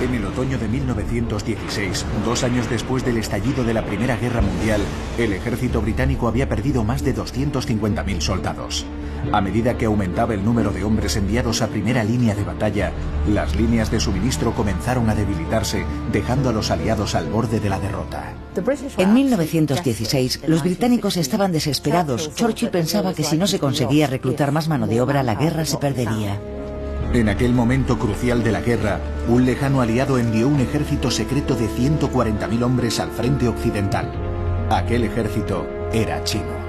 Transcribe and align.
En 0.00 0.14
el 0.14 0.24
otoño 0.26 0.58
de 0.58 0.68
1916, 0.68 2.06
dos 2.24 2.44
años 2.44 2.70
después 2.70 3.04
del 3.04 3.16
estallido 3.16 3.64
de 3.64 3.74
la 3.74 3.84
Primera 3.84 4.16
Guerra 4.16 4.40
Mundial, 4.40 4.80
el 5.18 5.32
ejército 5.32 5.82
británico 5.82 6.28
había 6.28 6.48
perdido 6.48 6.84
más 6.84 7.02
de 7.02 7.16
250.000 7.16 8.20
soldados. 8.20 8.86
A 9.32 9.40
medida 9.40 9.76
que 9.76 9.86
aumentaba 9.86 10.34
el 10.34 10.44
número 10.44 10.70
de 10.70 10.84
hombres 10.84 11.16
enviados 11.16 11.62
a 11.62 11.66
primera 11.66 12.04
línea 12.04 12.36
de 12.36 12.44
batalla, 12.44 12.92
las 13.28 13.56
líneas 13.56 13.90
de 13.90 13.98
suministro 13.98 14.54
comenzaron 14.54 15.10
a 15.10 15.16
debilitarse, 15.16 15.84
dejando 16.12 16.50
a 16.50 16.52
los 16.52 16.70
aliados 16.70 17.16
al 17.16 17.26
borde 17.26 17.58
de 17.58 17.68
la 17.68 17.80
derrota. 17.80 18.34
En 18.98 19.14
1916, 19.14 20.42
los 20.46 20.62
británicos 20.62 21.16
estaban 21.16 21.50
desesperados. 21.50 22.32
Churchill 22.36 22.70
pensaba 22.70 23.14
que 23.14 23.24
si 23.24 23.36
no 23.36 23.48
se 23.48 23.58
conseguía 23.58 24.06
reclutar 24.06 24.52
más 24.52 24.68
mano 24.68 24.86
de 24.86 25.00
obra, 25.00 25.24
la 25.24 25.34
guerra 25.34 25.64
se 25.64 25.78
perdería. 25.78 26.40
En 27.12 27.30
aquel 27.30 27.54
momento 27.54 27.98
crucial 27.98 28.44
de 28.44 28.52
la 28.52 28.60
guerra, 28.60 29.00
un 29.28 29.46
lejano 29.46 29.80
aliado 29.80 30.18
envió 30.18 30.46
un 30.46 30.60
ejército 30.60 31.10
secreto 31.10 31.54
de 31.54 31.66
140.000 31.66 32.62
hombres 32.62 33.00
al 33.00 33.10
frente 33.10 33.48
occidental. 33.48 34.12
Aquel 34.70 35.04
ejército 35.04 35.66
era 35.90 36.22
chino. 36.24 36.68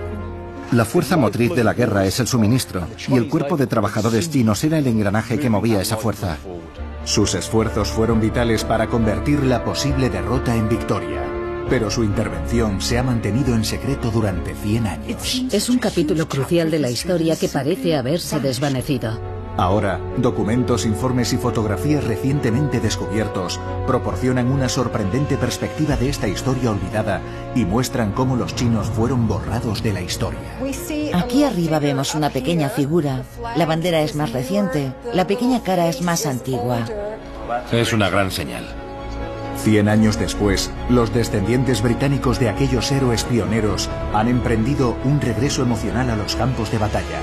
La 0.72 0.86
fuerza 0.86 1.18
motriz 1.18 1.54
de 1.54 1.64
la 1.64 1.74
guerra 1.74 2.06
es 2.06 2.22
el 2.22 2.28
suministro, 2.28 2.88
y 3.10 3.16
el 3.16 3.28
cuerpo 3.28 3.58
de 3.58 3.68
trabajadores 3.68 4.30
chinos 4.30 4.64
era 4.64 4.78
el 4.78 4.88
engranaje 4.88 5.40
que 5.40 5.50
movía 5.50 5.82
esa 5.82 5.98
fuerza. 5.98 6.38
Sus 7.04 7.34
esfuerzos 7.34 7.90
fueron 7.90 8.22
vitales 8.22 8.64
para 8.64 8.88
convertir 8.88 9.44
la 9.44 9.66
posible 9.66 10.10
derrota 10.10 10.56
en 10.56 10.70
victoria. 10.70 11.22
Pero 11.70 11.92
su 11.92 12.04
intervención 12.04 12.82
se 12.82 12.98
ha 12.98 13.04
mantenido 13.04 13.56
en 13.56 13.66
secreto 13.66 14.10
durante 14.10 14.56
100 14.56 14.88
años. 14.88 15.44
Es 15.52 15.70
un 15.70 15.80
capítulo 15.80 16.30
crucial 16.30 16.72
de 16.72 16.80
la 16.80 16.90
historia 16.90 17.36
que 17.36 17.50
parece 17.50 17.96
haberse 17.96 18.40
desvanecido. 18.40 19.39
Ahora, 19.60 20.00
documentos, 20.16 20.86
informes 20.86 21.34
y 21.34 21.38
fotografías 21.38 22.06
recientemente 22.06 22.80
descubiertos 22.80 23.60
proporcionan 23.86 24.50
una 24.54 24.70
sorprendente 24.70 25.36
perspectiva 25.36 25.98
de 25.98 26.08
esta 26.08 26.30
historia 26.30 26.72
olvidada 26.72 27.20
y 27.56 27.66
muestran 27.66 28.14
cómo 28.14 28.38
los 28.38 28.56
chinos 28.56 28.88
fueron 28.90 29.28
borrados 29.28 29.84
de 29.84 29.92
la 29.92 30.02
historia. 30.02 30.40
Aquí 31.14 31.44
arriba 31.44 31.80
vemos 31.80 32.16
una 32.16 32.30
pequeña 32.30 32.70
figura. 32.70 33.24
La 33.58 33.66
bandera 33.66 34.00
es 34.00 34.16
más 34.16 34.32
reciente, 34.32 34.94
la 35.14 35.28
pequeña 35.28 35.62
cara 35.62 35.90
es 35.90 36.02
más 36.04 36.26
antigua. 36.26 36.86
Es 37.70 37.92
una 37.92 38.10
gran 38.10 38.32
señal. 38.32 38.64
Cien 39.58 39.90
años 39.90 40.18
después, 40.18 40.72
los 40.88 41.14
descendientes 41.14 41.82
británicos 41.82 42.40
de 42.40 42.48
aquellos 42.48 42.90
héroes 42.94 43.26
pioneros 43.26 43.90
han 44.14 44.30
emprendido 44.30 44.96
un 45.04 45.20
regreso 45.20 45.64
emocional 45.64 46.10
a 46.12 46.16
los 46.16 46.38
campos 46.38 46.72
de 46.72 46.78
batalla. 46.78 47.20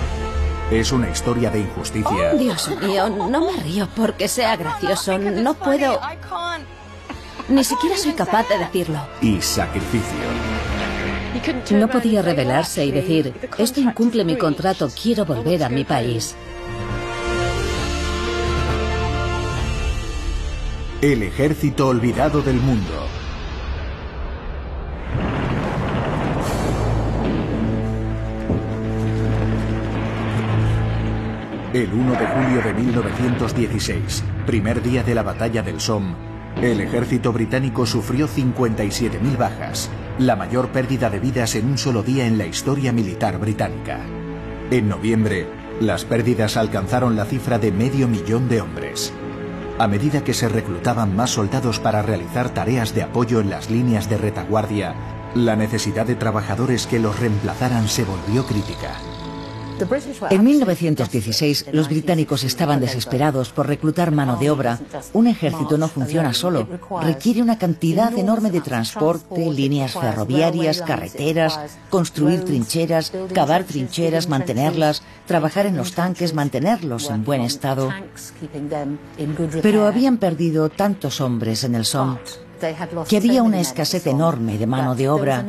Es 0.71 0.91
una 0.91 1.09
historia 1.09 1.49
de 1.51 1.61
injusticia. 1.61 2.33
Oh, 2.35 2.37
Dios 2.37 2.69
mío, 2.83 3.09
no 3.09 3.41
me 3.41 3.63
río 3.63 3.89
porque 3.95 4.27
sea 4.27 4.57
gracioso. 4.57 5.17
No 5.17 5.55
puedo... 5.55 6.01
Ni 7.49 7.63
siquiera 7.63 7.97
soy 7.97 8.13
capaz 8.13 8.49
de 8.49 8.59
decirlo. 8.59 8.99
Y 9.21 9.41
sacrificio. 9.41 10.19
No 11.71 11.89
podía 11.89 12.21
rebelarse 12.23 12.85
y 12.85 12.91
decir, 12.91 13.33
esto 13.59 13.81
incumple 13.81 14.25
mi 14.25 14.37
contrato, 14.37 14.91
quiero 15.01 15.25
volver 15.25 15.63
a 15.63 15.69
mi 15.69 15.85
país. 15.85 16.35
El 21.01 21.23
ejército 21.23 21.87
olvidado 21.87 22.43
del 22.43 22.57
mundo. 22.57 23.07
El 31.77 31.93
1 31.93 32.13
de 32.13 32.27
julio 32.27 32.63
de 32.63 32.73
1916, 32.73 34.25
primer 34.47 34.83
día 34.83 35.03
de 35.03 35.15
la 35.15 35.23
batalla 35.23 35.63
del 35.63 35.79
Somme, 35.79 36.15
el 36.63 36.81
ejército 36.81 37.35
británico 37.35 37.85
sufrió 37.85 38.29
57.000 38.29 39.37
bajas, 39.37 39.91
la 40.19 40.37
mayor 40.37 40.69
pérdida 40.69 41.11
de 41.11 41.21
vidas 41.21 41.55
en 41.55 41.67
un 41.67 41.77
solo 41.77 42.03
día 42.03 42.27
en 42.27 42.39
la 42.39 42.47
historia 42.47 42.95
militar 42.95 43.39
británica. 43.39 44.01
En 44.71 44.89
noviembre, 44.89 45.47
las 45.79 46.07
pérdidas 46.07 46.57
alcanzaron 46.57 47.15
la 47.15 47.27
cifra 47.27 47.59
de 47.59 47.73
medio 47.73 48.09
millón 48.09 48.49
de 48.49 48.63
hombres. 48.63 49.13
A 49.79 49.87
medida 49.87 50.25
que 50.25 50.33
se 50.33 50.49
reclutaban 50.49 51.15
más 51.15 51.29
soldados 51.29 51.79
para 51.79 52.01
realizar 52.01 52.55
tareas 52.55 52.95
de 52.95 53.03
apoyo 53.03 53.39
en 53.41 53.51
las 53.51 53.69
líneas 53.69 54.09
de 54.09 54.17
retaguardia, 54.17 54.95
la 55.35 55.57
necesidad 55.57 56.07
de 56.07 56.15
trabajadores 56.15 56.87
que 56.87 57.01
los 57.01 57.21
reemplazaran 57.21 57.87
se 57.87 58.05
volvió 58.05 58.47
crítica. 58.47 58.95
En 60.31 60.45
1916, 60.45 61.67
los 61.73 61.89
británicos 61.89 62.45
estaban 62.45 62.81
desesperados 62.81 63.51
por 63.51 63.67
reclutar 63.67 64.11
mano 64.11 64.37
de 64.37 64.51
obra. 64.51 64.79
Un 65.13 65.27
ejército 65.27 65.79
no 65.79 65.89
funciona 65.89 66.33
solo. 66.33 66.69
Requiere 67.03 67.43
una 67.43 67.59
cantidad 67.59 68.17
enorme 68.17 68.51
de 68.51 68.61
transporte, 68.61 69.51
líneas 69.51 69.93
ferroviarias, 69.93 70.83
carreteras, 70.83 71.79
construir 71.91 72.45
trincheras, 72.45 73.13
cavar 73.33 73.65
trincheras, 73.65 74.29
mantenerlas, 74.29 75.03
trabajar 75.27 75.67
en 75.67 75.77
los 75.77 75.93
tanques, 75.93 76.35
mantenerlos 76.35 77.11
en 77.11 77.25
buen 77.25 77.43
estado. 77.43 77.93
Pero 79.63 79.87
habían 79.87 80.19
perdido 80.19 80.69
tantos 80.69 81.21
hombres 81.21 81.65
en 81.65 81.75
el 81.75 81.85
Somme 81.85 82.19
que 83.09 83.17
había 83.19 83.43
una 83.43 83.61
escasez 83.61 84.07
enorme 84.07 84.57
de 84.59 84.67
mano 84.67 84.95
de 84.95 85.09
obra. 85.09 85.45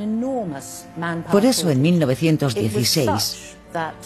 Por 1.31 1.45
eso 1.45 1.69
en 1.69 1.81
1916 1.81 3.56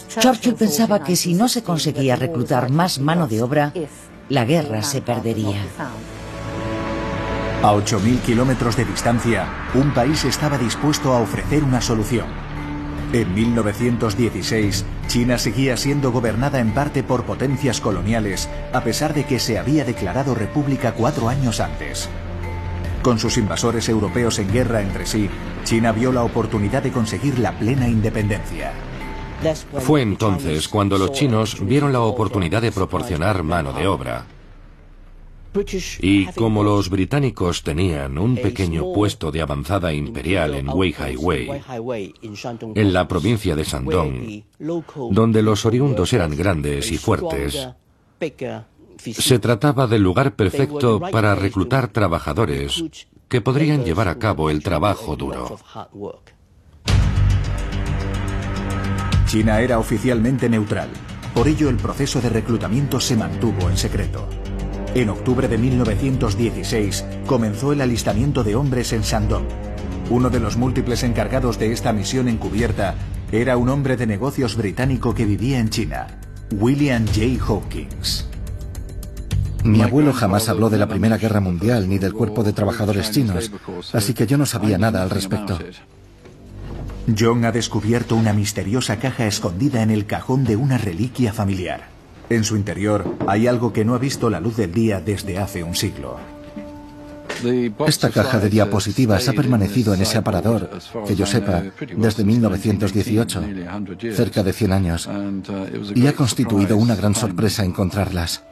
Churchill 0.07 0.55
pensaba 0.55 1.03
que 1.03 1.15
si 1.15 1.33
no 1.33 1.47
se 1.47 1.63
conseguía 1.63 2.15
reclutar 2.15 2.69
más 2.69 2.99
mano 2.99 3.27
de 3.27 3.41
obra, 3.41 3.73
la 4.29 4.45
guerra 4.45 4.83
se 4.83 5.01
perdería. 5.01 5.61
A 7.63 7.73
8.000 7.73 8.21
kilómetros 8.21 8.75
de 8.75 8.85
distancia, 8.85 9.47
un 9.75 9.93
país 9.93 10.25
estaba 10.25 10.57
dispuesto 10.57 11.13
a 11.13 11.19
ofrecer 11.19 11.63
una 11.63 11.79
solución. 11.79 12.25
En 13.13 13.33
1916, 13.33 14.85
China 15.07 15.37
seguía 15.37 15.77
siendo 15.77 16.11
gobernada 16.11 16.59
en 16.59 16.73
parte 16.73 17.03
por 17.03 17.25
potencias 17.25 17.81
coloniales, 17.81 18.49
a 18.73 18.83
pesar 18.83 19.13
de 19.13 19.25
que 19.25 19.37
se 19.37 19.59
había 19.59 19.83
declarado 19.83 20.33
república 20.33 20.93
cuatro 20.93 21.29
años 21.29 21.59
antes. 21.59 22.09
Con 23.03 23.19
sus 23.19 23.37
invasores 23.37 23.89
europeos 23.89 24.39
en 24.39 24.51
guerra 24.51 24.81
entre 24.81 25.05
sí, 25.05 25.29
China 25.63 25.91
vio 25.91 26.11
la 26.11 26.23
oportunidad 26.23 26.81
de 26.83 26.91
conseguir 26.91 27.37
la 27.37 27.51
plena 27.59 27.87
independencia. 27.87 28.71
Fue 29.79 30.01
entonces 30.01 30.67
cuando 30.67 30.97
los 30.97 31.11
chinos 31.11 31.57
vieron 31.65 31.91
la 31.93 32.01
oportunidad 32.01 32.61
de 32.61 32.71
proporcionar 32.71 33.43
mano 33.43 33.73
de 33.73 33.87
obra. 33.87 34.25
Y 35.99 36.27
como 36.27 36.63
los 36.63 36.89
británicos 36.89 37.61
tenían 37.61 38.17
un 38.17 38.35
pequeño 38.35 38.93
puesto 38.93 39.31
de 39.31 39.41
avanzada 39.41 39.91
imperial 39.93 40.55
en 40.55 40.69
Weihai 40.69 41.17
Wei, 41.17 42.13
en 42.75 42.93
la 42.93 43.07
provincia 43.07 43.55
de 43.55 43.63
Shandong, 43.63 44.43
donde 45.11 45.41
los 45.41 45.65
oriundos 45.65 46.13
eran 46.13 46.35
grandes 46.37 46.89
y 46.91 46.97
fuertes, 46.97 47.67
se 48.97 49.39
trataba 49.39 49.87
del 49.87 50.03
lugar 50.03 50.35
perfecto 50.35 51.01
para 51.11 51.35
reclutar 51.35 51.89
trabajadores 51.89 52.83
que 53.27 53.41
podrían 53.41 53.83
llevar 53.83 54.07
a 54.07 54.19
cabo 54.19 54.49
el 54.49 54.63
trabajo 54.63 55.17
duro. 55.17 55.57
China 59.31 59.61
era 59.61 59.79
oficialmente 59.79 60.49
neutral, 60.49 60.89
por 61.33 61.47
ello 61.47 61.69
el 61.69 61.77
proceso 61.77 62.19
de 62.19 62.27
reclutamiento 62.27 62.99
se 62.99 63.15
mantuvo 63.15 63.69
en 63.69 63.77
secreto. 63.77 64.27
En 64.93 65.07
octubre 65.07 65.47
de 65.47 65.57
1916 65.57 67.05
comenzó 67.27 67.71
el 67.71 67.79
alistamiento 67.79 68.43
de 68.43 68.57
hombres 68.57 68.91
en 68.91 69.03
Shandong. 69.03 69.45
Uno 70.09 70.29
de 70.29 70.41
los 70.41 70.57
múltiples 70.57 71.03
encargados 71.03 71.57
de 71.57 71.71
esta 71.71 71.93
misión 71.93 72.27
encubierta 72.27 72.95
era 73.31 73.55
un 73.55 73.69
hombre 73.69 73.95
de 73.95 74.05
negocios 74.05 74.57
británico 74.57 75.15
que 75.15 75.23
vivía 75.23 75.59
en 75.59 75.69
China, 75.69 76.07
William 76.59 77.05
J. 77.07 77.41
Hawkins. 77.41 78.27
Mi 79.63 79.81
abuelo 79.81 80.11
jamás 80.11 80.49
habló 80.49 80.69
de 80.69 80.77
la 80.77 80.89
Primera 80.89 81.17
Guerra 81.17 81.39
Mundial 81.39 81.87
ni 81.87 81.99
del 81.99 82.11
cuerpo 82.11 82.43
de 82.43 82.51
trabajadores 82.51 83.11
chinos, 83.11 83.49
así 83.93 84.13
que 84.13 84.27
yo 84.27 84.37
no 84.37 84.45
sabía 84.45 84.77
nada 84.77 85.01
al 85.01 85.09
respecto. 85.09 85.57
John 87.17 87.45
ha 87.45 87.51
descubierto 87.51 88.15
una 88.15 88.33
misteriosa 88.33 88.97
caja 88.97 89.25
escondida 89.25 89.81
en 89.81 89.91
el 89.91 90.05
cajón 90.05 90.43
de 90.43 90.55
una 90.55 90.77
reliquia 90.77 91.33
familiar. 91.33 91.89
En 92.29 92.43
su 92.43 92.55
interior 92.55 93.17
hay 93.27 93.47
algo 93.47 93.73
que 93.73 93.83
no 93.83 93.93
ha 93.93 93.97
visto 93.97 94.29
la 94.29 94.39
luz 94.39 94.57
del 94.57 94.71
día 94.71 95.01
desde 95.01 95.37
hace 95.37 95.63
un 95.63 95.75
siglo. 95.75 96.17
Esta 97.87 98.09
caja 98.09 98.39
de 98.39 98.49
diapositivas 98.49 99.27
ha 99.27 99.33
permanecido 99.33 99.93
en 99.93 100.01
ese 100.01 100.17
aparador, 100.17 100.69
que 101.07 101.15
yo 101.15 101.25
sepa, 101.25 101.63
desde 101.95 102.23
1918, 102.23 103.43
cerca 104.13 104.43
de 104.43 104.53
100 104.53 104.71
años, 104.71 105.09
y 105.95 106.07
ha 106.07 106.13
constituido 106.13 106.77
una 106.77 106.95
gran 106.95 107.15
sorpresa 107.15 107.65
encontrarlas. 107.65 108.43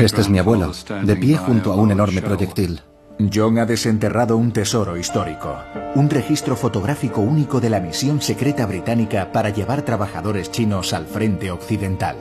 Este 0.00 0.20
es 0.20 0.28
mi 0.28 0.38
abuelo, 0.38 0.72
de 1.02 1.16
pie 1.16 1.36
junto 1.36 1.72
a 1.72 1.76
un 1.76 1.90
enorme 1.92 2.20
proyectil. 2.22 2.80
John 3.28 3.58
ha 3.58 3.66
desenterrado 3.66 4.36
un 4.36 4.52
tesoro 4.52 4.96
histórico, 4.96 5.58
un 5.96 6.08
registro 6.08 6.56
fotográfico 6.56 7.20
único 7.20 7.60
de 7.60 7.68
la 7.68 7.80
misión 7.80 8.22
secreta 8.22 8.64
británica 8.64 9.32
para 9.32 9.50
llevar 9.50 9.82
trabajadores 9.82 10.50
chinos 10.50 10.92
al 10.92 11.06
frente 11.06 11.50
occidental. 11.50 12.16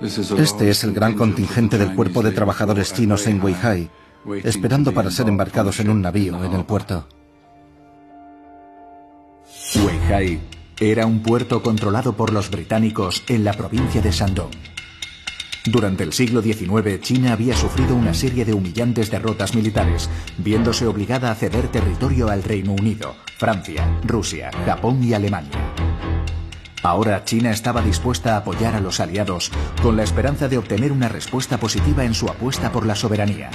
Este 0.00 0.70
es 0.70 0.82
el 0.82 0.92
gran 0.92 1.14
contingente 1.14 1.78
del 1.78 1.94
cuerpo 1.94 2.22
de 2.22 2.32
trabajadores 2.32 2.92
chinos 2.92 3.26
en 3.26 3.42
Weihai, 3.42 3.90
esperando 4.42 4.92
para 4.92 5.10
ser 5.10 5.28
embarcados 5.28 5.78
en 5.80 5.90
un 5.90 6.02
navío 6.02 6.42
en 6.42 6.52
el 6.52 6.64
puerto. 6.64 7.06
Weihai 9.76 10.40
era 10.80 11.06
un 11.06 11.22
puerto 11.22 11.62
controlado 11.62 12.14
por 12.14 12.32
los 12.32 12.50
británicos 12.50 13.22
en 13.28 13.44
la 13.44 13.52
provincia 13.52 14.02
de 14.02 14.10
Shandong. 14.10 14.73
Durante 15.66 16.04
el 16.04 16.12
siglo 16.12 16.42
XIX, 16.42 17.00
China 17.00 17.32
había 17.32 17.56
sufrido 17.56 17.94
una 17.96 18.12
serie 18.12 18.44
de 18.44 18.52
humillantes 18.52 19.10
derrotas 19.10 19.54
militares, 19.54 20.10
viéndose 20.36 20.86
obligada 20.86 21.30
a 21.30 21.34
ceder 21.34 21.68
territorio 21.68 22.28
al 22.28 22.42
Reino 22.42 22.72
Unido, 22.72 23.16
Francia, 23.38 23.98
Rusia, 24.04 24.50
Japón 24.66 25.02
y 25.02 25.14
Alemania. 25.14 25.72
Ahora 26.82 27.24
China 27.24 27.50
estaba 27.50 27.80
dispuesta 27.80 28.34
a 28.34 28.38
apoyar 28.38 28.74
a 28.74 28.80
los 28.80 29.00
aliados 29.00 29.50
con 29.82 29.96
la 29.96 30.02
esperanza 30.02 30.48
de 30.48 30.58
obtener 30.58 30.92
una 30.92 31.08
respuesta 31.08 31.56
positiva 31.56 32.04
en 32.04 32.12
su 32.12 32.28
apuesta 32.28 32.70
por 32.70 32.84
la 32.84 32.94
soberanía. 32.94 33.50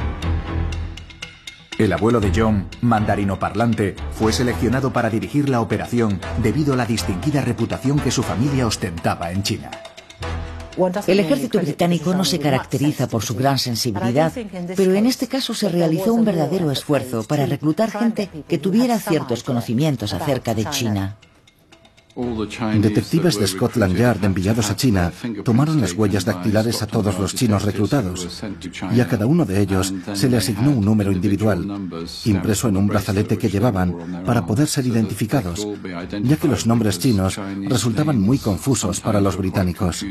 El 1.77 1.93
abuelo 1.93 2.19
de 2.19 2.31
John, 2.35 2.67
mandarino 2.81 3.37
parlante, 3.37 3.95
fue 4.13 4.33
seleccionado 4.33 4.91
para 4.91 5.11
dirigir 5.11 5.47
la 5.47 5.61
operación 5.61 6.19
debido 6.41 6.73
a 6.73 6.75
la 6.75 6.87
distinguida 6.87 7.41
reputación 7.41 7.99
que 7.99 8.09
su 8.09 8.23
familia 8.23 8.65
ostentaba 8.65 9.31
en 9.31 9.43
China. 9.43 9.69
El 11.07 11.19
ejército 11.19 11.59
británico 11.59 12.13
no 12.13 12.23
se 12.23 12.39
caracteriza 12.39 13.07
por 13.07 13.23
su 13.23 13.35
gran 13.35 13.59
sensibilidad, 13.59 14.31
pero 14.75 14.93
en 14.93 15.05
este 15.05 15.27
caso 15.27 15.53
se 15.53 15.69
realizó 15.69 16.13
un 16.13 16.25
verdadero 16.25 16.71
esfuerzo 16.71 17.23
para 17.23 17.45
reclutar 17.45 17.91
gente 17.91 18.29
que 18.47 18.57
tuviera 18.57 18.99
ciertos 18.99 19.43
conocimientos 19.43 20.13
acerca 20.13 20.53
de 20.53 20.69
China. 20.69 21.17
Detectives 22.81 23.39
de 23.39 23.47
Scotland 23.47 23.95
Yard 23.95 24.23
enviados 24.25 24.69
a 24.69 24.75
China 24.75 25.11
tomaron 25.43 25.79
las 25.79 25.93
huellas 25.93 26.25
dactilares 26.25 26.81
a 26.81 26.87
todos 26.87 27.17
los 27.17 27.33
chinos 27.33 27.63
reclutados 27.63 28.43
y 28.93 28.99
a 28.99 29.07
cada 29.07 29.25
uno 29.25 29.45
de 29.45 29.61
ellos 29.61 29.93
se 30.13 30.29
le 30.29 30.37
asignó 30.37 30.71
un 30.71 30.83
número 30.83 31.11
individual, 31.11 31.65
impreso 32.25 32.67
en 32.67 32.77
un 32.77 32.87
brazalete 32.87 33.37
que 33.37 33.49
llevaban 33.49 34.23
para 34.25 34.45
poder 34.45 34.67
ser 34.67 34.85
identificados, 34.85 35.65
ya 36.23 36.35
que 36.35 36.47
los 36.47 36.67
nombres 36.67 36.99
chinos 36.99 37.39
resultaban 37.67 38.19
muy 38.19 38.37
confusos 38.37 38.99
para 38.99 39.21
los 39.21 39.37
británicos. 39.37 40.05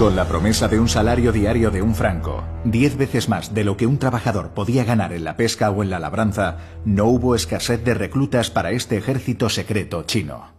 Con 0.00 0.16
la 0.16 0.24
promesa 0.26 0.66
de 0.66 0.80
un 0.80 0.88
salario 0.88 1.30
diario 1.30 1.70
de 1.70 1.82
un 1.82 1.94
franco, 1.94 2.42
diez 2.64 2.96
veces 2.96 3.28
más 3.28 3.52
de 3.52 3.64
lo 3.64 3.76
que 3.76 3.86
un 3.86 3.98
trabajador 3.98 4.54
podía 4.54 4.82
ganar 4.82 5.12
en 5.12 5.24
la 5.24 5.36
pesca 5.36 5.70
o 5.70 5.82
en 5.82 5.90
la 5.90 5.98
labranza, 5.98 6.56
no 6.86 7.04
hubo 7.04 7.34
escasez 7.34 7.84
de 7.84 7.92
reclutas 7.92 8.48
para 8.48 8.70
este 8.70 8.96
ejército 8.96 9.50
secreto 9.50 10.04
chino. 10.04 10.54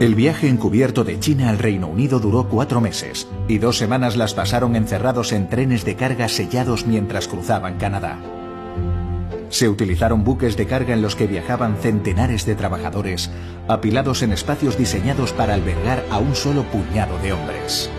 El 0.00 0.16
viaje 0.16 0.48
encubierto 0.48 1.04
de 1.04 1.20
China 1.20 1.50
al 1.50 1.58
Reino 1.58 1.86
Unido 1.86 2.18
duró 2.18 2.48
cuatro 2.48 2.80
meses 2.80 3.28
y 3.46 3.58
dos 3.58 3.78
semanas 3.78 4.16
las 4.16 4.34
pasaron 4.34 4.74
encerrados 4.74 5.30
en 5.30 5.48
trenes 5.48 5.84
de 5.84 5.94
carga 5.94 6.28
sellados 6.28 6.88
mientras 6.88 7.28
cruzaban 7.28 7.78
Canadá. 7.78 8.18
Se 9.50 9.68
utilizaron 9.68 10.24
buques 10.24 10.56
de 10.56 10.66
carga 10.66 10.94
en 10.94 11.02
los 11.02 11.16
que 11.16 11.26
viajaban 11.26 11.76
centenares 11.76 12.44
de 12.44 12.54
trabajadores, 12.54 13.30
apilados 13.66 14.22
en 14.22 14.32
espacios 14.32 14.76
diseñados 14.76 15.32
para 15.32 15.54
albergar 15.54 16.04
a 16.10 16.18
un 16.18 16.34
solo 16.34 16.64
puñado 16.64 17.18
de 17.18 17.32
hombres. 17.32 17.90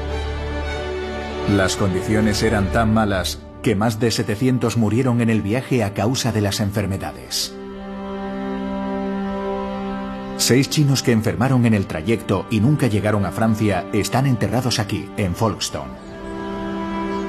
Las 1.56 1.76
condiciones 1.76 2.44
eran 2.44 2.72
tan 2.72 2.94
malas 2.94 3.40
que 3.64 3.76
más 3.76 4.00
de 4.00 4.12
700 4.12 4.78
murieron 4.78 5.22
en 5.22 5.30
el 5.30 5.42
viaje 5.42 5.84
a 5.84 5.94
causa 5.94 6.32
de 6.32 6.42
las 6.42 6.60
enfermedades. 6.60 7.56
Seis 10.38 10.70
chinos 10.70 11.04
que 11.04 11.12
enfermaron 11.12 11.66
en 11.66 11.74
el 11.74 11.86
trayecto 11.86 12.46
y 12.50 12.62
nunca 12.62 12.88
llegaron 12.88 13.26
a 13.26 13.32
Francia 13.32 13.86
están 13.92 14.26
enterrados 14.26 14.80
aquí, 14.80 15.10
en 15.18 15.36
Folkestone. 15.36 15.92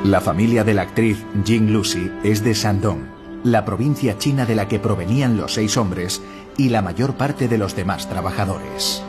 La 0.04 0.20
familia 0.20 0.62
de 0.62 0.74
la 0.74 0.82
actriz 0.82 1.24
Jing 1.44 1.72
Lucy 1.72 2.10
es 2.22 2.44
de 2.44 2.54
Shandong, 2.54 3.19
la 3.44 3.64
provincia 3.64 4.18
china 4.18 4.44
de 4.46 4.54
la 4.54 4.68
que 4.68 4.78
provenían 4.78 5.36
los 5.36 5.54
seis 5.54 5.76
hombres 5.76 6.20
y 6.56 6.68
la 6.68 6.82
mayor 6.82 7.14
parte 7.14 7.48
de 7.48 7.58
los 7.58 7.74
demás 7.74 8.08
trabajadores. 8.08 9.02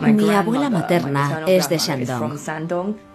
Mi 0.00 0.30
abuela 0.30 0.70
materna 0.70 1.42
es 1.46 1.68
de 1.68 1.78
Shandong. 1.78 2.38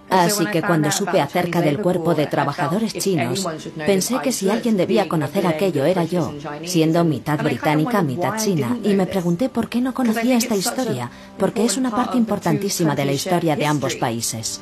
Así 0.09 0.45
que 0.47 0.61
cuando 0.61 0.91
supe 0.91 1.21
acerca 1.21 1.61
del 1.61 1.79
cuerpo 1.79 2.13
de 2.13 2.27
trabajadores 2.27 2.93
chinos, 2.93 3.47
pensé 3.85 4.19
que 4.21 4.31
si 4.31 4.49
alguien 4.49 4.77
debía 4.77 5.07
conocer 5.07 5.47
aquello 5.47 5.85
era 5.85 6.03
yo, 6.03 6.33
siendo 6.65 7.03
mitad 7.03 7.41
británica, 7.41 8.03
mitad 8.03 8.37
china, 8.37 8.77
y 8.83 8.93
me 8.93 9.07
pregunté 9.07 9.49
por 9.49 9.69
qué 9.69 9.81
no 9.81 9.93
conocía 9.93 10.37
esta 10.37 10.55
historia, 10.55 11.09
porque 11.37 11.65
es 11.65 11.77
una 11.77 11.89
parte 11.89 12.17
importantísima 12.17 12.95
de 12.95 13.05
la 13.05 13.13
historia 13.13 13.55
de 13.55 13.65
ambos 13.65 13.95
países. 13.95 14.61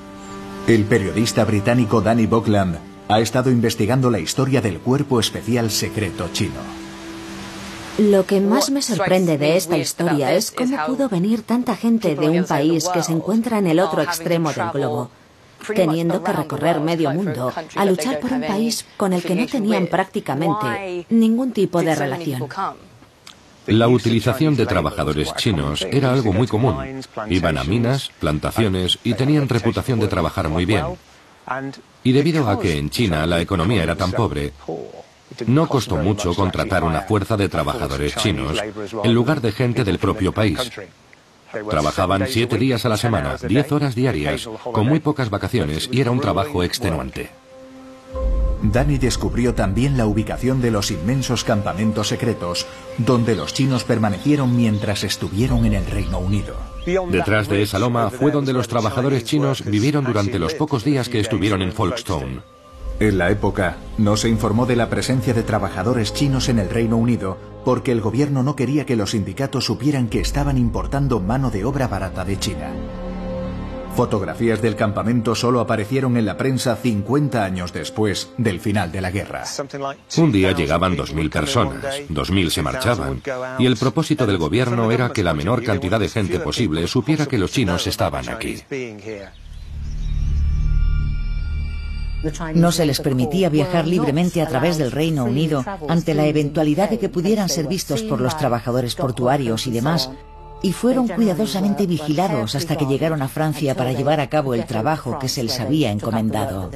El 0.68 0.86
periodista 0.86 1.44
británico 1.44 2.02
Danny 2.02 2.28
Buckland 2.28 2.91
ha 3.12 3.20
estado 3.20 3.52
investigando 3.52 4.10
la 4.10 4.20
historia 4.20 4.62
del 4.62 4.80
cuerpo 4.80 5.20
especial 5.20 5.70
secreto 5.70 6.30
chino. 6.32 6.82
Lo 7.98 8.26
que 8.26 8.40
más 8.40 8.72
me 8.72 8.82
sorprende 8.82 9.38
de 9.38 9.58
esta 9.58 9.78
historia 9.78 10.34
es 10.34 10.52
cómo 10.52 10.78
pudo 10.86 11.10
venir 11.10 11.42
tanta 11.42 11.76
gente 11.76 12.16
de 12.16 12.30
un 12.30 12.46
país 12.46 12.88
que 12.88 13.04
se 13.04 13.12
encuentra 13.12 13.58
en 13.58 13.68
el 13.68 13.80
otro 13.80 14.02
extremo 14.02 14.54
del 14.54 14.70
globo, 14.72 15.12
teniendo 15.76 16.24
que 16.24 16.32
recorrer 16.32 16.80
medio 16.80 17.12
mundo 17.12 17.54
a 17.76 17.86
luchar 17.86 18.20
por 18.20 18.32
un 18.32 18.42
país 18.42 18.86
con 18.96 19.12
el 19.14 19.22
que 19.22 19.36
no 19.36 19.46
tenían 19.46 19.88
prácticamente 19.88 21.06
ningún 21.10 21.52
tipo 21.52 21.84
de 21.84 21.94
relación. 21.94 22.48
La 23.68 23.88
utilización 23.90 24.56
de 24.56 24.66
trabajadores 24.66 25.36
chinos 25.36 25.86
era 25.92 26.14
algo 26.14 26.34
muy 26.34 26.48
común. 26.48 27.04
Iban 27.30 27.58
a 27.58 27.64
minas, 27.64 28.10
plantaciones 28.20 28.98
y 29.04 29.14
tenían 29.14 29.48
reputación 29.50 30.00
de 30.00 30.08
trabajar 30.08 30.50
muy 30.50 30.66
bien. 30.66 30.86
Y 32.04 32.12
debido 32.12 32.50
a 32.50 32.60
que 32.60 32.78
en 32.78 32.90
China 32.90 33.26
la 33.26 33.42
economía 33.42 33.84
era 33.84 33.96
tan 33.96 34.12
pobre, 34.12 34.54
no 35.48 35.68
costó 35.68 35.98
mucho 35.98 36.34
contratar 36.34 36.84
una 36.84 37.02
fuerza 37.02 37.38
de 37.38 37.50
trabajadores 37.50 38.16
chinos 38.16 38.58
en 39.04 39.14
lugar 39.14 39.42
de 39.42 39.52
gente 39.52 39.84
del 39.84 40.00
propio 40.00 40.32
país. 40.32 40.60
Trabajaban 41.70 42.28
siete 42.28 42.58
días 42.58 42.86
a 42.86 42.90
la 42.90 42.98
semana, 42.98 43.36
diez 43.48 43.72
horas 43.72 43.96
diarias, 43.96 44.48
con 44.64 44.88
muy 44.88 45.00
pocas 45.00 45.30
vacaciones 45.30 45.90
y 45.92 46.02
era 46.02 46.12
un 46.12 46.22
trabajo 46.22 46.64
extenuante. 46.64 47.30
Danny 48.64 49.00
descubrió 49.00 49.56
también 49.56 49.98
la 49.98 50.06
ubicación 50.06 50.62
de 50.62 50.72
los 50.72 50.92
inmensos 50.92 51.44
campamentos 51.44 52.10
secretos 52.10 52.68
donde 52.98 53.36
los 53.36 53.54
chinos 53.54 53.84
permanecieron 53.84 54.56
mientras 54.56 55.04
estuvieron 55.04 55.66
en 55.66 55.74
el 55.74 55.86
Reino 55.86 56.20
Unido. 56.20 56.56
Detrás 56.86 57.48
de 57.48 57.62
esa 57.62 57.80
loma 57.80 58.10
fue 58.10 58.32
donde 58.32 58.54
los 58.54 58.68
trabajadores 58.68 59.24
chinos 59.24 59.64
vivieron 59.66 60.04
durante 60.04 60.40
los 60.40 60.54
pocos 60.56 60.84
días 60.84 61.10
que 61.10 61.20
estuvieron 61.20 61.62
en 61.62 61.72
Folkestone. 61.72 62.42
En 63.00 63.18
la 63.18 63.32
época, 63.32 63.78
no 63.98 64.16
se 64.16 64.30
informó 64.30 64.66
de 64.66 64.76
la 64.76 64.90
presencia 64.90 65.34
de 65.34 65.44
trabajadores 65.44 66.14
chinos 66.14 66.50
en 66.50 66.60
el 66.60 66.70
Reino 66.70 66.98
Unido 66.98 67.38
porque 67.66 67.92
el 67.92 68.02
gobierno 68.02 68.44
no 68.44 68.56
quería 68.56 68.86
que 68.86 68.96
los 68.96 69.12
sindicatos 69.12 69.66
supieran 69.66 70.08
que 70.08 70.20
estaban 70.20 70.58
importando 70.58 71.20
mano 71.20 71.50
de 71.52 71.66
obra 71.66 71.88
barata 71.88 72.26
de 72.26 72.40
China. 72.40 72.72
Fotografías 73.96 74.62
del 74.62 74.76
campamento 74.76 75.36
solo 75.36 75.60
aparecieron 75.60 76.18
en 76.18 76.26
la 76.26 76.38
prensa 76.38 76.76
50 76.76 77.44
años 77.44 77.74
después 77.74 78.32
del 78.38 78.60
final 78.60 78.92
de 78.92 79.02
la 79.02 79.12
guerra. 79.12 79.44
Un 80.18 80.32
día 80.32 80.54
llegaban 80.54 80.96
2.000 80.96 81.30
personas, 81.30 81.84
2.000 82.10 82.50
se 82.50 82.62
marchaban, 82.62 83.22
y 83.60 83.66
el 83.66 83.78
propósito 83.78 84.26
del 84.26 84.38
gobierno 84.38 84.92
era 84.92 85.12
que 85.12 85.24
la 85.24 85.34
menor 85.34 85.64
cantidad 85.64 86.00
de 86.00 86.10
gente 86.10 86.40
posible 86.40 86.88
supiera 86.88 87.26
que 87.26 87.38
los 87.38 87.52
chinos 87.52 87.86
estaban 87.86 88.30
aquí. 88.30 88.64
No 92.54 92.72
se 92.72 92.86
les 92.86 93.00
permitía 93.02 93.50
viajar 93.50 93.88
libremente 93.88 94.42
a 94.42 94.48
través 94.48 94.78
del 94.78 94.92
Reino 94.92 95.26
Unido 95.26 95.66
ante 95.88 96.14
la 96.14 96.28
eventualidad 96.28 96.90
de 96.90 97.00
que 97.00 97.10
pudieran 97.10 97.50
ser 97.50 97.68
vistos 97.68 98.04
por 98.04 98.22
los 98.22 98.38
trabajadores 98.38 98.96
portuarios 98.96 99.66
y 99.66 99.72
demás, 99.72 100.12
y 100.62 100.74
fueron 100.74 101.08
cuidadosamente 101.08 101.88
vigilados 101.88 102.56
hasta 102.56 102.76
que 102.78 102.86
llegaron 102.86 103.22
a 103.22 103.28
Francia 103.28 103.76
para 103.76 103.94
llevar 103.94 104.20
a 104.20 104.30
cabo 104.30 104.54
el 104.54 104.66
trabajo 104.66 105.18
que 105.20 105.30
se 105.30 105.44
les 105.44 105.60
había 105.60 105.92
encomendado. 105.92 106.70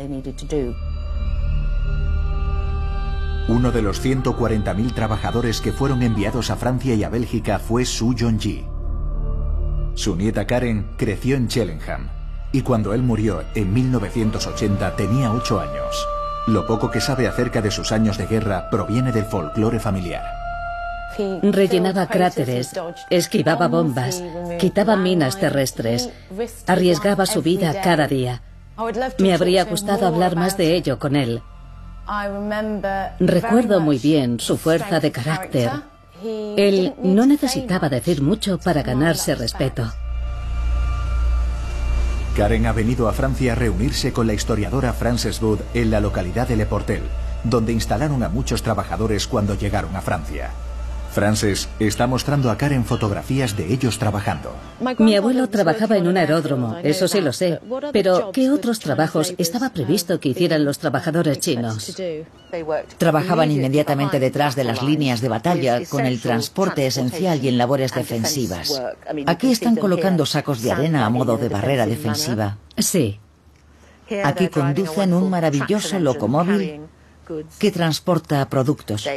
Uno 3.48 3.72
de 3.72 3.82
los 3.84 4.04
140.000 4.04 4.94
trabajadores 4.94 5.62
que 5.62 5.72
fueron 5.72 6.02
enviados 6.02 6.50
a 6.50 6.56
Francia 6.56 6.96
y 6.96 7.04
a 7.04 7.10
Bélgica 7.10 7.60
fue 7.60 7.86
Su 7.86 8.16
Yongji. 8.16 8.66
Su 9.94 10.16
nieta 10.16 10.48
Karen 10.48 10.88
creció 10.98 11.36
en 11.36 11.48
Cheltenham 11.48 12.10
y 12.52 12.62
cuando 12.62 12.94
él 12.94 13.04
murió 13.04 13.44
en 13.54 13.74
1980 13.74 14.96
tenía 14.96 15.32
8 15.32 15.60
años. 15.60 16.08
Lo 16.48 16.66
poco 16.66 16.90
que 16.90 17.02
sabe 17.02 17.28
acerca 17.28 17.62
de 17.62 17.72
sus 17.72 17.92
años 17.92 18.18
de 18.18 18.28
guerra 18.28 18.70
proviene 18.72 19.12
del 19.12 19.26
folclore 19.26 19.80
familiar. 19.80 20.45
Rellenaba 21.44 22.08
cráteres, 22.08 22.72
esquivaba 23.10 23.68
bombas, 23.68 24.24
quitaba 24.60 24.96
minas 24.96 25.40
terrestres, 25.40 26.10
arriesgaba 26.68 27.26
su 27.26 27.42
vida 27.42 27.82
cada 27.82 28.08
día. 28.08 28.42
Me 29.20 29.34
habría 29.34 29.64
gustado 29.66 30.06
hablar 30.06 30.36
más 30.36 30.58
de 30.58 30.76
ello 30.76 31.00
con 31.00 31.16
él. 31.16 31.42
Recuerdo 33.20 33.80
muy 33.80 33.98
bien 33.98 34.40
su 34.40 34.58
fuerza 34.58 35.00
de 35.00 35.12
carácter 35.12 35.72
Él 36.24 36.94
no 37.02 37.26
necesitaba 37.26 37.90
decir 37.90 38.22
mucho 38.22 38.60
para 38.60 38.84
ganarse 38.84 39.36
respeto. 39.36 39.92
Karen 42.36 42.66
ha 42.66 42.74
venido 42.74 43.08
a 43.08 43.14
Francia 43.14 43.54
a 43.54 43.56
reunirse 43.56 44.12
con 44.12 44.28
la 44.28 44.34
historiadora 44.34 44.92
Frances 44.92 45.42
Wood 45.42 45.60
en 45.74 45.90
la 45.90 46.02
localidad 46.02 46.48
de 46.48 46.58
Le 46.58 46.66
Portel, 46.66 47.04
donde 47.46 47.72
instalaron 47.72 48.24
a 48.24 48.30
muchos 48.30 48.62
trabajadores 48.62 49.26
cuando 49.26 49.56
llegaron 49.56 49.96
a 49.96 50.02
Francia. 50.02 50.52
Frances 51.16 51.70
está 51.80 52.08
mostrando 52.08 52.52
a 52.52 52.58
Karen 52.58 52.84
fotografías 52.84 53.56
de 53.56 53.72
ellos 53.72 53.98
trabajando. 53.98 54.54
Mi 55.00 55.16
abuelo 55.16 55.48
trabajaba 55.48 55.96
en 55.96 56.08
un 56.10 56.18
aeródromo, 56.18 56.76
eso 56.84 57.08
sí 57.08 57.22
lo 57.22 57.32
sé. 57.32 57.62
Pero, 57.94 58.34
¿qué 58.34 58.52
otros 58.52 58.80
trabajos 58.80 59.34
estaba 59.38 59.70
previsto 59.70 60.20
que 60.20 60.28
hicieran 60.28 60.66
los 60.66 60.78
trabajadores 60.78 61.40
chinos? 61.40 61.96
Trabajaban 62.98 63.50
inmediatamente 63.50 64.20
detrás 64.20 64.58
de 64.58 64.66
las 64.66 64.84
líneas 64.84 65.22
de 65.22 65.30
batalla, 65.30 65.86
con 65.86 66.06
el 66.06 66.20
transporte 66.20 66.86
esencial 66.86 67.42
y 67.42 67.48
en 67.48 67.58
labores 67.58 67.94
defensivas. 67.94 68.82
Aquí 69.26 69.54
están 69.54 69.78
colocando 69.78 70.26
sacos 70.26 70.62
de 70.62 70.74
arena 70.74 71.06
a 71.06 71.10
modo 71.10 71.38
de 71.38 71.48
barrera 71.48 71.86
defensiva. 71.86 72.58
Sí. 72.78 73.22
Aquí 74.26 74.50
conducen 74.50 75.14
un 75.14 75.30
maravilloso 75.30 75.98
locomóvil 75.98 76.82
que 77.60 77.72
transporta 77.72 78.48
productos. 78.50 79.08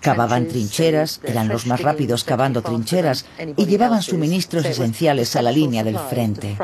Cavaban 0.00 0.48
trincheras, 0.48 1.20
eran 1.24 1.48
los 1.48 1.66
más 1.66 1.80
rápidos 1.80 2.24
cavando 2.24 2.62
trincheras 2.62 3.26
y 3.56 3.66
llevaban 3.66 4.02
suministros 4.02 4.64
esenciales 4.64 5.36
a 5.36 5.42
la 5.42 5.52
línea 5.52 5.84
del 5.84 5.98
frente. 5.98 6.56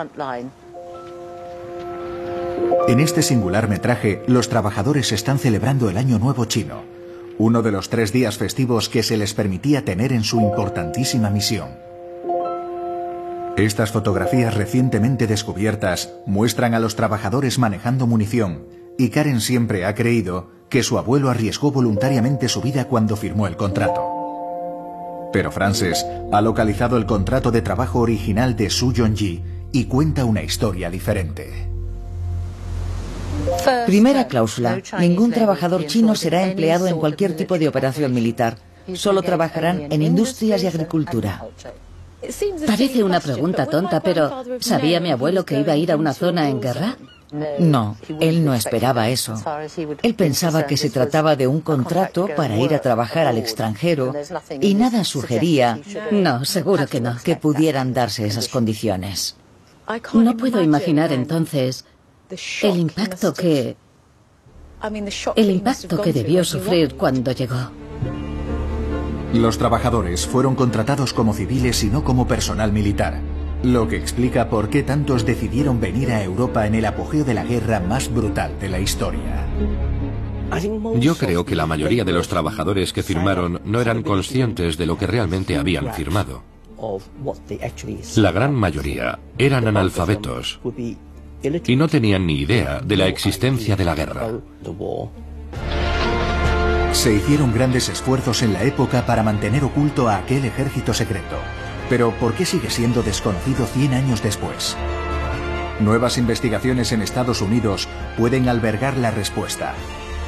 En 2.88 3.00
este 3.00 3.22
singular 3.22 3.68
metraje, 3.68 4.22
los 4.26 4.48
trabajadores 4.48 5.12
están 5.12 5.38
celebrando 5.38 5.90
el 5.90 5.96
Año 5.96 6.18
Nuevo 6.18 6.44
Chino, 6.44 6.82
uno 7.38 7.62
de 7.62 7.72
los 7.72 7.90
tres 7.90 8.12
días 8.12 8.38
festivos 8.38 8.88
que 8.88 9.02
se 9.02 9.16
les 9.16 9.34
permitía 9.34 9.84
tener 9.84 10.12
en 10.12 10.24
su 10.24 10.40
importantísima 10.40 11.30
misión. 11.30 11.68
Estas 13.56 13.90
fotografías 13.90 14.54
recientemente 14.54 15.26
descubiertas 15.26 16.12
muestran 16.26 16.74
a 16.74 16.78
los 16.78 16.94
trabajadores 16.94 17.58
manejando 17.58 18.06
munición, 18.06 18.66
y 18.98 19.10
Karen 19.10 19.40
siempre 19.40 19.84
ha 19.84 19.94
creído 19.94 20.50
que 20.68 20.82
su 20.82 20.98
abuelo 20.98 21.30
arriesgó 21.30 21.70
voluntariamente 21.70 22.48
su 22.48 22.60
vida 22.60 22.86
cuando 22.86 23.16
firmó 23.16 23.46
el 23.46 23.56
contrato. 23.56 24.16
Pero 25.32 25.52
Frances 25.52 26.06
ha 26.32 26.40
localizado 26.40 26.96
el 26.96 27.06
contrato 27.06 27.50
de 27.50 27.62
trabajo 27.62 28.00
original 28.00 28.56
de 28.56 28.70
Su 28.70 28.92
Yong-ji 28.92 29.42
y 29.72 29.84
cuenta 29.84 30.24
una 30.24 30.42
historia 30.42 30.90
diferente. 30.90 31.68
Primera 33.86 34.26
cláusula. 34.26 34.80
Ningún 34.98 35.30
trabajador 35.30 35.86
chino 35.86 36.14
será 36.14 36.46
empleado 36.48 36.86
en 36.86 36.96
cualquier 36.98 37.36
tipo 37.36 37.58
de 37.58 37.68
operación 37.68 38.12
militar. 38.14 38.56
Solo 38.94 39.22
trabajarán 39.22 39.92
en 39.92 40.02
industrias 40.02 40.62
y 40.62 40.66
agricultura. 40.66 41.44
Parece 42.66 43.04
una 43.04 43.20
pregunta 43.20 43.66
tonta, 43.66 44.00
pero 44.00 44.42
¿sabía 44.60 45.00
mi 45.00 45.10
abuelo 45.10 45.44
que 45.44 45.60
iba 45.60 45.74
a 45.74 45.76
ir 45.76 45.92
a 45.92 45.96
una 45.96 46.14
zona 46.14 46.48
en 46.48 46.60
guerra? 46.60 46.96
No, 47.32 47.96
él 48.20 48.44
no 48.44 48.54
esperaba 48.54 49.08
eso. 49.08 49.34
Él 50.02 50.14
pensaba 50.14 50.66
que 50.66 50.76
se 50.76 50.90
trataba 50.90 51.34
de 51.34 51.46
un 51.46 51.60
contrato 51.60 52.28
para 52.36 52.56
ir 52.56 52.74
a 52.74 52.80
trabajar 52.80 53.26
al 53.26 53.38
extranjero 53.38 54.12
y 54.60 54.74
nada 54.74 55.04
sugería, 55.04 55.80
no, 56.12 56.44
seguro 56.44 56.86
que 56.86 57.00
no, 57.00 57.16
que 57.22 57.36
pudieran 57.36 57.92
darse 57.92 58.26
esas 58.26 58.48
condiciones. 58.48 59.36
No 60.14 60.36
puedo 60.36 60.62
imaginar 60.62 61.12
entonces 61.12 61.84
el 62.62 62.76
impacto 62.76 63.34
que 63.34 63.76
el 65.36 65.50
impacto 65.50 66.00
que 66.02 66.12
debió 66.12 66.44
sufrir 66.44 66.96
cuando 66.96 67.32
llegó. 67.32 67.70
Los 69.32 69.58
trabajadores 69.58 70.26
fueron 70.26 70.54
contratados 70.54 71.12
como 71.12 71.34
civiles 71.34 71.82
y 71.82 71.88
no 71.88 72.04
como 72.04 72.26
personal 72.26 72.72
militar. 72.72 73.20
Lo 73.62 73.88
que 73.88 73.96
explica 73.96 74.48
por 74.48 74.68
qué 74.68 74.82
tantos 74.82 75.24
decidieron 75.24 75.80
venir 75.80 76.10
a 76.10 76.22
Europa 76.22 76.66
en 76.66 76.74
el 76.74 76.84
apogeo 76.84 77.24
de 77.24 77.34
la 77.34 77.44
guerra 77.44 77.80
más 77.80 78.12
brutal 78.12 78.52
de 78.60 78.68
la 78.68 78.78
historia. 78.78 79.46
Yo 81.00 81.16
creo 81.16 81.44
que 81.44 81.56
la 81.56 81.66
mayoría 81.66 82.04
de 82.04 82.12
los 82.12 82.28
trabajadores 82.28 82.92
que 82.92 83.02
firmaron 83.02 83.60
no 83.64 83.80
eran 83.80 84.02
conscientes 84.02 84.76
de 84.76 84.86
lo 84.86 84.96
que 84.96 85.06
realmente 85.06 85.56
habían 85.56 85.92
firmado. 85.94 86.42
La 88.16 88.32
gran 88.32 88.54
mayoría 88.54 89.18
eran 89.38 89.66
analfabetos 89.66 90.60
y 91.66 91.76
no 91.76 91.88
tenían 91.88 92.26
ni 92.26 92.40
idea 92.40 92.80
de 92.80 92.96
la 92.96 93.08
existencia 93.08 93.76
de 93.76 93.84
la 93.84 93.94
guerra. 93.94 94.28
Se 96.92 97.12
hicieron 97.12 97.52
grandes 97.52 97.88
esfuerzos 97.88 98.42
en 98.42 98.52
la 98.52 98.62
época 98.62 99.04
para 99.04 99.22
mantener 99.22 99.64
oculto 99.64 100.08
a 100.08 100.16
aquel 100.16 100.44
ejército 100.44 100.94
secreto. 100.94 101.36
Pero 101.88 102.10
¿por 102.12 102.34
qué 102.34 102.44
sigue 102.44 102.70
siendo 102.70 103.02
desconocido 103.02 103.66
100 103.66 103.94
años 103.94 104.22
después? 104.22 104.76
Nuevas 105.80 106.18
investigaciones 106.18 106.90
en 106.92 107.02
Estados 107.02 107.42
Unidos 107.42 107.88
pueden 108.16 108.48
albergar 108.48 108.96
la 108.96 109.10
respuesta. 109.10 109.74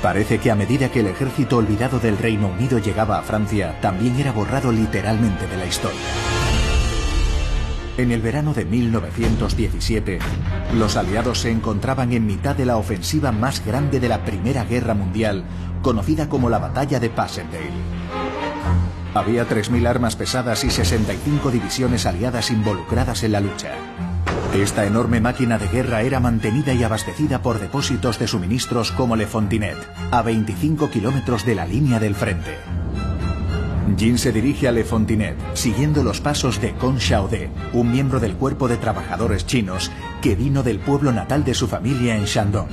Parece 0.02 0.38
que 0.38 0.52
a 0.52 0.54
medida 0.54 0.90
que 0.90 1.00
el 1.00 1.08
ejército 1.08 1.56
olvidado 1.56 1.98
del 1.98 2.18
Reino 2.18 2.48
Unido 2.48 2.78
llegaba 2.78 3.18
a 3.18 3.22
Francia, 3.22 3.80
también 3.80 4.16
era 4.20 4.30
borrado 4.30 4.70
literalmente 4.70 5.48
de 5.48 5.56
la 5.56 5.66
historia. 5.66 5.98
En 7.96 8.12
el 8.12 8.22
verano 8.22 8.54
de 8.54 8.64
1917, 8.64 10.20
los 10.76 10.96
aliados 10.96 11.40
se 11.40 11.50
encontraban 11.50 12.12
en 12.12 12.26
mitad 12.26 12.54
de 12.54 12.64
la 12.64 12.76
ofensiva 12.76 13.32
más 13.32 13.64
grande 13.66 13.98
de 13.98 14.08
la 14.08 14.24
Primera 14.24 14.64
Guerra 14.64 14.94
Mundial, 14.94 15.42
conocida 15.82 16.28
como 16.28 16.48
la 16.48 16.60
Batalla 16.60 17.00
de 17.00 17.10
Passchendaele. 17.10 17.97
Había 19.18 19.48
3.000 19.48 19.88
armas 19.88 20.14
pesadas 20.14 20.62
y 20.62 20.70
65 20.70 21.50
divisiones 21.50 22.06
aliadas 22.06 22.52
involucradas 22.52 23.24
en 23.24 23.32
la 23.32 23.40
lucha. 23.40 23.72
Esta 24.54 24.86
enorme 24.86 25.20
máquina 25.20 25.58
de 25.58 25.66
guerra 25.66 26.02
era 26.02 26.20
mantenida 26.20 26.72
y 26.72 26.84
abastecida 26.84 27.42
por 27.42 27.58
depósitos 27.58 28.20
de 28.20 28.28
suministros 28.28 28.92
como 28.92 29.16
Le 29.16 29.26
Fontinet, 29.26 29.76
a 30.12 30.22
25 30.22 30.88
kilómetros 30.90 31.44
de 31.44 31.56
la 31.56 31.66
línea 31.66 31.98
del 31.98 32.14
frente. 32.14 32.58
Jin 33.96 34.18
se 34.18 34.30
dirige 34.30 34.68
a 34.68 34.72
Le 34.72 34.84
Fontinet, 34.84 35.36
siguiendo 35.54 36.04
los 36.04 36.20
pasos 36.20 36.60
de 36.60 36.74
Kong 36.74 37.00
Xiaode, 37.00 37.50
un 37.72 37.90
miembro 37.90 38.20
del 38.20 38.34
cuerpo 38.34 38.68
de 38.68 38.76
trabajadores 38.76 39.46
chinos 39.46 39.90
que 40.22 40.36
vino 40.36 40.62
del 40.62 40.78
pueblo 40.78 41.10
natal 41.12 41.42
de 41.42 41.54
su 41.54 41.66
familia 41.66 42.14
en 42.16 42.24
Shandong. 42.24 42.68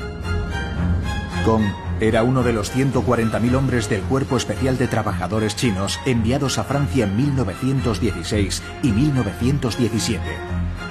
Era 2.00 2.24
uno 2.24 2.42
de 2.42 2.54
los 2.54 2.75
140.000 2.75 3.56
hombres 3.56 3.88
del 3.88 4.02
Cuerpo 4.02 4.36
Especial 4.36 4.80
de 4.80 4.88
Trabajadores 4.88 5.56
Chinos 5.56 6.00
enviados 6.08 6.58
a 6.58 6.64
Francia 6.64 7.06
en 7.06 7.16
1916 7.16 8.64
y 8.82 8.92
1917. 8.92 10.24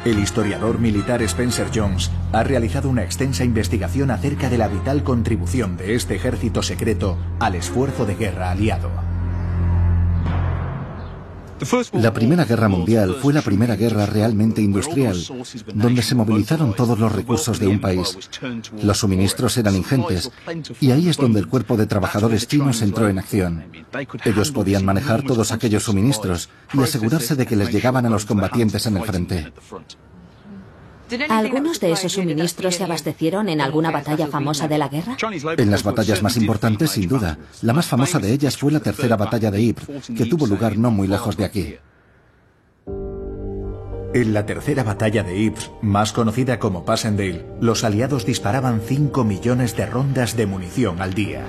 El 0.05 0.21
historiador 0.21 0.79
militar 0.79 1.23
Spencer 1.23 1.67
Jones 1.75 2.13
ha 2.33 2.45
realizado 2.45 2.89
una 2.89 3.03
extensa 3.03 3.43
investigación 3.43 4.13
acerca 4.13 4.49
de 4.49 4.59
la 4.59 4.69
vital 4.69 5.03
contribución 5.03 5.77
de 5.77 5.97
este 5.97 6.15
ejército 6.15 6.63
secreto 6.63 7.19
al 7.41 7.57
esfuerzo 7.57 8.07
de 8.07 8.15
guerra 8.15 8.53
aliado. 8.53 9.14
La 11.93 12.13
Primera 12.13 12.45
Guerra 12.45 12.69
Mundial 12.69 13.17
fue 13.21 13.33
la 13.33 13.43
primera 13.43 13.77
guerra 13.77 14.07
realmente 14.07 14.61
industrial, 14.61 15.17
donde 15.75 16.03
se 16.03 16.15
movilizaron 16.15 16.75
todos 16.75 16.99
los 16.99 17.13
recursos 17.13 17.59
de 17.59 17.69
un 17.69 17.81
país. 17.81 18.19
Los 18.83 18.99
suministros 18.99 19.57
eran 19.57 19.77
ingentes, 19.77 20.31
y 20.81 20.91
ahí 20.91 21.09
es 21.09 21.17
donde 21.17 21.41
el 21.41 21.49
cuerpo 21.49 21.77
de 21.77 21.87
trabajadores 21.87 22.49
chinos 22.49 22.83
entró 22.83 23.09
en 23.09 23.19
acción. 23.19 23.65
Ellos 24.25 24.51
podían 24.51 24.85
manejar 24.85 25.23
todos 25.23 25.53
aquellos 25.53 25.85
suministros 25.85 26.49
y 26.73 26.83
asegurarse 26.83 27.37
de 27.37 27.47
que 27.47 27.57
les 27.57 27.73
llegaban 27.73 28.07
a 28.07 28.11
los 28.11 28.25
combatientes 28.25 28.87
en 28.87 28.97
el 28.97 29.05
frente. 29.05 29.53
¿Algunos 31.29 31.81
de 31.81 31.93
esos 31.93 32.13
suministros 32.13 32.77
se 32.77 32.85
abastecieron 32.85 33.49
en 33.49 33.61
alguna 33.61 33.91
batalla 33.91 34.27
famosa 34.27 34.69
de 34.69 34.79
la 34.79 34.89
guerra? 34.89 35.17
En 35.57 35.71
las 35.71 35.83
batallas 35.83 36.23
más 36.23 36.37
importantes, 36.37 36.91
sin 36.93 37.09
duda. 37.09 37.39
La 37.63 37.73
más 37.73 37.87
famosa 37.87 38.19
de 38.19 38.33
ellas 38.33 38.57
fue 38.57 38.73
la 38.73 38.81
tercera 38.81 39.17
batalla 39.17 39.51
de 39.51 39.63
Ypres, 39.63 40.07
que 40.17 40.27
tuvo 40.27 40.47
lugar 40.47 40.77
no 40.77 40.91
muy 40.91 41.09
lejos 41.09 41.37
de 41.37 41.45
aquí. 41.45 41.77
En 44.15 44.33
la 44.33 44.47
tercera 44.47 44.85
batalla 44.85 45.25
de 45.25 45.43
Ypres, 45.43 45.73
más 45.83 46.13
conocida 46.13 46.61
como 46.61 46.85
Passendale, 46.85 47.45
los 47.61 47.83
aliados 47.83 48.25
disparaban 48.25 48.81
5 48.81 49.25
millones 49.25 49.77
de 49.77 49.87
rondas 49.87 50.37
de 50.37 50.47
munición 50.47 51.03
al 51.03 51.15
día. 51.15 51.45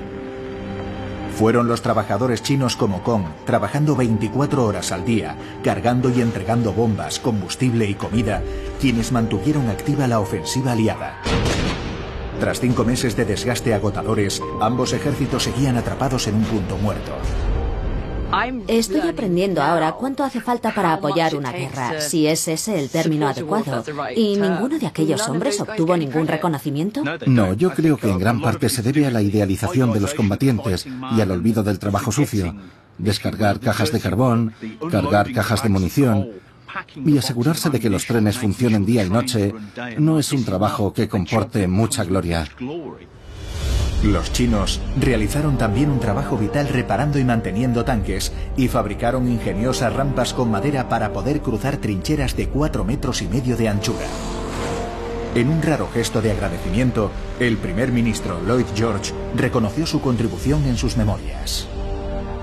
Fueron 1.37 1.67
los 1.67 1.81
trabajadores 1.81 2.41
chinos 2.41 2.77
como 2.77 3.03
Kong, 3.03 3.23
trabajando 3.45 3.97
24 3.97 4.63
horas 4.63 4.93
al 4.93 5.03
día, 5.03 5.35
cargando 5.65 6.09
y 6.09 6.21
entregando 6.21 6.71
bombas, 6.71 7.19
combustible 7.19 7.89
y 7.89 7.95
comida, 7.95 8.41
quienes 8.79 9.11
mantuvieron 9.11 9.67
activa 9.67 10.07
la 10.07 10.21
ofensiva 10.21 10.71
aliada. 10.71 11.21
Tras 12.39 12.61
cinco 12.61 12.85
meses 12.85 13.17
de 13.17 13.25
desgaste 13.25 13.73
agotadores, 13.73 14.41
ambos 14.61 14.93
ejércitos 14.93 15.43
seguían 15.43 15.75
atrapados 15.75 16.27
en 16.27 16.35
un 16.35 16.43
punto 16.43 16.77
muerto. 16.77 17.11
Estoy 18.67 19.01
aprendiendo 19.01 19.61
ahora 19.61 19.93
cuánto 19.93 20.23
hace 20.23 20.41
falta 20.41 20.73
para 20.73 20.93
apoyar 20.93 21.35
una 21.35 21.51
guerra, 21.51 22.01
si 22.01 22.27
es 22.27 22.47
ese 22.47 22.79
el 22.79 22.89
término 22.89 23.27
adecuado. 23.27 23.83
¿Y 24.15 24.35
ninguno 24.37 24.77
de 24.79 24.87
aquellos 24.87 25.27
hombres 25.29 25.59
obtuvo 25.61 25.95
ningún 25.95 26.27
reconocimiento? 26.27 27.03
No, 27.25 27.53
yo 27.53 27.71
creo 27.73 27.97
que 27.97 28.09
en 28.09 28.19
gran 28.19 28.41
parte 28.41 28.69
se 28.69 28.81
debe 28.81 29.05
a 29.05 29.11
la 29.11 29.21
idealización 29.21 29.93
de 29.93 29.99
los 29.99 30.13
combatientes 30.13 30.85
y 31.15 31.21
al 31.21 31.31
olvido 31.31 31.63
del 31.63 31.79
trabajo 31.79 32.11
sucio. 32.11 32.55
descargar 32.97 33.59
cajas 33.59 33.91
de 33.91 33.99
carbón, 33.99 34.53
cargar 34.89 35.31
cajas 35.33 35.61
de 35.63 35.69
munición 35.69 36.29
y 36.95 37.17
asegurarse 37.17 37.69
de 37.69 37.79
que 37.79 37.89
los 37.89 38.05
trenes 38.05 38.37
funcionen 38.37 38.85
día 38.85 39.03
y 39.03 39.09
noche 39.09 39.53
no 39.97 40.19
es 40.19 40.31
un 40.31 40.45
trabajo 40.45 40.93
que 40.93 41.07
comporte 41.07 41.67
mucha 41.67 42.03
gloria. 42.03 42.47
Los 44.05 44.31
chinos 44.31 44.79
realizaron 44.99 45.57
también 45.57 45.89
un 45.89 45.99
trabajo 45.99 46.37
vital 46.37 46.67
reparando 46.67 47.17
y 47.17 47.23
manteniendo 47.23 47.85
tanques 47.85 48.31
y 48.55 48.67
fabricaron 48.67 49.27
ingeniosas 49.27 49.91
rampas 49.93 50.35
con 50.35 50.51
madera 50.51 50.87
para 50.89 51.11
poder 51.11 51.41
cruzar 51.41 51.77
trincheras 51.77 52.37
de 52.37 52.47
4 52.47 52.83
metros 52.83 53.23
y 53.23 53.27
medio 53.27 53.57
de 53.57 53.67
anchura. 53.67 54.05
En 55.33 55.49
un 55.49 55.59
raro 55.63 55.89
gesto 55.91 56.21
de 56.21 56.31
agradecimiento, 56.31 57.09
el 57.39 57.57
primer 57.57 57.91
ministro 57.91 58.39
Lloyd 58.45 58.67
George 58.75 59.11
reconoció 59.35 59.87
su 59.87 59.99
contribución 60.01 60.65
en 60.65 60.77
sus 60.77 60.97
memorias. 60.97 61.67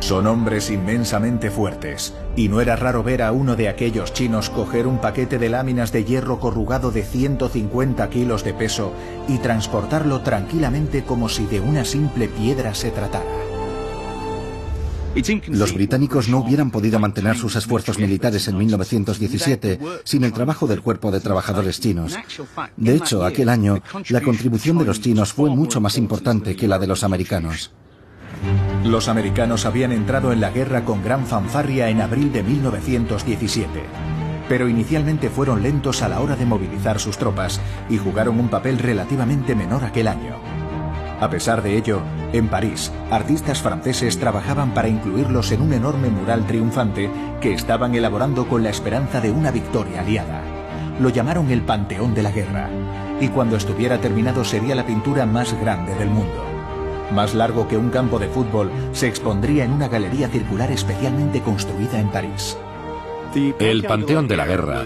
Son 0.02 0.26
hombres 0.26 0.68
inmensamente 0.68 1.48
fuertes, 1.48 2.12
y 2.34 2.48
no 2.48 2.60
era 2.60 2.74
raro 2.74 3.04
ver 3.04 3.22
a 3.22 3.30
uno 3.30 3.54
de 3.54 3.68
aquellos 3.68 4.12
chinos 4.12 4.50
coger 4.50 4.88
un 4.88 4.98
paquete 4.98 5.38
de 5.38 5.48
láminas 5.48 5.92
de 5.92 6.04
hierro 6.04 6.40
corrugado 6.40 6.90
de 6.90 7.04
150 7.04 8.10
kilos 8.10 8.42
de 8.42 8.52
peso 8.52 8.92
y 9.28 9.38
transportarlo 9.38 10.22
tranquilamente 10.22 11.04
como 11.04 11.28
si 11.28 11.46
de 11.46 11.60
una 11.60 11.84
simple 11.84 12.26
piedra 12.26 12.74
se 12.74 12.90
tratara. 12.90 13.24
Los 15.46 15.72
británicos 15.72 16.28
no 16.28 16.38
hubieran 16.38 16.72
podido 16.72 16.98
mantener 16.98 17.36
sus 17.36 17.54
esfuerzos 17.54 18.00
militares 18.00 18.48
en 18.48 18.58
1917 18.58 19.78
sin 20.02 20.24
el 20.24 20.32
trabajo 20.32 20.66
del 20.66 20.82
cuerpo 20.82 21.12
de 21.12 21.20
trabajadores 21.20 21.80
chinos. 21.80 22.18
De 22.76 22.96
hecho, 22.96 23.24
aquel 23.24 23.48
año, 23.48 23.80
la 24.08 24.20
contribución 24.20 24.78
de 24.78 24.84
los 24.84 25.00
chinos 25.00 25.32
fue 25.32 25.48
mucho 25.48 25.80
más 25.80 25.96
importante 25.96 26.56
que 26.56 26.66
la 26.66 26.80
de 26.80 26.88
los 26.88 27.04
americanos. 27.04 27.70
Los 28.84 29.06
americanos 29.06 29.64
habían 29.64 29.92
entrado 29.92 30.32
en 30.32 30.40
la 30.40 30.50
guerra 30.50 30.84
con 30.84 31.04
gran 31.04 31.24
fanfarria 31.24 31.88
en 31.88 32.00
abril 32.00 32.32
de 32.32 32.42
1917, 32.42 33.84
pero 34.48 34.68
inicialmente 34.68 35.30
fueron 35.30 35.62
lentos 35.62 36.02
a 36.02 36.08
la 36.08 36.20
hora 36.20 36.34
de 36.34 36.46
movilizar 36.46 36.98
sus 36.98 37.16
tropas 37.16 37.60
y 37.88 37.98
jugaron 37.98 38.40
un 38.40 38.48
papel 38.48 38.80
relativamente 38.80 39.54
menor 39.54 39.84
aquel 39.84 40.08
año. 40.08 40.34
A 41.20 41.30
pesar 41.30 41.62
de 41.62 41.76
ello, 41.76 42.02
en 42.32 42.48
París, 42.48 42.90
artistas 43.08 43.62
franceses 43.62 44.18
trabajaban 44.18 44.74
para 44.74 44.88
incluirlos 44.88 45.52
en 45.52 45.62
un 45.62 45.72
enorme 45.72 46.08
mural 46.08 46.44
triunfante 46.48 47.08
que 47.40 47.54
estaban 47.54 47.94
elaborando 47.94 48.48
con 48.48 48.64
la 48.64 48.70
esperanza 48.70 49.20
de 49.20 49.30
una 49.30 49.52
victoria 49.52 50.00
aliada. 50.00 50.42
Lo 50.98 51.08
llamaron 51.08 51.52
el 51.52 51.62
Panteón 51.62 52.14
de 52.14 52.24
la 52.24 52.32
Guerra, 52.32 52.68
y 53.20 53.28
cuando 53.28 53.56
estuviera 53.56 54.00
terminado 54.00 54.44
sería 54.44 54.74
la 54.74 54.84
pintura 54.84 55.24
más 55.24 55.54
grande 55.60 55.94
del 55.94 56.10
mundo. 56.10 56.51
Más 57.12 57.34
largo 57.34 57.68
que 57.68 57.76
un 57.76 57.90
campo 57.90 58.18
de 58.18 58.28
fútbol, 58.28 58.70
se 58.92 59.06
expondría 59.06 59.64
en 59.64 59.72
una 59.72 59.88
galería 59.88 60.28
circular 60.28 60.70
especialmente 60.72 61.42
construida 61.42 62.00
en 62.00 62.08
París. 62.08 62.56
El 63.58 63.84
Panteón 63.84 64.28
de 64.28 64.36
la 64.36 64.46
Guerra 64.46 64.84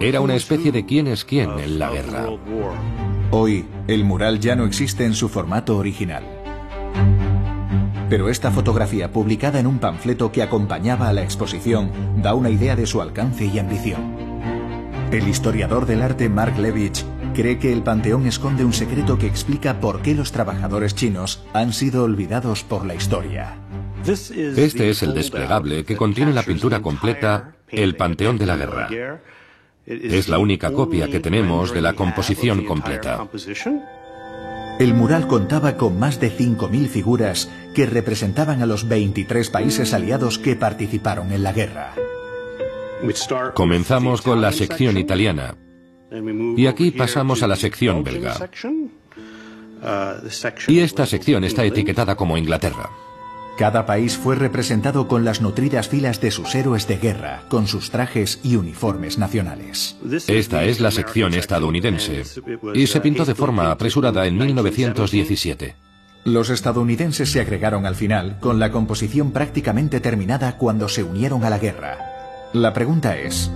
era 0.00 0.20
una 0.20 0.34
especie 0.34 0.72
de 0.72 0.84
quién 0.84 1.06
es 1.06 1.24
quién 1.24 1.58
en 1.58 1.78
la 1.78 1.90
guerra. 1.90 2.26
Hoy, 3.30 3.66
el 3.88 4.04
mural 4.04 4.40
ya 4.40 4.56
no 4.56 4.64
existe 4.64 5.04
en 5.04 5.14
su 5.14 5.28
formato 5.28 5.76
original. 5.76 6.22
Pero 8.08 8.28
esta 8.28 8.50
fotografía, 8.50 9.10
publicada 9.10 9.58
en 9.58 9.66
un 9.66 9.78
panfleto 9.78 10.30
que 10.32 10.42
acompañaba 10.42 11.08
a 11.08 11.12
la 11.12 11.22
exposición, 11.22 11.90
da 12.22 12.34
una 12.34 12.50
idea 12.50 12.76
de 12.76 12.86
su 12.86 13.00
alcance 13.00 13.46
y 13.46 13.58
ambición. 13.58 14.14
El 15.10 15.28
historiador 15.28 15.86
del 15.86 16.02
arte 16.02 16.28
Mark 16.28 16.58
Levitch 16.58 17.04
cree 17.34 17.58
que 17.58 17.72
el 17.72 17.82
Panteón 17.82 18.26
esconde 18.26 18.64
un 18.64 18.72
secreto 18.72 19.18
que 19.18 19.26
explica 19.26 19.80
por 19.80 20.00
qué 20.00 20.14
los 20.14 20.32
trabajadores 20.32 20.94
chinos 20.94 21.44
han 21.52 21.74
sido 21.74 22.04
olvidados 22.04 22.62
por 22.62 22.86
la 22.86 22.94
historia. 22.94 23.56
Este 24.06 24.88
es 24.88 25.02
el 25.02 25.12
desplegable 25.12 25.84
que 25.84 25.96
contiene 25.96 26.32
la 26.32 26.42
pintura 26.42 26.80
completa 26.80 27.56
El 27.68 27.96
Panteón 27.96 28.38
de 28.38 28.46
la 28.46 28.56
Guerra. 28.56 28.88
Es 29.84 30.28
la 30.28 30.38
única 30.38 30.72
copia 30.72 31.08
que 31.08 31.20
tenemos 31.20 31.74
de 31.74 31.82
la 31.82 31.92
composición 31.92 32.64
completa. 32.64 33.28
El 34.78 34.94
mural 34.94 35.26
contaba 35.26 35.76
con 35.76 35.98
más 35.98 36.20
de 36.20 36.32
5.000 36.32 36.88
figuras 36.88 37.50
que 37.74 37.86
representaban 37.86 38.62
a 38.62 38.66
los 38.66 38.88
23 38.88 39.50
países 39.50 39.92
aliados 39.92 40.38
que 40.38 40.56
participaron 40.56 41.32
en 41.32 41.42
la 41.42 41.52
guerra. 41.52 41.94
Comenzamos 43.54 44.22
con 44.22 44.40
la 44.40 44.52
sección 44.52 44.96
italiana 44.96 45.54
y 46.56 46.66
aquí 46.66 46.90
pasamos 46.90 47.42
a 47.42 47.46
la 47.46 47.56
sección 47.56 48.04
belga. 48.04 48.34
Y 50.68 50.78
esta 50.80 51.06
sección 51.06 51.44
está 51.44 51.64
etiquetada 51.64 52.16
como 52.16 52.38
Inglaterra. 52.38 52.90
Cada 53.56 53.86
país 53.86 54.16
fue 54.16 54.34
representado 54.34 55.06
con 55.06 55.24
las 55.24 55.40
nutridas 55.40 55.88
filas 55.88 56.20
de 56.20 56.32
sus 56.32 56.54
héroes 56.56 56.88
de 56.88 56.96
guerra, 56.96 57.42
con 57.48 57.68
sus 57.68 57.90
trajes 57.90 58.40
y 58.42 58.56
uniformes 58.56 59.16
nacionales. 59.16 59.96
Esta 60.26 60.64
es 60.64 60.80
la 60.80 60.90
sección 60.90 61.34
estadounidense 61.34 62.24
y 62.74 62.86
se 62.88 63.00
pintó 63.00 63.24
de 63.24 63.36
forma 63.36 63.70
apresurada 63.70 64.26
en 64.26 64.36
1917. 64.36 65.76
Los 66.24 66.50
estadounidenses 66.50 67.30
se 67.30 67.40
agregaron 67.40 67.86
al 67.86 67.94
final, 67.94 68.38
con 68.40 68.58
la 68.58 68.72
composición 68.72 69.30
prácticamente 69.30 70.00
terminada 70.00 70.56
cuando 70.56 70.88
se 70.88 71.04
unieron 71.04 71.44
a 71.44 71.50
la 71.50 71.58
guerra. 71.58 71.98
La 72.54 72.72
pregunta 72.72 73.18
es, 73.18 73.52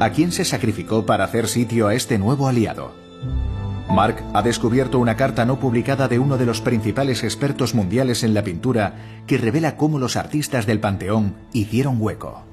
¿a 0.00 0.10
quién 0.10 0.32
se 0.32 0.44
sacrificó 0.44 1.06
para 1.06 1.24
hacer 1.24 1.48
sitio 1.48 1.88
a 1.88 1.94
este 1.94 2.18
nuevo 2.18 2.48
aliado? 2.48 2.92
Mark 3.90 4.22
ha 4.34 4.42
descubierto 4.42 4.98
una 4.98 5.16
carta 5.16 5.44
no 5.44 5.58
publicada 5.58 6.08
de 6.08 6.18
uno 6.18 6.36
de 6.36 6.46
los 6.46 6.60
principales 6.60 7.24
expertos 7.24 7.74
mundiales 7.74 8.22
en 8.22 8.34
la 8.34 8.44
pintura 8.44 9.22
que 9.26 9.38
revela 9.38 9.76
cómo 9.76 9.98
los 9.98 10.16
artistas 10.16 10.66
del 10.66 10.80
Panteón 10.80 11.34
hicieron 11.52 11.96
hueco. 11.98 12.44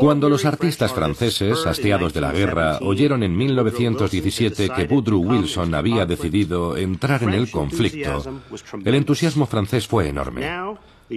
Cuando 0.00 0.28
los 0.28 0.44
artistas 0.46 0.92
franceses, 0.92 1.64
hastiados 1.66 2.12
de 2.12 2.20
la 2.20 2.32
guerra, 2.32 2.78
oyeron 2.80 3.22
en 3.22 3.36
1917 3.36 4.70
que 4.70 4.84
Woodrow 4.84 5.20
Wilson 5.20 5.74
había 5.74 6.06
decidido 6.06 6.76
entrar 6.76 7.22
en 7.22 7.34
el 7.34 7.50
conflicto, 7.50 8.42
el 8.84 8.94
entusiasmo 8.94 9.46
francés 9.46 9.86
fue 9.86 10.08
enorme. 10.08 10.44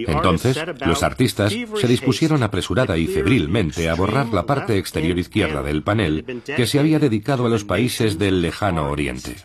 Entonces, 0.06 0.58
los 0.84 1.02
artistas 1.02 1.52
se 1.52 1.88
dispusieron 1.88 2.42
apresurada 2.42 2.96
y 2.96 3.06
febrilmente 3.06 3.88
a 3.88 3.94
borrar 3.94 4.28
la 4.28 4.46
parte 4.46 4.78
exterior 4.78 5.18
izquierda 5.18 5.62
del 5.62 5.82
panel 5.82 6.42
que 6.44 6.66
se 6.66 6.78
había 6.78 6.98
dedicado 6.98 7.46
a 7.46 7.48
los 7.48 7.64
países 7.64 8.18
del 8.18 8.42
lejano 8.42 8.90
oriente. 8.90 9.36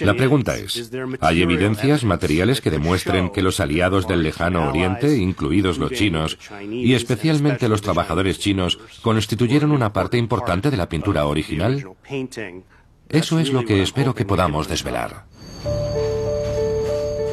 La 0.00 0.14
pregunta 0.14 0.56
es, 0.56 0.92
¿hay 1.20 1.42
evidencias 1.42 2.04
materiales 2.04 2.60
que 2.60 2.70
demuestren 2.70 3.30
que 3.30 3.42
los 3.42 3.58
aliados 3.60 4.06
del 4.06 4.22
lejano 4.22 4.68
oriente, 4.68 5.16
incluidos 5.16 5.78
los 5.78 5.90
chinos, 5.90 6.38
y 6.70 6.94
especialmente 6.94 7.68
los 7.68 7.82
trabajadores 7.82 8.38
chinos, 8.38 8.78
constituyeron 9.02 9.72
una 9.72 9.92
parte 9.92 10.18
importante 10.18 10.70
de 10.70 10.76
la 10.76 10.88
pintura 10.88 11.26
original? 11.26 11.84
Eso 13.08 13.38
es 13.38 13.52
lo 13.52 13.64
que 13.64 13.82
espero 13.82 14.14
que 14.14 14.24
podamos 14.24 14.68
desvelar. 14.68 15.24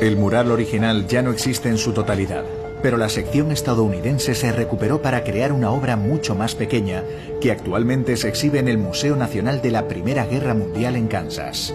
El 0.03 0.17
mural 0.17 0.51
original 0.51 1.07
ya 1.07 1.21
no 1.21 1.31
existe 1.31 1.69
en 1.69 1.77
su 1.77 1.93
totalidad, 1.93 2.43
pero 2.81 2.97
la 2.97 3.07
sección 3.07 3.53
estadounidense 3.53 4.35
se 4.35 4.51
recuperó 4.51 5.01
para 5.01 5.23
crear 5.23 5.53
una 5.53 5.71
obra 5.71 5.95
mucho 5.95 6.35
más 6.35 6.55
pequeña 6.55 7.03
que 7.39 7.53
actualmente 7.53 8.17
se 8.17 8.27
exhibe 8.27 8.59
en 8.59 8.67
el 8.67 8.77
Museo 8.77 9.15
Nacional 9.15 9.61
de 9.61 9.71
la 9.71 9.87
Primera 9.87 10.25
Guerra 10.25 10.55
Mundial 10.55 10.97
en 10.97 11.07
Kansas. 11.07 11.73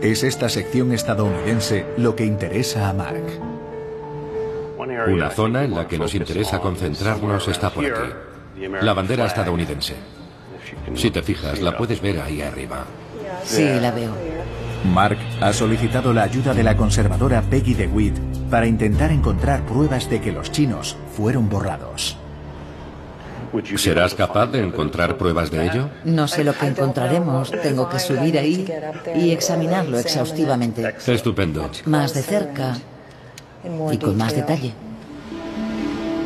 Es 0.00 0.22
esta 0.22 0.48
sección 0.48 0.90
estadounidense 0.92 1.84
lo 1.98 2.16
que 2.16 2.24
interesa 2.24 2.88
a 2.88 2.94
Mark. 2.94 3.24
Una 5.08 5.28
zona 5.28 5.62
en 5.62 5.74
la 5.74 5.86
que 5.86 5.98
nos 5.98 6.14
interesa 6.14 6.60
concentrarnos 6.60 7.46
está 7.46 7.68
por 7.68 7.84
aquí. 7.84 8.66
La 8.80 8.94
bandera 8.94 9.26
estadounidense. 9.26 9.96
Si 10.94 11.10
te 11.10 11.20
fijas, 11.20 11.60
la 11.60 11.76
puedes 11.76 12.00
ver 12.00 12.22
ahí 12.22 12.40
arriba. 12.40 12.86
Sí, 13.44 13.68
la 13.82 13.90
veo. 13.90 14.35
Mark 14.86 15.18
ha 15.40 15.52
solicitado 15.52 16.12
la 16.12 16.22
ayuda 16.22 16.54
de 16.54 16.62
la 16.62 16.76
conservadora 16.76 17.42
Peggy 17.42 17.74
DeWitt 17.74 18.18
para 18.50 18.66
intentar 18.66 19.10
encontrar 19.10 19.62
pruebas 19.66 20.08
de 20.08 20.20
que 20.20 20.32
los 20.32 20.50
chinos 20.50 20.96
fueron 21.16 21.48
borrados. 21.48 22.16
¿Serás 23.76 24.14
capaz 24.14 24.46
de 24.48 24.60
encontrar 24.60 25.16
pruebas 25.16 25.50
de 25.50 25.66
ello? 25.66 25.88
No 26.04 26.28
sé 26.28 26.44
lo 26.44 26.52
que 26.54 26.66
encontraremos. 26.66 27.50
Tengo 27.50 27.88
que 27.88 27.98
subir 27.98 28.38
ahí 28.38 28.66
y 29.14 29.30
examinarlo 29.30 29.98
exhaustivamente. 29.98 30.94
Estupendo. 31.06 31.70
Más 31.86 32.12
de 32.14 32.22
cerca 32.22 32.76
y 33.92 33.98
con 33.98 34.16
más 34.16 34.34
detalle. 34.34 34.74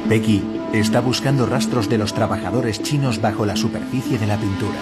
Peggy 0.08 0.42
está 0.72 1.00
buscando 1.00 1.46
rastros 1.46 1.88
de 1.88 1.98
los 1.98 2.14
trabajadores 2.14 2.82
chinos 2.82 3.20
bajo 3.20 3.46
la 3.46 3.54
superficie 3.54 4.18
de 4.18 4.26
la 4.26 4.36
pintura. 4.36 4.78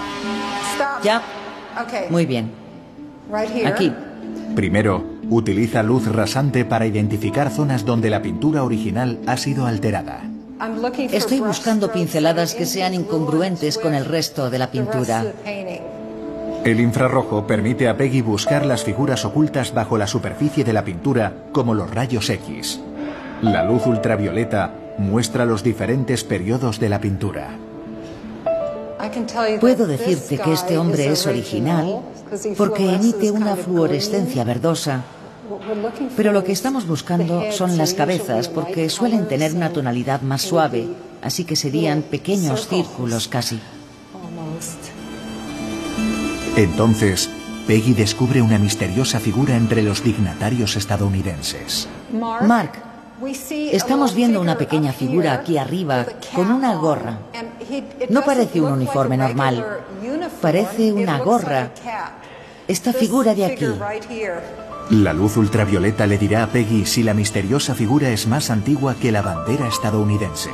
Ya. 1.02 1.22
Muy 2.08 2.24
bien. 2.24 2.50
Aquí. 3.66 3.92
Primero, 4.54 5.04
utiliza 5.30 5.82
luz 5.82 6.06
rasante 6.06 6.64
para 6.64 6.86
identificar 6.86 7.50
zonas 7.50 7.84
donde 7.84 8.10
la 8.10 8.22
pintura 8.22 8.64
original 8.64 9.18
ha 9.26 9.36
sido 9.36 9.66
alterada. 9.66 10.22
Estoy 11.12 11.40
buscando 11.40 11.92
pinceladas 11.92 12.54
que 12.54 12.66
sean 12.66 12.94
incongruentes 12.94 13.78
con 13.78 13.94
el 13.94 14.04
resto 14.04 14.50
de 14.50 14.58
la 14.58 14.70
pintura. 14.70 15.24
El 16.64 16.80
infrarrojo 16.80 17.46
permite 17.46 17.88
a 17.88 17.96
Peggy 17.96 18.20
buscar 18.20 18.66
las 18.66 18.82
figuras 18.82 19.24
ocultas 19.24 19.72
bajo 19.72 19.96
la 19.96 20.08
superficie 20.08 20.64
de 20.64 20.72
la 20.72 20.84
pintura, 20.84 21.32
como 21.52 21.74
los 21.74 21.94
rayos 21.94 22.28
X. 22.28 22.80
La 23.42 23.64
luz 23.64 23.86
ultravioleta 23.86 24.74
muestra 24.98 25.44
los 25.44 25.62
diferentes 25.62 26.24
periodos 26.24 26.80
de 26.80 26.88
la 26.88 27.00
pintura. 27.00 27.50
Puedo 29.60 29.86
decirte 29.86 30.38
que 30.38 30.52
este 30.52 30.76
hombre 30.78 31.08
es 31.08 31.26
original 31.26 32.02
porque 32.56 32.94
emite 32.94 33.30
una 33.30 33.56
fluorescencia 33.56 34.44
verdosa, 34.44 35.02
pero 36.16 36.32
lo 36.32 36.44
que 36.44 36.52
estamos 36.52 36.86
buscando 36.86 37.50
son 37.52 37.76
las 37.76 37.94
cabezas 37.94 38.48
porque 38.48 38.90
suelen 38.90 39.28
tener 39.28 39.54
una 39.54 39.72
tonalidad 39.72 40.22
más 40.22 40.42
suave, 40.42 40.88
así 41.22 41.44
que 41.44 41.56
serían 41.56 42.02
pequeños 42.02 42.68
círculos 42.68 43.28
casi. 43.28 43.60
Entonces, 46.56 47.30
Peggy 47.68 47.94
descubre 47.94 48.42
una 48.42 48.58
misteriosa 48.58 49.20
figura 49.20 49.56
entre 49.56 49.82
los 49.82 50.02
dignatarios 50.02 50.74
estadounidenses. 50.76 51.88
Mark, 52.12 52.87
estamos 53.72 54.14
viendo 54.14 54.40
una 54.40 54.56
pequeña 54.56 54.92
figura 54.92 55.32
aquí 55.32 55.58
arriba 55.58 56.06
con 56.34 56.50
una 56.50 56.74
gorra. 56.76 57.18
No 58.08 58.22
parece 58.22 58.60
un 58.60 58.72
uniforme 58.72 59.16
normal, 59.16 59.64
parece 60.40 60.92
una 60.92 61.18
gorra. 61.18 61.70
Esta 62.66 62.92
figura 62.92 63.34
de 63.34 63.44
aquí. 63.46 63.66
La 64.90 65.12
luz 65.12 65.36
ultravioleta 65.36 66.06
le 66.06 66.16
dirá 66.16 66.44
a 66.44 66.46
Peggy 66.46 66.86
si 66.86 67.02
la 67.02 67.12
misteriosa 67.12 67.74
figura 67.74 68.08
es 68.08 68.26
más 68.26 68.50
antigua 68.50 68.94
que 68.94 69.12
la 69.12 69.22
bandera 69.22 69.68
estadounidense. 69.68 70.50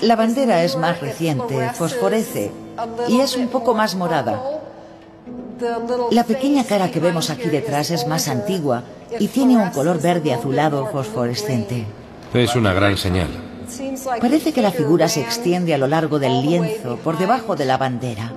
La 0.00 0.16
bandera 0.16 0.62
es 0.64 0.76
más 0.76 1.00
reciente, 1.00 1.70
fosforece 1.74 2.52
y 3.08 3.20
es 3.20 3.36
un 3.36 3.48
poco 3.48 3.74
más 3.74 3.94
morada. 3.94 4.40
La 6.10 6.24
pequeña 6.24 6.64
cara 6.64 6.90
que 6.90 7.00
vemos 7.00 7.30
aquí 7.30 7.48
detrás 7.48 7.90
es 7.90 8.06
más 8.06 8.28
antigua 8.28 8.82
y 9.18 9.28
tiene 9.28 9.56
un 9.56 9.70
color 9.70 10.00
verde 10.00 10.34
azulado 10.34 10.86
fosforescente. 10.86 11.84
Es 12.34 12.54
una 12.56 12.72
gran 12.72 12.96
señal. 12.96 13.28
Parece 14.20 14.52
que 14.52 14.62
la 14.62 14.70
figura 14.70 15.08
se 15.08 15.20
extiende 15.20 15.74
a 15.74 15.78
lo 15.78 15.86
largo 15.86 16.18
del 16.18 16.42
lienzo, 16.42 16.96
por 17.02 17.18
debajo 17.18 17.56
de 17.56 17.64
la 17.64 17.76
bandera. 17.76 18.32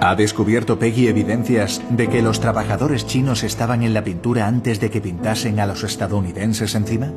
¿Ha 0.00 0.14
descubierto 0.14 0.78
Peggy 0.78 1.08
evidencias 1.08 1.80
de 1.90 2.08
que 2.08 2.22
los 2.22 2.40
trabajadores 2.40 3.06
chinos 3.06 3.42
estaban 3.42 3.82
en 3.82 3.94
la 3.94 4.04
pintura 4.04 4.46
antes 4.46 4.80
de 4.80 4.90
que 4.90 5.00
pintasen 5.00 5.60
a 5.60 5.66
los 5.66 5.82
estadounidenses 5.82 6.74
encima? 6.74 7.10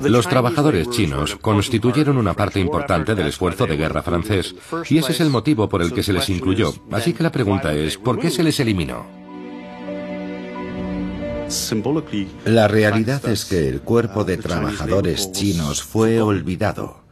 Los 0.00 0.28
trabajadores 0.28 0.90
chinos 0.90 1.36
constituyeron 1.36 2.16
una 2.16 2.34
parte 2.34 2.60
importante 2.60 3.14
del 3.14 3.28
esfuerzo 3.28 3.66
de 3.66 3.76
guerra 3.76 4.02
francés 4.02 4.54
y 4.88 4.98
ese 4.98 5.12
es 5.12 5.20
el 5.20 5.30
motivo 5.30 5.68
por 5.68 5.82
el 5.82 5.92
que 5.92 6.02
se 6.02 6.12
les 6.12 6.28
incluyó. 6.28 6.72
Así 6.90 7.12
que 7.12 7.22
la 7.22 7.32
pregunta 7.32 7.72
es, 7.72 7.98
¿por 7.98 8.18
qué 8.18 8.30
se 8.30 8.42
les 8.42 8.58
eliminó? 8.60 9.06
La 12.46 12.66
realidad 12.66 13.28
es 13.28 13.44
que 13.44 13.68
el 13.68 13.82
cuerpo 13.82 14.24
de 14.24 14.38
trabajadores 14.38 15.32
chinos 15.32 15.82
fue 15.82 16.20
olvidado. 16.20 17.02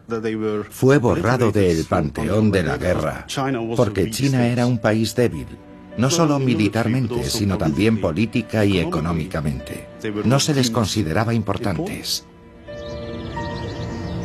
Fue 0.71 0.99
borrado 0.99 1.53
del 1.53 1.85
panteón 1.85 2.51
de 2.51 2.63
la 2.63 2.77
guerra, 2.79 3.27
porque 3.77 4.11
China 4.11 4.47
era 4.47 4.67
un 4.67 4.79
país 4.79 5.15
débil, 5.15 5.47
no 5.97 6.11
solo 6.11 6.39
militarmente, 6.39 7.25
sino 7.25 7.59
también 7.59 8.01
política 8.01 8.65
y 8.65 8.79
económicamente. 8.79 9.89
No 10.25 10.41
se 10.41 10.55
les 10.55 10.71
consideraba 10.71 11.35
importantes. 11.35 12.27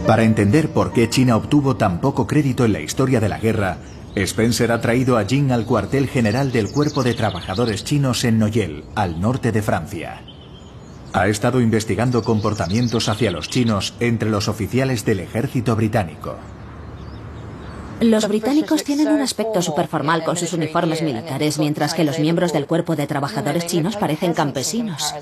Para 0.07 0.23
entender 0.23 0.69
por 0.69 0.93
qué 0.93 1.09
China 1.09 1.35
obtuvo 1.35 1.77
tan 1.77 1.99
poco 1.99 2.27
crédito 2.27 2.63
en 2.63 2.73
la 2.73 2.79
historia 2.79 3.19
de 3.19 3.27
la 3.27 3.39
guerra, 3.39 3.77
Spencer 4.13 4.71
ha 4.71 4.79
traído 4.79 5.17
a 5.17 5.25
Jin 5.25 5.51
al 5.51 5.65
cuartel 5.65 6.07
general 6.07 6.51
del 6.51 6.69
Cuerpo 6.69 7.01
de 7.01 7.15
Trabajadores 7.15 7.83
Chinos 7.83 8.23
en 8.23 8.37
Noyel, 8.37 8.83
al 8.93 9.19
norte 9.19 9.51
de 9.51 9.63
Francia. 9.63 10.21
Ha 11.11 11.27
estado 11.27 11.59
investigando 11.59 12.21
comportamientos 12.21 13.09
hacia 13.09 13.31
los 13.31 13.49
chinos 13.49 13.95
entre 13.99 14.29
los 14.29 14.47
oficiales 14.47 15.05
del 15.05 15.21
ejército 15.21 15.75
británico. 15.75 16.35
Los 17.99 18.27
británicos 18.27 18.83
tienen 18.83 19.07
un 19.07 19.21
aspecto 19.21 19.61
superformal 19.61 20.23
con 20.23 20.37
sus 20.37 20.53
uniformes 20.53 21.01
militares, 21.01 21.57
mientras 21.57 21.95
que 21.95 22.03
los 22.03 22.19
miembros 22.19 22.53
del 22.53 22.67
cuerpo 22.67 22.95
de 22.95 23.07
trabajadores 23.07 23.65
chinos 23.65 23.95
parecen 23.97 24.33
campesinos. 24.33 25.15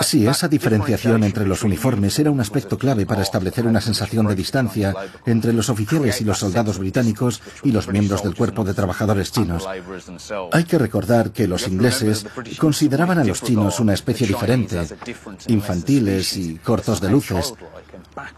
Sí, 0.00 0.26
esa 0.26 0.48
diferenciación 0.48 1.24
entre 1.24 1.46
los 1.46 1.62
uniformes 1.62 2.18
era 2.18 2.30
un 2.30 2.40
aspecto 2.40 2.78
clave 2.78 3.06
para 3.06 3.22
establecer 3.22 3.66
una 3.66 3.80
sensación 3.80 4.26
de 4.26 4.34
distancia 4.34 4.94
entre 5.26 5.52
los 5.52 5.68
oficiales 5.68 6.20
y 6.20 6.24
los 6.24 6.38
soldados 6.38 6.78
británicos 6.78 7.40
y 7.62 7.72
los 7.72 7.88
miembros 7.88 8.22
del 8.22 8.34
cuerpo 8.34 8.64
de 8.64 8.74
trabajadores 8.74 9.32
chinos. 9.32 9.66
Hay 10.52 10.64
que 10.64 10.78
recordar 10.78 11.30
que 11.32 11.46
los 11.46 11.68
ingleses 11.68 12.26
consideraban 12.58 13.18
a 13.18 13.24
los 13.24 13.42
chinos 13.42 13.80
una 13.80 13.94
especie 13.94 14.26
diferente, 14.26 14.86
infantiles 15.48 16.36
y 16.36 16.56
cortos 16.56 17.00
de 17.00 17.10
luces, 17.10 17.54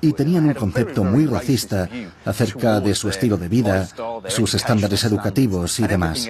y 0.01 0.13
tenían 0.13 0.47
un 0.47 0.55
concepto 0.55 1.05
muy 1.05 1.27
racista 1.27 1.89
acerca 2.25 2.81
de 2.81 2.95
su 2.95 3.09
estilo 3.09 3.37
de 3.37 3.49
vida, 3.49 3.89
sus 4.29 4.55
estándares 4.55 5.05
educativos 5.05 5.81
y 5.81 5.87
demás. 5.87 6.29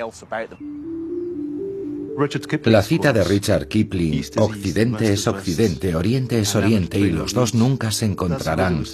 La 2.64 2.82
cita 2.82 3.12
de 3.12 3.24
Richard 3.24 3.66
Kipling, 3.66 4.22
Occidente 4.36 5.12
es 5.12 5.26
Occidente, 5.26 5.94
Oriente 5.96 6.38
es 6.38 6.54
Oriente 6.54 6.98
y 6.98 7.10
los 7.10 7.34
dos 7.34 7.54
nunca 7.54 7.90
se 7.90 8.06
encontrarán, 8.06 8.84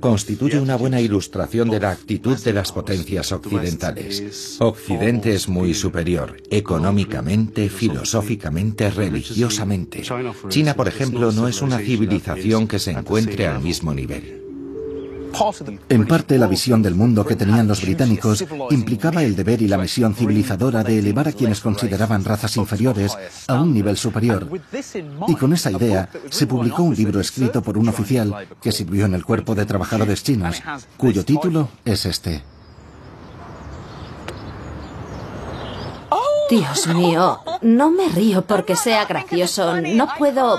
constituye 0.00 0.58
una 0.58 0.76
buena 0.76 1.00
ilustración 1.00 1.68
de 1.68 1.80
la 1.80 1.90
actitud 1.90 2.38
de 2.38 2.52
las 2.52 2.72
potencias 2.72 3.32
occidentales. 3.32 4.56
Occidente 4.60 5.34
es 5.34 5.48
muy 5.48 5.74
superior, 5.74 6.36
económicamente, 6.50 7.68
filosóficamente, 7.68 8.90
religiosamente. 8.90 10.02
China, 10.48 10.74
por 10.74 10.88
ejemplo, 10.88 11.32
no 11.32 11.48
es 11.48 11.60
una 11.62 11.78
civilización 11.78 12.66
que 12.66 12.78
se 12.78 12.92
encuentre 12.92 13.46
al 13.46 13.60
mismo 13.60 13.92
nivel. 13.92 14.49
En 15.88 16.06
parte, 16.06 16.38
la 16.38 16.46
visión 16.46 16.82
del 16.82 16.94
mundo 16.94 17.24
que 17.24 17.36
tenían 17.36 17.68
los 17.68 17.82
británicos 17.82 18.44
implicaba 18.70 19.22
el 19.22 19.36
deber 19.36 19.62
y 19.62 19.68
la 19.68 19.78
misión 19.78 20.14
civilizadora 20.14 20.82
de 20.82 20.98
elevar 20.98 21.28
a 21.28 21.32
quienes 21.32 21.60
consideraban 21.60 22.24
razas 22.24 22.56
inferiores 22.56 23.16
a 23.46 23.60
un 23.60 23.72
nivel 23.72 23.96
superior. 23.96 24.48
Y 25.28 25.34
con 25.34 25.52
esa 25.52 25.70
idea 25.70 26.08
se 26.30 26.46
publicó 26.46 26.82
un 26.82 26.94
libro 26.94 27.20
escrito 27.20 27.62
por 27.62 27.78
un 27.78 27.88
oficial 27.88 28.48
que 28.60 28.72
sirvió 28.72 29.06
en 29.06 29.14
el 29.14 29.24
cuerpo 29.24 29.54
de 29.54 29.66
trabajadores 29.66 30.22
chinos, 30.22 30.62
cuyo 30.96 31.24
título 31.24 31.68
es 31.84 32.06
este. 32.06 32.42
Dios 36.50 36.88
mío, 36.88 37.38
no 37.62 37.92
me 37.92 38.08
río 38.08 38.42
porque 38.42 38.74
sea 38.74 39.04
gracioso, 39.04 39.80
no 39.80 40.08
puedo 40.18 40.58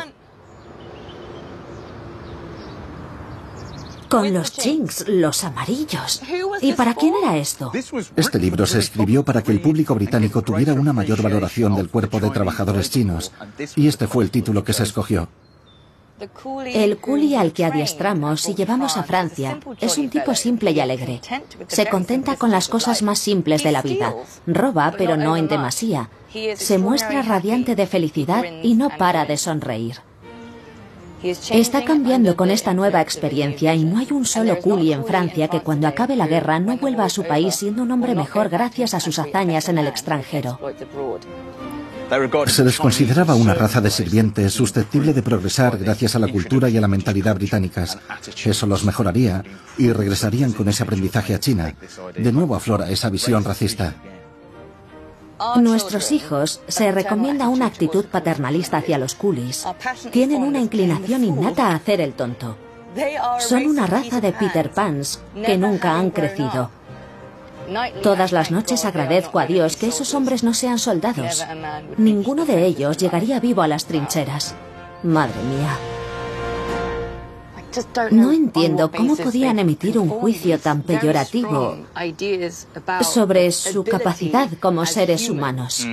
Con 4.12 4.34
los 4.34 4.52
chinks, 4.52 5.08
los 5.08 5.45
amarillos. 5.45 6.21
¿Y 6.60 6.74
para 6.74 6.93
quién 6.93 7.13
era 7.24 7.38
esto? 7.38 7.71
Este 8.17 8.39
libro 8.39 8.65
se 8.65 8.80
escribió 8.80 9.24
para 9.24 9.41
que 9.41 9.54
el 9.54 9.62
público 9.62 9.95
británico 9.95 10.41
tuviera 10.41 10.74
una 10.74 10.91
mayor 10.91 11.21
valoración 11.21 11.78
del 11.78 11.88
cuerpo 11.88 12.19
de 12.19 12.30
trabajadores 12.30 12.89
chinos. 12.89 13.32
Y 13.78 13.88
este 13.88 14.08
fue 14.08 14.26
el 14.26 14.30
título 14.30 14.65
que 14.65 14.74
se 14.74 14.84
escogió. 14.84 15.30
El 16.65 16.97
culi 16.97 17.36
al 17.36 17.54
que 17.54 17.63
adiestramos 17.63 18.50
y 18.50 18.54
llevamos 18.54 18.97
a 18.97 19.04
Francia 19.04 19.60
es 19.80 19.97
un 19.97 20.10
tipo 20.10 20.36
simple 20.36 20.71
y 20.71 20.82
alegre. 20.82 21.21
Se 21.67 21.88
contenta 21.88 22.36
con 22.36 22.52
las 22.52 22.67
cosas 22.67 23.04
más 23.04 23.17
simples 23.17 23.63
de 23.63 23.71
la 23.71 23.82
vida. 23.82 24.13
Roba, 24.45 24.93
pero 24.97 25.15
no 25.15 25.38
en 25.38 25.47
demasía. 25.47 26.10
Se 26.56 26.78
muestra 26.78 27.21
radiante 27.21 27.76
de 27.76 27.88
felicidad 27.88 28.43
y 28.62 28.76
no 28.76 28.89
para 28.97 29.24
de 29.24 29.38
sonreír. 29.38 30.02
Está 31.24 31.84
cambiando 31.86 32.36
con 32.36 32.50
esta 32.50 32.74
nueva 32.74 33.02
experiencia 33.02 33.76
y 33.76 33.84
no 33.84 34.00
hay 34.00 34.08
un 34.12 34.26
solo 34.26 34.60
culi 34.60 34.92
en 34.92 35.06
Francia 35.06 35.48
que 35.48 35.62
cuando 35.62 35.88
acabe 35.88 36.16
la 36.16 36.28
guerra 36.28 36.60
no 36.60 36.78
vuelva 36.78 37.06
a 37.06 37.10
su 37.10 37.24
país 37.24 37.56
siendo 37.56 37.84
un 37.84 37.92
hombre 37.92 38.16
mejor 38.16 38.50
gracias 38.50 38.94
a 38.94 39.00
sus 39.00 39.20
hazañas 39.20 39.70
en 39.70 39.78
el 39.78 39.88
extranjero. 39.88 40.60
Se 42.48 42.66
les 42.66 42.78
consideraba 42.78 43.36
una 43.36 43.54
raza 43.54 43.80
de 43.80 43.90
sirvientes 43.90 44.52
susceptible 44.54 45.14
de 45.14 45.22
progresar 45.22 45.78
gracias 45.78 46.16
a 46.16 46.20
la 46.20 46.28
cultura 46.28 46.68
y 46.70 46.76
a 46.76 46.82
la 46.82 46.90
mentalidad 46.90 47.36
británicas. 47.36 47.98
Eso 48.44 48.68
los 48.68 48.84
mejoraría 48.84 49.44
y 49.78 49.94
regresarían 49.94 50.52
con 50.52 50.68
ese 50.68 50.84
aprendizaje 50.84 51.34
a 51.34 51.40
China. 51.40 51.74
De 52.18 52.32
nuevo 52.34 52.56
aflora 52.56 52.90
esa 52.90 53.10
visión 53.10 53.46
racista. 53.46 53.96
Nuestros 55.58 56.12
hijos 56.12 56.62
se 56.68 56.92
recomienda 56.92 57.50
una 57.50 57.66
actitud 57.66 58.06
paternalista 58.06 58.78
hacia 58.78 58.98
los 58.98 59.16
coolies. 59.16 59.66
Tienen 60.12 60.44
una 60.44 60.60
inclinación 60.60 61.24
innata 61.24 61.68
a 61.68 61.76
hacer 61.76 62.02
el 62.02 62.14
tonto. 62.14 62.58
Son 63.40 63.66
una 63.66 63.88
raza 63.88 64.22
de 64.22 64.34
Peter 64.34 64.72
Pans 64.72 65.22
que 65.46 65.58
nunca 65.58 65.98
han 65.98 66.12
crecido. 66.12 66.70
Todas 68.04 68.32
las 68.32 68.52
noches 68.52 68.86
agradezco 68.86 69.40
a 69.40 69.46
Dios 69.46 69.78
que 69.78 69.88
esos 69.88 70.14
hombres 70.14 70.44
no 70.44 70.54
sean 70.54 70.78
soldados. 70.80 71.46
Ninguno 71.98 72.46
de 72.46 72.66
ellos 72.66 72.98
llegaría 72.98 73.40
vivo 73.40 73.62
a 73.62 73.68
las 73.68 73.86
trincheras. 73.86 74.56
Madre 75.04 75.42
mía. 75.44 76.01
No 78.12 78.32
entiendo 78.32 78.92
cómo 78.92 79.16
podían 79.16 79.60
emitir 79.60 79.98
un 79.98 80.10
juicio 80.10 80.60
tan 80.60 80.82
peyorativo 80.82 81.78
sobre 83.02 83.52
su 83.52 83.84
capacidad 83.84 84.50
como 84.60 84.86
seres 84.86 85.30
humanos. 85.30 85.88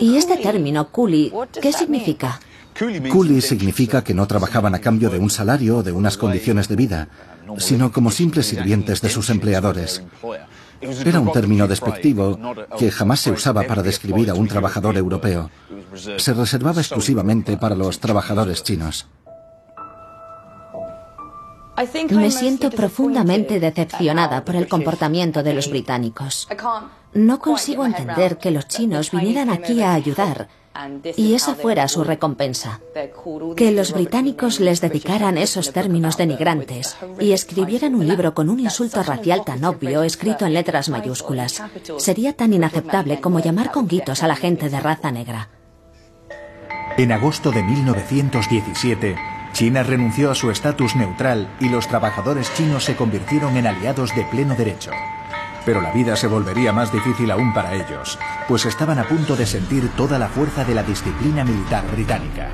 ¿Y 0.00 0.16
este 0.16 0.36
término, 0.38 0.88
culi, 0.88 1.32
qué 1.60 1.72
significa? 1.72 2.40
Coolie 3.10 3.42
significa 3.42 4.02
que 4.02 4.14
no 4.14 4.26
trabajaban 4.26 4.74
a 4.74 4.80
cambio 4.80 5.10
de 5.10 5.18
un 5.18 5.30
salario 5.30 5.78
o 5.78 5.82
de 5.82 5.92
unas 5.92 6.16
condiciones 6.16 6.68
de 6.68 6.76
vida, 6.76 7.08
sino 7.58 7.92
como 7.92 8.10
simples 8.10 8.46
sirvientes 8.46 9.02
de 9.02 9.10
sus 9.10 9.28
empleadores. 9.30 10.02
Era 10.80 11.20
un 11.20 11.30
término 11.30 11.68
despectivo 11.68 12.38
que 12.78 12.90
jamás 12.90 13.20
se 13.20 13.30
usaba 13.30 13.62
para 13.62 13.82
describir 13.82 14.30
a 14.30 14.34
un 14.34 14.48
trabajador 14.48 14.96
europeo. 14.96 15.50
Se 16.16 16.32
reservaba 16.32 16.80
exclusivamente 16.80 17.56
para 17.56 17.76
los 17.76 18.00
trabajadores 18.00 18.62
chinos. 18.62 19.06
Me 22.10 22.30
siento 22.30 22.70
profundamente 22.70 23.60
decepcionada 23.60 24.44
por 24.44 24.56
el 24.56 24.68
comportamiento 24.68 25.42
de 25.42 25.54
los 25.54 25.70
británicos. 25.70 26.48
No 27.14 27.38
consigo 27.38 27.84
entender 27.84 28.38
que 28.38 28.50
los 28.50 28.68
chinos 28.68 29.10
vinieran 29.10 29.50
aquí 29.50 29.82
a 29.82 29.94
ayudar 29.94 30.48
y 31.16 31.34
esa 31.34 31.54
fuera 31.54 31.86
su 31.88 32.04
recompensa. 32.04 32.80
Que 33.56 33.72
los 33.72 33.92
británicos 33.92 34.60
les 34.60 34.80
dedicaran 34.80 35.38
esos 35.38 35.72
términos 35.72 36.16
denigrantes 36.16 36.96
y 37.20 37.32
escribieran 37.32 37.94
un 37.94 38.06
libro 38.08 38.34
con 38.34 38.48
un 38.48 38.60
insulto 38.60 39.02
racial 39.02 39.44
tan 39.44 39.64
obvio 39.64 40.02
escrito 40.02 40.46
en 40.46 40.54
letras 40.54 40.88
mayúsculas. 40.88 41.62
Sería 41.98 42.32
tan 42.32 42.52
inaceptable 42.52 43.20
como 43.20 43.40
llamar 43.40 43.70
con 43.70 43.86
guitos 43.86 44.22
a 44.22 44.28
la 44.28 44.36
gente 44.36 44.70
de 44.70 44.80
raza 44.80 45.10
negra. 45.10 45.50
En 46.96 47.12
agosto 47.12 47.50
de 47.50 47.62
1917, 47.62 49.16
China 49.52 49.82
renunció 49.82 50.30
a 50.30 50.34
su 50.34 50.50
estatus 50.50 50.96
neutral 50.96 51.48
y 51.60 51.68
los 51.68 51.86
trabajadores 51.86 52.52
chinos 52.54 52.84
se 52.84 52.96
convirtieron 52.96 53.56
en 53.56 53.66
aliados 53.66 54.14
de 54.14 54.24
pleno 54.24 54.54
derecho. 54.54 54.90
Pero 55.64 55.80
la 55.80 55.92
vida 55.92 56.16
se 56.16 56.26
volvería 56.26 56.72
más 56.72 56.92
difícil 56.92 57.30
aún 57.30 57.52
para 57.52 57.74
ellos, 57.74 58.18
pues 58.48 58.66
estaban 58.66 58.98
a 58.98 59.04
punto 59.04 59.36
de 59.36 59.46
sentir 59.46 59.88
toda 59.96 60.18
la 60.18 60.28
fuerza 60.28 60.64
de 60.64 60.74
la 60.74 60.82
disciplina 60.82 61.44
militar 61.44 61.84
británica. 61.92 62.48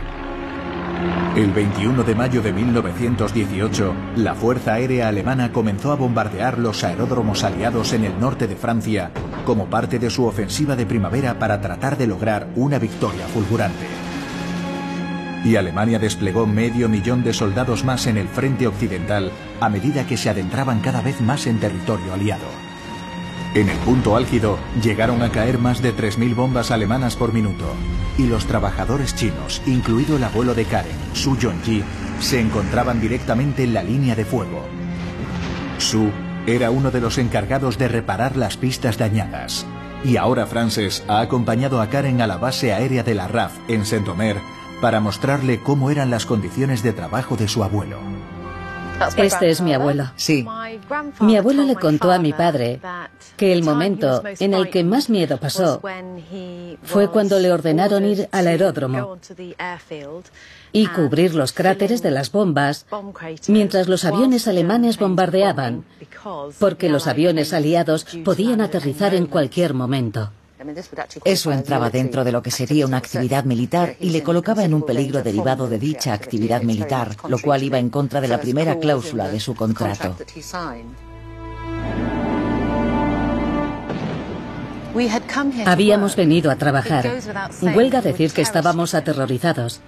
El 1.37 1.53
21 1.53 2.03
de 2.03 2.15
mayo 2.17 2.43
de 2.43 2.53
1918, 2.53 3.95
la 4.17 4.35
Fuerza 4.35 4.75
Aérea 4.75 5.07
Alemana 5.07 5.53
comenzó 5.53 5.93
a 5.93 5.95
bombardear 5.95 6.59
los 6.59 6.83
aeródromos 6.83 7.45
aliados 7.45 7.93
en 7.93 8.05
el 8.05 8.19
norte 8.19 8.49
de 8.49 8.57
Francia 8.57 9.13
como 9.45 9.67
parte 9.67 10.01
de 10.01 10.11
su 10.11 10.27
ofensiva 10.27 10.75
de 10.75 10.87
primavera 10.87 11.39
para 11.39 11.61
tratar 11.61 11.97
de 11.97 12.09
lograr 12.09 12.49
una 12.57 12.81
victoria 12.81 13.27
fulgurante. 13.29 14.08
Y 15.45 15.57
Alemania 15.57 15.99
desplegó 15.99 16.47
medio 16.47 16.89
millón 16.89 17.23
de 17.23 17.33
soldados 17.33 17.85
más 17.85 18.07
en 18.07 18.17
el 18.17 18.29
frente 18.29 18.67
occidental 18.67 19.31
a 19.61 19.69
medida 19.69 20.07
que 20.07 20.17
se 20.17 20.31
adentraban 20.31 20.81
cada 20.81 21.01
vez 21.01 21.21
más 21.21 21.47
en 21.47 21.61
territorio 21.61 22.15
aliado. 22.15 22.47
En 23.55 23.69
el 23.69 23.77
punto 23.79 24.17
álgido 24.17 24.59
llegaron 24.83 25.23
a 25.23 25.31
caer 25.31 25.59
más 25.59 25.81
de 25.81 25.95
3.000 25.95 26.35
bombas 26.35 26.71
alemanas 26.71 27.17
por 27.17 27.33
minuto 27.33 27.65
y 28.19 28.27
los 28.27 28.47
trabajadores 28.47 29.15
chinos, 29.15 29.63
incluido 29.67 30.17
el 30.17 30.25
abuelo 30.25 30.55
de 30.55 30.65
Karen, 30.65 30.97
Su 31.15 31.39
Yongji, 31.39 31.83
se 32.21 32.41
encontraban 32.41 33.01
directamente 33.01 33.63
en 33.63 33.75
la 33.75 33.83
línea 33.83 34.15
de 34.17 34.25
fuego. 34.25 34.67
Su 35.79 36.11
era 36.47 36.71
uno 36.71 36.91
de 36.91 37.01
los 37.01 37.17
encargados 37.17 37.79
de 37.79 37.89
reparar 37.89 38.37
las 38.37 38.57
pistas 38.57 38.99
dañadas. 38.99 39.67
Y 40.05 40.17
ahora 40.17 40.47
Frances 40.47 41.05
ha 41.09 41.21
acompañado 41.21 41.81
a 41.81 41.89
Karen 41.89 42.21
a 42.21 42.27
la 42.27 42.37
base 42.37 42.73
aérea 42.73 43.03
de 43.03 43.15
la 43.15 43.29
RAF 43.29 43.53
en 43.69 43.85
Saint-Omer 43.85 44.37
para 44.81 45.01
mostrarle 45.01 45.61
cómo 45.61 45.91
eran 45.91 46.11
las 46.11 46.27
condiciones 46.27 46.83
de 46.83 46.93
trabajo 46.93 47.37
de 47.37 47.49
su 47.49 47.65
abuelo. 47.65 47.99
Este 49.17 49.51
es 49.51 49.61
mi 49.61 49.73
abuelo. 49.75 50.11
Sí. 50.17 50.45
Mi 51.21 51.37
abuelo 51.37 51.63
le 51.65 51.77
contó 51.77 52.11
a 52.11 52.19
mi 52.19 52.33
padre 52.33 52.81
que 53.37 53.53
el 53.53 53.63
momento 53.63 54.23
en 54.41 54.55
el 54.55 54.71
que 54.71 54.83
más 54.83 55.09
miedo 55.09 55.39
pasó 55.39 55.81
fue 56.83 57.09
cuando 57.09 57.39
le 57.39 57.53
ordenaron 57.53 58.05
ir 58.05 58.29
al 58.33 58.49
aeródromo 58.49 59.19
y 60.73 60.87
cubrir 60.89 61.35
los 61.35 61.53
cráteres 61.53 62.03
de 62.03 62.11
las 62.11 62.33
bombas 62.33 62.87
mientras 63.47 63.89
los 63.89 64.05
aviones 64.05 64.49
alemanes 64.49 64.99
bombardeaban, 64.99 65.85
porque 66.59 66.89
los 66.89 67.07
aviones 67.07 67.53
aliados 67.53 68.05
podían 68.25 68.61
aterrizar 68.61 69.15
en 69.15 69.27
cualquier 69.27 69.75
momento. 69.75 70.33
Eso 71.25 71.53
entraba 71.53 71.91
dentro 71.91 72.25
de 72.25 72.33
lo 72.33 72.43
que 72.43 72.51
sería 72.51 72.87
una 72.87 72.97
actividad 72.97 73.45
militar 73.45 73.97
y 74.01 74.11
le 74.11 74.23
colocaba 74.23 74.65
en 74.65 74.75
un 74.75 74.83
peligro 74.83 75.23
derivado 75.23 75.69
de 75.69 75.79
dicha 75.79 76.13
actividad 76.13 76.63
militar, 76.63 77.17
lo 77.29 77.39
cual 77.39 77.63
iba 77.63 77.79
en 77.79 77.91
contra 77.91 78.21
de 78.21 78.29
la 78.29 78.41
primera 78.41 78.79
cláusula 78.79 79.29
de 79.29 79.41
su 79.41 79.55
contrato. 79.55 80.17
Habíamos 85.67 86.17
venido 86.17 86.51
a 86.51 86.57
trabajar. 86.57 87.07
Huelga 87.63 88.01
decir 88.01 88.33
que 88.33 88.43
estábamos 88.43 88.95
aterrorizados. 88.95 89.81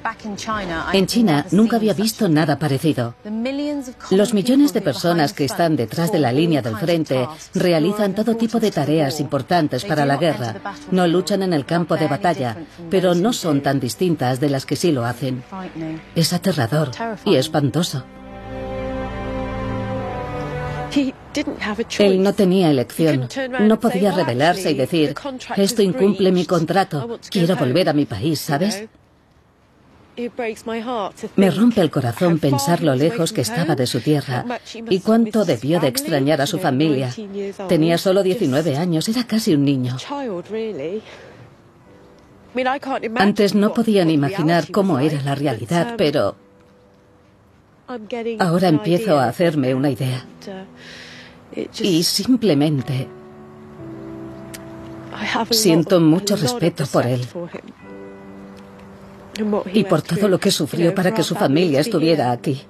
En 0.92 1.06
China 1.06 1.46
nunca 1.50 1.76
había 1.76 1.94
visto 1.94 2.28
nada 2.28 2.58
parecido. 2.58 3.14
Los 4.10 4.34
millones 4.34 4.72
de 4.72 4.80
personas 4.80 5.32
que 5.32 5.44
están 5.44 5.76
detrás 5.76 6.12
de 6.12 6.18
la 6.18 6.32
línea 6.32 6.62
del 6.62 6.76
frente 6.76 7.28
realizan 7.54 8.14
todo 8.14 8.36
tipo 8.36 8.60
de 8.60 8.70
tareas 8.70 9.20
importantes 9.20 9.84
para 9.84 10.06
la 10.06 10.16
guerra. 10.16 10.56
No 10.90 11.06
luchan 11.06 11.42
en 11.42 11.52
el 11.52 11.64
campo 11.64 11.96
de 11.96 12.08
batalla, 12.08 12.56
pero 12.90 13.14
no 13.14 13.32
son 13.32 13.62
tan 13.62 13.80
distintas 13.80 14.40
de 14.40 14.50
las 14.50 14.66
que 14.66 14.76
sí 14.76 14.92
lo 14.92 15.04
hacen. 15.04 15.42
Es 16.14 16.32
aterrador 16.32 16.90
y 17.24 17.36
espantoso. 17.36 18.04
Él 21.98 22.22
no 22.22 22.32
tenía 22.34 22.70
elección. 22.70 23.28
No 23.60 23.78
podía 23.78 24.12
rebelarse 24.12 24.70
y 24.70 24.74
decir, 24.74 25.14
esto 25.56 25.82
incumple 25.82 26.32
mi 26.32 26.44
contrato, 26.44 27.18
quiero 27.30 27.56
volver 27.56 27.88
a 27.88 27.92
mi 27.92 28.06
país, 28.06 28.40
¿sabes? 28.40 28.88
Me 31.36 31.50
rompe 31.50 31.80
el 31.80 31.90
corazón 31.90 32.38
pensar 32.38 32.82
lo 32.82 32.94
lejos 32.94 33.32
que 33.32 33.40
estaba 33.40 33.74
de 33.74 33.86
su 33.86 34.00
tierra 34.00 34.44
y 34.88 35.00
cuánto 35.00 35.44
debió 35.44 35.80
de 35.80 35.88
extrañar 35.88 36.40
a 36.40 36.46
su 36.46 36.58
familia. 36.58 37.14
Tenía 37.68 37.96
solo 37.96 38.22
19 38.22 38.76
años, 38.76 39.08
era 39.08 39.24
casi 39.24 39.54
un 39.54 39.64
niño. 39.64 39.96
Antes 43.16 43.54
no 43.54 43.72
podían 43.72 44.10
imaginar 44.10 44.70
cómo 44.70 44.98
era 44.98 45.22
la 45.22 45.34
realidad, 45.36 45.94
pero 45.96 46.36
ahora 48.38 48.68
empiezo 48.68 49.18
a 49.18 49.28
hacerme 49.28 49.74
una 49.74 49.90
idea. 49.90 50.26
Y 51.80 52.02
simplemente 52.02 53.08
siento 55.50 56.00
mucho 56.00 56.36
respeto 56.36 56.84
por 56.86 57.06
él 57.06 57.26
y 59.72 59.84
por 59.84 60.02
todo 60.02 60.28
lo 60.28 60.38
que 60.38 60.50
sufrió 60.50 60.94
para 60.94 61.12
que 61.12 61.22
su 61.22 61.34
familia 61.34 61.80
estuviera 61.80 62.30
aquí. 62.30 62.62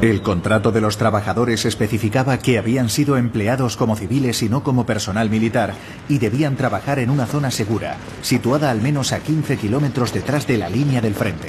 El 0.00 0.22
contrato 0.22 0.70
de 0.70 0.80
los 0.80 0.96
trabajadores 0.96 1.64
especificaba 1.64 2.38
que 2.38 2.56
habían 2.56 2.88
sido 2.88 3.16
empleados 3.16 3.76
como 3.76 3.96
civiles 3.96 4.44
y 4.44 4.48
no 4.48 4.62
como 4.62 4.86
personal 4.86 5.28
militar 5.28 5.74
y 6.08 6.18
debían 6.18 6.54
trabajar 6.54 7.00
en 7.00 7.10
una 7.10 7.26
zona 7.26 7.50
segura, 7.50 7.96
situada 8.22 8.70
al 8.70 8.80
menos 8.80 9.12
a 9.12 9.18
15 9.18 9.56
kilómetros 9.56 10.12
detrás 10.12 10.46
de 10.46 10.58
la 10.58 10.70
línea 10.70 11.00
del 11.00 11.14
frente. 11.14 11.48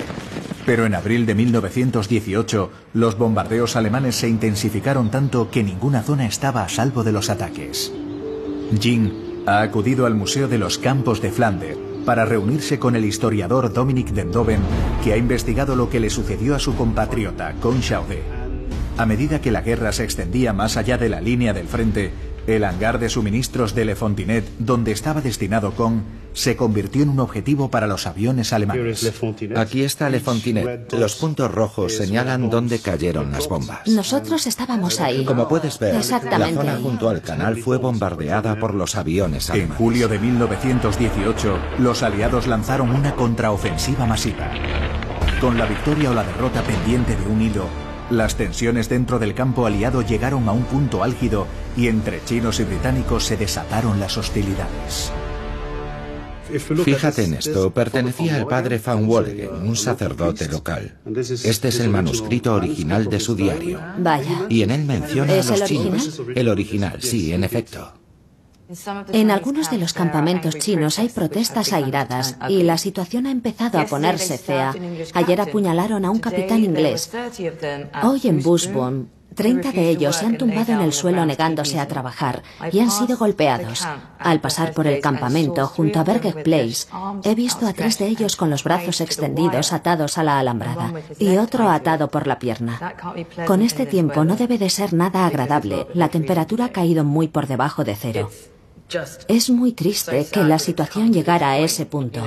Pero 0.69 0.85
en 0.85 0.93
abril 0.93 1.25
de 1.25 1.33
1918, 1.33 2.69
los 2.93 3.17
bombardeos 3.17 3.75
alemanes 3.75 4.17
se 4.17 4.29
intensificaron 4.29 5.09
tanto 5.09 5.49
que 5.49 5.63
ninguna 5.63 6.03
zona 6.03 6.27
estaba 6.27 6.61
a 6.61 6.69
salvo 6.69 7.03
de 7.03 7.11
los 7.11 7.31
ataques. 7.31 7.91
Jing 8.79 9.11
ha 9.47 9.63
acudido 9.63 10.05
al 10.05 10.13
Museo 10.13 10.47
de 10.47 10.59
los 10.59 10.77
Campos 10.77 11.23
de 11.23 11.31
Flandes 11.31 11.75
para 12.05 12.23
reunirse 12.23 12.77
con 12.77 12.95
el 12.95 13.03
historiador 13.03 13.73
Dominic 13.73 14.09
Dendoven, 14.09 14.61
que 15.03 15.13
ha 15.13 15.17
investigado 15.17 15.75
lo 15.75 15.89
que 15.89 15.99
le 15.99 16.11
sucedió 16.11 16.53
a 16.53 16.59
su 16.59 16.75
compatriota, 16.75 17.55
Con 17.59 17.81
Chaudet. 17.81 18.21
A 18.99 19.07
medida 19.07 19.41
que 19.41 19.49
la 19.49 19.61
guerra 19.61 19.91
se 19.91 20.03
extendía 20.03 20.53
más 20.53 20.77
allá 20.77 20.99
de 20.99 21.09
la 21.09 21.19
línea 21.19 21.51
del 21.51 21.65
frente, 21.65 22.11
el 22.47 22.63
hangar 22.63 22.99
de 22.99 23.09
suministros 23.09 23.75
de 23.75 23.85
Le 23.85 23.95
Fontinet, 23.95 24.45
donde 24.59 24.91
estaba 24.91 25.21
destinado 25.21 25.73
Kong, 25.73 26.01
se 26.33 26.55
convirtió 26.55 27.03
en 27.03 27.09
un 27.09 27.19
objetivo 27.19 27.69
para 27.69 27.87
los 27.87 28.07
aviones 28.07 28.53
alemanes. 28.53 29.11
Aquí 29.55 29.83
está 29.83 30.09
Le 30.09 30.19
Fontinet. 30.19 30.93
Los 30.93 31.15
puntos 31.15 31.51
rojos 31.51 31.95
señalan 31.95 32.49
dónde 32.49 32.79
cayeron 32.79 33.31
las 33.31 33.47
bombas. 33.47 33.87
Nosotros 33.87 34.47
estábamos 34.47 34.99
ahí. 34.99 35.25
Como 35.25 35.47
puedes 35.47 35.79
ver, 35.79 35.95
la 35.95 36.49
zona 36.51 36.79
junto 36.81 37.09
al 37.09 37.21
canal 37.21 37.57
fue 37.57 37.77
bombardeada 37.77 38.59
por 38.59 38.73
los 38.73 38.95
aviones 38.95 39.49
alemanes. 39.49 39.71
En 39.71 39.77
julio 39.77 40.07
de 40.07 40.19
1918, 40.19 41.57
los 41.79 42.03
aliados 42.03 42.47
lanzaron 42.47 42.91
una 42.91 43.15
contraofensiva 43.15 44.05
masiva. 44.05 44.51
Con 45.41 45.57
la 45.57 45.65
victoria 45.65 46.11
o 46.11 46.13
la 46.13 46.23
derrota 46.23 46.61
pendiente 46.63 47.15
de 47.15 47.25
un 47.27 47.41
hilo, 47.41 47.65
las 48.09 48.35
tensiones 48.35 48.89
dentro 48.89 49.19
del 49.19 49.33
campo 49.33 49.65
aliado 49.65 50.01
llegaron 50.01 50.47
a 50.49 50.51
un 50.51 50.63
punto 50.63 51.03
álgido 51.03 51.47
y 51.77 51.87
entre 51.87 52.23
chinos 52.25 52.59
y 52.59 52.63
británicos 52.63 53.25
se 53.25 53.37
desataron 53.37 53.99
las 53.99 54.17
hostilidades. 54.17 55.11
Fíjate 56.83 57.25
en 57.25 57.35
esto, 57.35 57.71
pertenecía 57.71 58.37
al 58.37 58.47
padre 58.47 58.81
Van 58.83 59.05
Wolgen, 59.07 59.49
un 59.67 59.75
sacerdote 59.75 60.47
local. 60.47 60.97
Este 61.43 61.67
es 61.67 61.79
el 61.79 61.89
manuscrito 61.89 62.55
original 62.55 63.05
de 63.05 63.19
su 63.19 63.35
diario. 63.35 63.79
Vaya. 63.99 64.47
Y 64.49 64.63
en 64.63 64.71
él 64.71 64.85
menciona 64.85 65.35
¿Es 65.35 65.47
a 65.47 65.51
los 65.51 65.61
el 65.61 65.67
chinos. 65.67 66.21
El 66.33 66.49
original, 66.49 67.01
sí, 67.01 67.33
en 67.33 67.43
efecto. 67.43 67.98
En 69.13 69.31
algunos 69.31 69.71
de 69.71 69.79
los 69.79 69.93
campamentos 69.93 70.55
chinos 70.59 70.99
hay 70.99 71.09
protestas 71.09 71.73
airadas 71.73 72.37
y 72.49 72.61
la 72.61 72.77
situación 72.77 73.25
ha 73.25 73.31
empezado 73.31 73.79
a 73.79 73.85
ponerse 73.85 74.37
fea. 74.37 74.75
Ayer 75.13 75.41
apuñalaron 75.41 76.05
a 76.05 76.11
un 76.11 76.19
capitán 76.19 76.63
inglés. 76.63 77.11
Hoy 78.03 78.21
en 78.25 78.43
Bushburn 78.43 79.09
30 79.33 79.71
de 79.71 79.89
ellos 79.89 80.17
se 80.17 80.25
han 80.25 80.37
tumbado 80.37 80.73
en 80.73 80.81
el 80.81 80.91
suelo 80.91 81.25
negándose 81.25 81.79
a 81.79 81.87
trabajar 81.87 82.43
y 82.71 82.79
han 82.79 82.91
sido 82.91 83.17
golpeados. 83.17 83.87
Al 84.19 84.41
pasar 84.41 84.73
por 84.73 84.85
el 84.85 85.01
campamento 85.01 85.65
junto 85.65 85.99
a 85.99 86.03
Berger 86.03 86.43
Place, 86.43 86.87
he 87.23 87.35
visto 87.35 87.65
a 87.65 87.73
tres 87.73 87.97
de 87.97 88.07
ellos 88.07 88.35
con 88.35 88.49
los 88.49 88.63
brazos 88.63 89.01
extendidos 89.01 89.71
atados 89.71 90.17
a 90.17 90.23
la 90.23 90.39
alambrada 90.39 90.93
y 91.19 91.37
otro 91.37 91.69
atado 91.69 92.09
por 92.09 92.27
la 92.27 92.37
pierna. 92.37 92.95
Con 93.47 93.61
este 93.61 93.85
tiempo 93.85 94.25
no 94.25 94.35
debe 94.35 94.57
de 94.57 94.69
ser 94.69 94.93
nada 94.93 95.25
agradable. 95.25 95.87
La 95.93 96.09
temperatura 96.09 96.65
ha 96.65 96.69
caído 96.69 97.03
muy 97.03 97.29
por 97.29 97.47
debajo 97.47 97.83
de 97.83 97.95
cero. 97.95 98.29
Es 99.27 99.49
muy 99.49 99.73
triste 99.73 100.27
que 100.31 100.43
la 100.43 100.59
situación 100.59 101.13
llegara 101.13 101.51
a 101.51 101.59
ese 101.59 101.85
punto. 101.85 102.21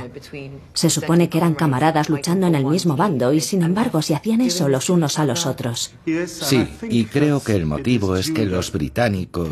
Se 0.75 0.91
supone 0.91 1.29
que 1.29 1.39
eran 1.39 1.55
camaradas 1.55 2.09
luchando 2.09 2.47
en 2.47 2.55
el 2.55 2.65
mismo 2.65 2.97
bando 2.97 3.33
y 3.33 3.41
sin 3.41 3.63
embargo 3.63 4.03
se 4.03 4.15
hacían 4.15 4.41
eso 4.41 4.69
los 4.69 4.91
unos 4.91 5.19
a 5.19 5.25
los 5.25 5.47
otros. 5.47 5.93
Sí, 6.27 6.67
y 6.89 7.05
creo 7.05 7.43
que 7.43 7.55
el 7.55 7.67
motivo 7.67 8.17
es 8.17 8.31
que 8.31 8.47
los 8.47 8.73
británicos 8.73 9.51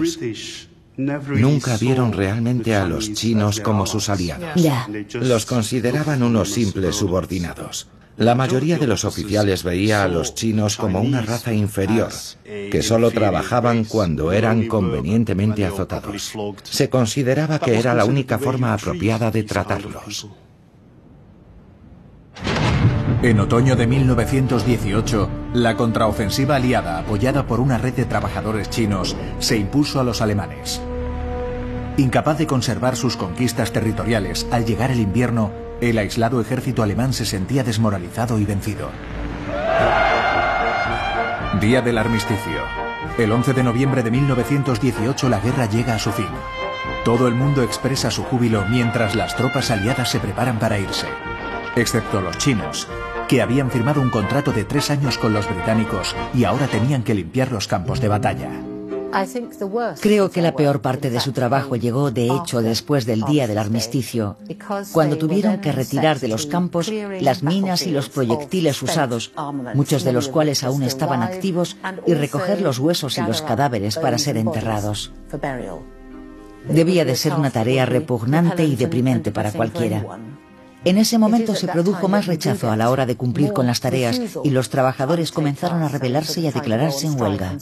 nunca 0.96 1.76
vieron 1.76 2.12
realmente 2.12 2.74
a 2.74 2.86
los 2.86 3.12
chinos 3.14 3.60
como 3.60 3.86
sus 3.86 4.08
aliados. 4.08 4.50
Ya. 4.56 4.88
Los 5.14 5.46
consideraban 5.46 6.22
unos 6.22 6.50
simples 6.50 6.96
subordinados. 6.96 7.88
La 8.20 8.34
mayoría 8.34 8.76
de 8.76 8.86
los 8.86 9.06
oficiales 9.06 9.64
veía 9.64 10.02
a 10.02 10.08
los 10.08 10.34
chinos 10.34 10.76
como 10.76 11.00
una 11.00 11.22
raza 11.22 11.54
inferior, 11.54 12.10
que 12.44 12.82
solo 12.82 13.10
trabajaban 13.12 13.84
cuando 13.84 14.30
eran 14.30 14.68
convenientemente 14.68 15.64
azotados. 15.64 16.30
Se 16.64 16.90
consideraba 16.90 17.58
que 17.58 17.78
era 17.78 17.94
la 17.94 18.04
única 18.04 18.38
forma 18.38 18.74
apropiada 18.74 19.30
de 19.30 19.44
tratarlos. 19.44 20.28
En 23.22 23.40
otoño 23.40 23.74
de 23.74 23.86
1918, 23.86 25.30
la 25.54 25.74
contraofensiva 25.78 26.56
aliada, 26.56 26.98
apoyada 26.98 27.46
por 27.46 27.58
una 27.58 27.78
red 27.78 27.94
de 27.94 28.04
trabajadores 28.04 28.68
chinos, 28.68 29.16
se 29.38 29.56
impuso 29.56 29.98
a 29.98 30.04
los 30.04 30.20
alemanes. 30.20 30.82
Incapaz 31.96 32.36
de 32.36 32.46
conservar 32.46 32.96
sus 32.96 33.16
conquistas 33.16 33.72
territoriales 33.72 34.46
al 34.50 34.66
llegar 34.66 34.90
el 34.90 35.00
invierno, 35.00 35.69
el 35.80 35.98
aislado 35.98 36.40
ejército 36.40 36.82
alemán 36.82 37.12
se 37.12 37.24
sentía 37.24 37.64
desmoralizado 37.64 38.38
y 38.38 38.44
vencido. 38.44 38.90
Día 41.60 41.82
del 41.82 41.98
armisticio. 41.98 42.62
El 43.18 43.32
11 43.32 43.54
de 43.54 43.62
noviembre 43.62 44.02
de 44.02 44.10
1918 44.10 45.28
la 45.28 45.40
guerra 45.40 45.66
llega 45.66 45.94
a 45.94 45.98
su 45.98 46.12
fin. 46.12 46.28
Todo 47.04 47.28
el 47.28 47.34
mundo 47.34 47.62
expresa 47.62 48.10
su 48.10 48.22
júbilo 48.24 48.64
mientras 48.68 49.14
las 49.14 49.36
tropas 49.36 49.70
aliadas 49.70 50.10
se 50.10 50.20
preparan 50.20 50.58
para 50.58 50.78
irse. 50.78 51.06
Excepto 51.76 52.20
los 52.20 52.36
chinos, 52.38 52.88
que 53.28 53.42
habían 53.42 53.70
firmado 53.70 54.00
un 54.00 54.10
contrato 54.10 54.52
de 54.52 54.64
tres 54.64 54.90
años 54.90 55.18
con 55.18 55.32
los 55.32 55.48
británicos 55.48 56.14
y 56.34 56.44
ahora 56.44 56.66
tenían 56.66 57.02
que 57.02 57.14
limpiar 57.14 57.52
los 57.52 57.68
campos 57.68 58.00
de 58.00 58.08
batalla. 58.08 58.69
Creo 60.00 60.30
que 60.30 60.42
la 60.42 60.54
peor 60.54 60.80
parte 60.80 61.10
de 61.10 61.20
su 61.20 61.32
trabajo 61.32 61.76
llegó, 61.76 62.10
de 62.10 62.28
hecho, 62.28 62.62
después 62.62 63.06
del 63.06 63.22
día 63.22 63.46
del 63.46 63.58
armisticio, 63.58 64.36
cuando 64.92 65.18
tuvieron 65.18 65.60
que 65.60 65.72
retirar 65.72 66.20
de 66.20 66.28
los 66.28 66.46
campos 66.46 66.90
las 67.20 67.42
minas 67.42 67.86
y 67.86 67.90
los 67.90 68.08
proyectiles 68.08 68.80
usados, 68.82 69.32
muchos 69.74 70.04
de 70.04 70.12
los 70.12 70.28
cuales 70.28 70.64
aún 70.64 70.82
estaban 70.82 71.22
activos, 71.22 71.76
y 72.06 72.14
recoger 72.14 72.60
los 72.60 72.78
huesos 72.78 73.18
y 73.18 73.22
los 73.22 73.42
cadáveres 73.42 73.96
para 73.96 74.18
ser 74.18 74.36
enterrados. 74.36 75.12
Debía 76.68 77.04
de 77.04 77.16
ser 77.16 77.34
una 77.34 77.50
tarea 77.50 77.86
repugnante 77.86 78.64
y 78.64 78.76
deprimente 78.76 79.32
para 79.32 79.52
cualquiera. 79.52 80.04
En 80.82 80.96
ese 80.96 81.18
momento 81.18 81.54
se 81.54 81.68
produjo 81.68 82.08
más 82.08 82.26
rechazo 82.26 82.70
a 82.70 82.76
la 82.76 82.90
hora 82.90 83.04
de 83.04 83.16
cumplir 83.16 83.52
con 83.52 83.66
las 83.66 83.80
tareas 83.80 84.20
y 84.42 84.50
los 84.50 84.70
trabajadores 84.70 85.30
comenzaron 85.30 85.82
a 85.82 85.88
rebelarse 85.88 86.40
y 86.40 86.46
a 86.46 86.52
declararse 86.52 87.06
en 87.06 87.20
huelga. 87.20 87.56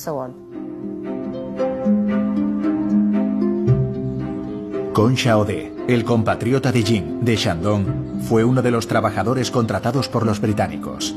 Con 4.98 5.16
Xiaode, 5.16 5.72
el 5.86 6.04
compatriota 6.04 6.72
de 6.72 6.82
Jin, 6.82 7.24
de 7.24 7.36
Shandong, 7.36 8.20
fue 8.22 8.42
uno 8.42 8.62
de 8.62 8.72
los 8.72 8.88
trabajadores 8.88 9.52
contratados 9.52 10.08
por 10.08 10.26
los 10.26 10.40
británicos. 10.40 11.14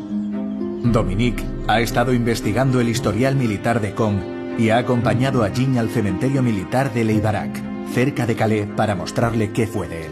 Dominique 0.84 1.44
ha 1.68 1.82
estado 1.82 2.14
investigando 2.14 2.80
el 2.80 2.90
historial 2.90 3.36
militar 3.36 3.82
de 3.82 3.96
Kong 3.96 4.60
y 4.60 4.70
ha 4.70 4.78
acompañado 4.78 5.44
a 5.44 5.50
Jin 5.50 5.80
al 5.80 5.90
cementerio 5.90 6.44
militar 6.44 6.94
de 6.94 7.06
Leibarak, 7.06 7.60
cerca 7.92 8.28
de 8.28 8.36
Calais, 8.36 8.68
para 8.78 8.94
mostrarle 8.94 9.52
qué 9.52 9.66
fue 9.66 9.88
de 9.88 10.06
él. 10.06 10.12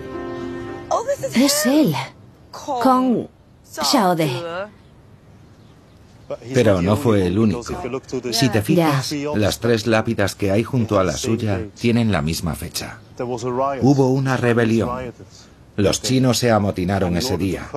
Es 1.36 1.67
él. 1.67 1.93
Kong 2.49 3.27
Xiaode. 3.63 4.32
Pero 6.55 6.82
no 6.82 6.97
fue 6.97 7.27
el 7.27 7.38
único. 7.38 7.63
Si 8.32 8.49
te 8.49 8.63
fijas, 8.63 9.13
las 9.36 9.60
tres 9.60 9.86
lápidas 9.86 10.34
que 10.34 10.49
hay 10.49 10.63
junto 10.63 10.99
a 10.99 11.03
la 11.03 11.13
suya 11.13 11.67
tienen 11.79 12.12
la 12.12 12.23
misma 12.23 12.55
fecha. 12.55 13.01
Hubo 13.82 14.10
una 14.10 14.38
rebelión. 14.38 14.89
Los 15.79 16.01
chinos 16.01 16.38
se 16.38 16.51
amotinaron 16.51 17.15
ese 17.15 17.38
día. 17.38 17.69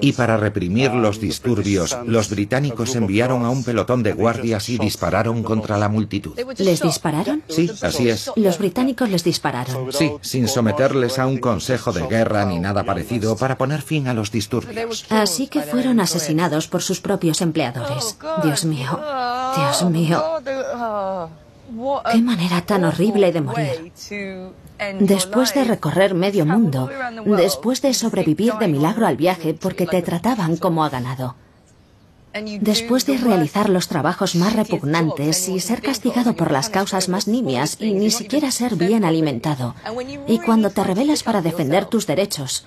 Y 0.00 0.12
para 0.12 0.36
reprimir 0.36 0.92
los 0.92 1.18
disturbios, 1.18 1.96
los 2.06 2.30
británicos 2.30 2.94
enviaron 2.94 3.44
a 3.44 3.50
un 3.50 3.64
pelotón 3.64 4.04
de 4.04 4.12
guardias 4.12 4.68
y 4.68 4.78
dispararon 4.78 5.42
contra 5.42 5.76
la 5.76 5.88
multitud. 5.88 6.38
¿Les 6.58 6.80
dispararon? 6.80 7.42
Sí, 7.48 7.68
así 7.82 8.08
es. 8.08 8.30
Los 8.36 8.58
británicos 8.58 9.10
les 9.10 9.24
dispararon. 9.24 9.92
Sí, 9.92 10.12
sin 10.20 10.46
someterles 10.46 11.18
a 11.18 11.26
un 11.26 11.38
consejo 11.38 11.92
de 11.92 12.06
guerra 12.06 12.44
ni 12.44 12.60
nada 12.60 12.84
parecido 12.84 13.36
para 13.36 13.58
poner 13.58 13.82
fin 13.82 14.06
a 14.06 14.14
los 14.14 14.30
disturbios. 14.30 15.06
Así 15.10 15.48
que 15.48 15.62
fueron 15.62 15.98
asesinados 15.98 16.68
por 16.68 16.82
sus 16.82 17.00
propios 17.00 17.40
empleadores. 17.40 18.16
Dios 18.44 18.64
mío. 18.64 19.00
Dios 19.56 19.82
mío. 19.90 20.22
Qué 22.10 22.18
manera 22.22 22.60
tan 22.62 22.84
horrible 22.84 23.32
de 23.32 23.40
morir. 23.40 23.92
Después 25.00 25.54
de 25.54 25.64
recorrer 25.64 26.14
medio 26.14 26.44
mundo, 26.44 26.90
después 27.24 27.82
de 27.82 27.94
sobrevivir 27.94 28.54
de 28.54 28.68
milagro 28.68 29.06
al 29.06 29.16
viaje 29.16 29.54
porque 29.54 29.86
te 29.86 30.02
trataban 30.02 30.56
como 30.56 30.84
a 30.84 30.90
ganado, 30.90 31.36
después 32.60 33.06
de 33.06 33.18
realizar 33.18 33.68
los 33.68 33.88
trabajos 33.88 34.34
más 34.34 34.54
repugnantes 34.54 35.48
y 35.48 35.60
ser 35.60 35.82
castigado 35.82 36.34
por 36.34 36.50
las 36.50 36.68
causas 36.68 37.08
más 37.08 37.28
nimias 37.28 37.76
y 37.80 37.92
ni 37.92 38.10
siquiera 38.10 38.50
ser 38.50 38.76
bien 38.76 39.04
alimentado, 39.04 39.74
y 40.26 40.38
cuando 40.40 40.70
te 40.70 40.82
rebelas 40.82 41.22
para 41.22 41.42
defender 41.42 41.86
tus 41.86 42.06
derechos, 42.06 42.66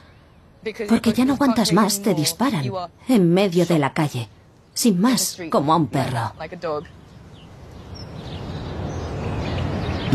porque 0.87 1.13
ya 1.13 1.25
no 1.25 1.33
aguantas 1.33 1.73
más, 1.73 2.01
te 2.01 2.13
disparan 2.13 2.71
en 3.07 3.33
medio 3.33 3.65
de 3.65 3.79
la 3.79 3.93
calle, 3.93 4.29
sin 4.73 4.99
más, 4.99 5.37
como 5.51 5.73
a 5.73 5.77
un 5.77 5.87
perro. 5.87 6.33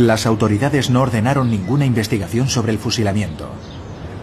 Las 0.00 0.24
autoridades 0.24 0.88
no 0.88 1.02
ordenaron 1.02 1.50
ninguna 1.50 1.84
investigación 1.84 2.48
sobre 2.48 2.72
el 2.72 2.78
fusilamiento. 2.78 3.50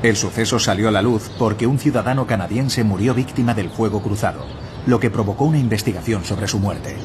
El 0.02 0.16
suceso 0.16 0.58
salió 0.58 0.88
a 0.88 0.92
la 0.92 1.04
luz 1.04 1.30
porque 1.38 1.68
un 1.68 1.78
ciudadano 1.78 2.26
canadiense 2.26 2.84
murió 2.84 3.14
víctima 3.14 3.54
del 3.54 3.70
fuego 3.70 4.02
cruzado, 4.02 4.44
lo 4.88 5.00
que 5.00 5.12
provocó 5.12 5.46
una 5.46 5.60
investigación 5.60 6.26
sobre 6.26 6.48
su 6.48 6.58
muerte. 6.58 6.96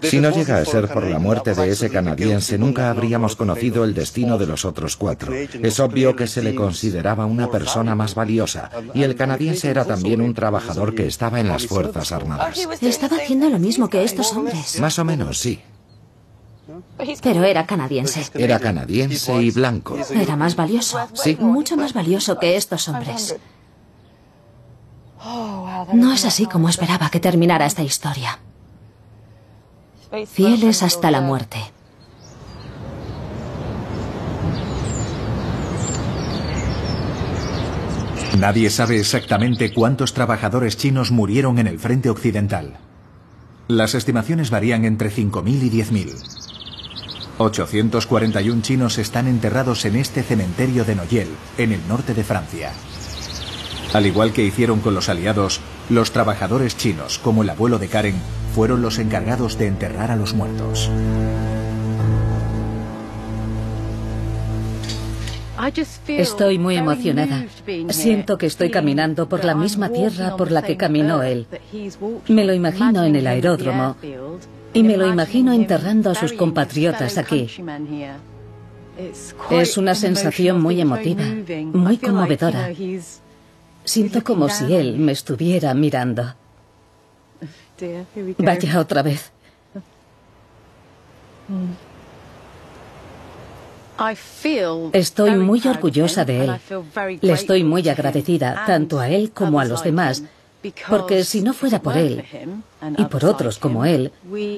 Si 0.00 0.20
no 0.20 0.30
llega 0.30 0.56
a 0.56 0.64
ser 0.64 0.88
por 0.88 1.04
la 1.04 1.18
muerte 1.18 1.52
de 1.52 1.68
ese 1.68 1.90
canadiense, 1.90 2.56
nunca 2.56 2.88
habríamos 2.88 3.36
conocido 3.36 3.84
el 3.84 3.92
destino 3.92 4.38
de 4.38 4.46
los 4.46 4.64
otros 4.64 4.96
cuatro. 4.96 5.34
Es 5.34 5.78
obvio 5.78 6.16
que 6.16 6.26
se 6.26 6.40
le 6.40 6.54
consideraba 6.54 7.26
una 7.26 7.50
persona 7.50 7.94
más 7.94 8.14
valiosa, 8.14 8.70
y 8.94 9.02
el 9.02 9.16
canadiense 9.16 9.68
era 9.68 9.84
también 9.84 10.22
un 10.22 10.32
trabajador 10.32 10.94
que 10.94 11.06
estaba 11.06 11.40
en 11.40 11.48
las 11.48 11.66
Fuerzas 11.66 12.10
Armadas. 12.12 12.58
Estaba 12.80 13.18
haciendo 13.18 13.50
lo 13.50 13.58
mismo 13.58 13.90
que 13.90 14.02
estos 14.02 14.32
hombres. 14.32 14.80
Más 14.80 14.98
o 14.98 15.04
menos, 15.04 15.36
sí. 15.36 15.60
Pero 17.22 17.44
era 17.44 17.66
canadiense. 17.66 18.26
Era 18.34 18.58
canadiense 18.58 19.42
y 19.42 19.50
blanco. 19.50 19.96
Era 20.10 20.36
más 20.36 20.56
valioso. 20.56 20.98
Sí. 21.14 21.36
Mucho 21.40 21.76
más 21.76 21.92
valioso 21.92 22.38
que 22.38 22.56
estos 22.56 22.88
hombres. 22.88 23.36
No 25.92 26.12
es 26.12 26.24
así 26.24 26.46
como 26.46 26.68
esperaba 26.68 27.10
que 27.10 27.20
terminara 27.20 27.66
esta 27.66 27.82
historia. 27.82 28.38
Fieles 30.26 30.82
hasta 30.82 31.10
la 31.10 31.20
muerte. 31.20 31.58
Nadie 38.38 38.70
sabe 38.70 39.00
exactamente 39.00 39.72
cuántos 39.74 40.14
trabajadores 40.14 40.76
chinos 40.76 41.10
murieron 41.10 41.58
en 41.58 41.66
el 41.66 41.80
frente 41.80 42.08
occidental. 42.08 42.78
Las 43.66 43.94
estimaciones 43.94 44.50
varían 44.50 44.84
entre 44.84 45.10
5.000 45.10 45.62
y 45.62 45.70
10.000. 45.70 46.47
841 47.38 48.62
chinos 48.62 48.98
están 48.98 49.28
enterrados 49.28 49.84
en 49.84 49.96
este 49.96 50.22
cementerio 50.22 50.84
de 50.84 50.96
Noyel, 50.96 51.28
en 51.56 51.72
el 51.72 51.86
norte 51.88 52.12
de 52.12 52.24
Francia. 52.24 52.72
Al 53.94 54.06
igual 54.06 54.32
que 54.32 54.44
hicieron 54.44 54.80
con 54.80 54.94
los 54.94 55.08
aliados, 55.08 55.60
los 55.88 56.10
trabajadores 56.10 56.76
chinos, 56.76 57.18
como 57.18 57.42
el 57.42 57.50
abuelo 57.50 57.78
de 57.78 57.88
Karen, 57.88 58.16
fueron 58.54 58.82
los 58.82 58.98
encargados 58.98 59.56
de 59.56 59.68
enterrar 59.68 60.10
a 60.10 60.16
los 60.16 60.34
muertos. 60.34 60.90
Estoy 66.06 66.58
muy 66.58 66.76
emocionada. 66.76 67.44
Siento 67.90 68.38
que 68.38 68.46
estoy 68.46 68.70
caminando 68.70 69.28
por 69.28 69.44
la 69.44 69.54
misma 69.54 69.90
tierra 69.90 70.36
por 70.36 70.50
la 70.50 70.62
que 70.62 70.76
caminó 70.76 71.22
él. 71.22 71.46
Me 72.28 72.44
lo 72.44 72.54
imagino 72.54 73.04
en 73.04 73.16
el 73.16 73.26
aeródromo 73.26 73.96
y 74.72 74.82
me 74.82 74.96
lo 74.96 75.06
imagino 75.06 75.52
enterrando 75.52 76.10
a 76.10 76.14
sus 76.14 76.32
compatriotas 76.32 77.18
aquí. 77.18 77.48
Es 79.50 79.78
una 79.78 79.94
sensación 79.94 80.60
muy 80.60 80.80
emotiva, 80.80 81.24
muy 81.72 81.98
conmovedora. 81.98 82.70
Siento 83.84 84.22
como 84.24 84.48
si 84.48 84.74
él 84.74 84.98
me 84.98 85.12
estuviera 85.12 85.72
mirando. 85.74 86.34
Vaya 88.38 88.80
otra 88.80 89.02
vez. 89.02 89.32
Estoy 94.92 95.36
muy 95.36 95.60
orgullosa 95.66 96.24
de 96.24 96.44
él. 96.44 96.52
Le 97.20 97.32
estoy 97.32 97.64
muy 97.64 97.88
agradecida, 97.88 98.64
tanto 98.66 99.00
a 99.00 99.08
él 99.08 99.32
como 99.32 99.60
a 99.60 99.64
los 99.64 99.82
demás, 99.82 100.22
porque 100.88 101.24
si 101.24 101.40
no 101.40 101.52
fuera 101.54 101.80
por 101.80 101.96
él 101.96 102.24
y 102.96 103.04
por 103.04 103.24
otros 103.24 103.58
como 103.58 103.84
él, 103.84 104.10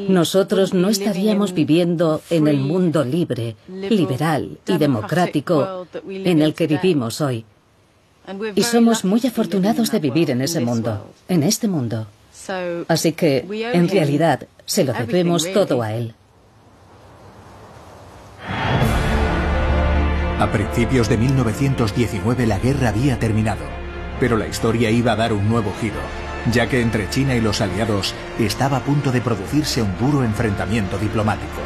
nosotros 0.08 0.72
no 0.72 0.88
estaríamos 0.88 1.52
viviendo 1.52 2.22
en 2.30 2.48
el 2.48 2.58
mundo 2.58 3.04
libre, 3.04 3.56
liberal 3.68 4.58
y 4.66 4.78
democrático 4.78 5.86
en 6.08 6.42
el 6.42 6.54
que 6.54 6.66
vivimos 6.66 7.20
hoy. 7.20 7.44
Y 8.54 8.62
somos 8.62 9.04
muy 9.04 9.20
afortunados 9.26 9.90
de 9.90 9.98
vivir 9.98 10.30
en 10.30 10.40
ese 10.40 10.60
mundo, 10.60 11.12
en 11.28 11.42
este 11.42 11.68
mundo. 11.68 12.06
Así 12.88 13.12
que, 13.12 13.46
en 13.72 13.88
realidad, 13.88 14.46
se 14.64 14.84
lo 14.84 14.92
debemos 14.92 15.52
todo 15.52 15.82
a 15.82 15.92
él. 15.94 16.14
A 20.38 20.50
principios 20.50 21.08
de 21.10 21.18
1919 21.18 22.46
la 22.46 22.58
guerra 22.58 22.88
había 22.88 23.18
terminado, 23.18 23.62
pero 24.20 24.36
la 24.36 24.46
historia 24.46 24.90
iba 24.90 25.12
a 25.12 25.16
dar 25.16 25.32
un 25.32 25.48
nuevo 25.48 25.72
giro, 25.80 26.00
ya 26.52 26.68
que 26.68 26.80
entre 26.80 27.08
China 27.08 27.34
y 27.34 27.40
los 27.40 27.60
aliados 27.60 28.14
estaba 28.38 28.76
a 28.76 28.84
punto 28.84 29.10
de 29.10 29.20
producirse 29.20 29.82
un 29.82 29.96
duro 29.98 30.22
enfrentamiento 30.22 30.98
diplomático. 30.98 31.60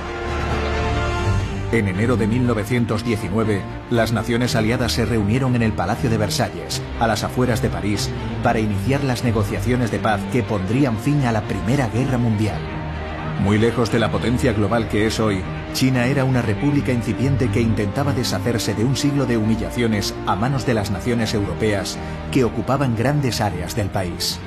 En 1.72 1.88
enero 1.88 2.16
de 2.16 2.28
1919, 2.28 3.60
las 3.90 4.12
naciones 4.12 4.54
aliadas 4.54 4.92
se 4.92 5.04
reunieron 5.04 5.56
en 5.56 5.62
el 5.62 5.72
Palacio 5.72 6.08
de 6.08 6.18
Versalles, 6.18 6.80
a 7.00 7.08
las 7.08 7.24
afueras 7.24 7.62
de 7.62 7.68
París, 7.68 8.10
para 8.44 8.60
iniciar 8.60 9.02
las 9.02 9.24
negociaciones 9.24 9.90
de 9.90 9.98
paz 9.98 10.20
que 10.30 10.44
pondrían 10.44 10.96
fin 10.98 11.24
a 11.24 11.32
la 11.32 11.42
Primera 11.42 11.88
Guerra 11.88 12.16
Mundial. 12.16 12.73
Muy 13.40 13.58
lejos 13.58 13.92
de 13.92 13.98
la 13.98 14.10
potencia 14.10 14.52
global 14.52 14.88
que 14.88 15.06
es 15.06 15.20
hoy, 15.20 15.42
China 15.72 16.06
era 16.06 16.24
una 16.24 16.40
república 16.40 16.92
incipiente 16.92 17.50
que 17.50 17.60
intentaba 17.60 18.12
deshacerse 18.12 18.74
de 18.74 18.84
un 18.84 18.96
siglo 18.96 19.26
de 19.26 19.36
humillaciones 19.36 20.14
a 20.26 20.34
manos 20.34 20.64
de 20.64 20.74
las 20.74 20.90
naciones 20.90 21.34
europeas 21.34 21.98
que 22.32 22.44
ocupaban 22.44 22.96
grandes 22.96 23.40
áreas 23.40 23.76
del 23.76 23.90
país. 23.90 24.40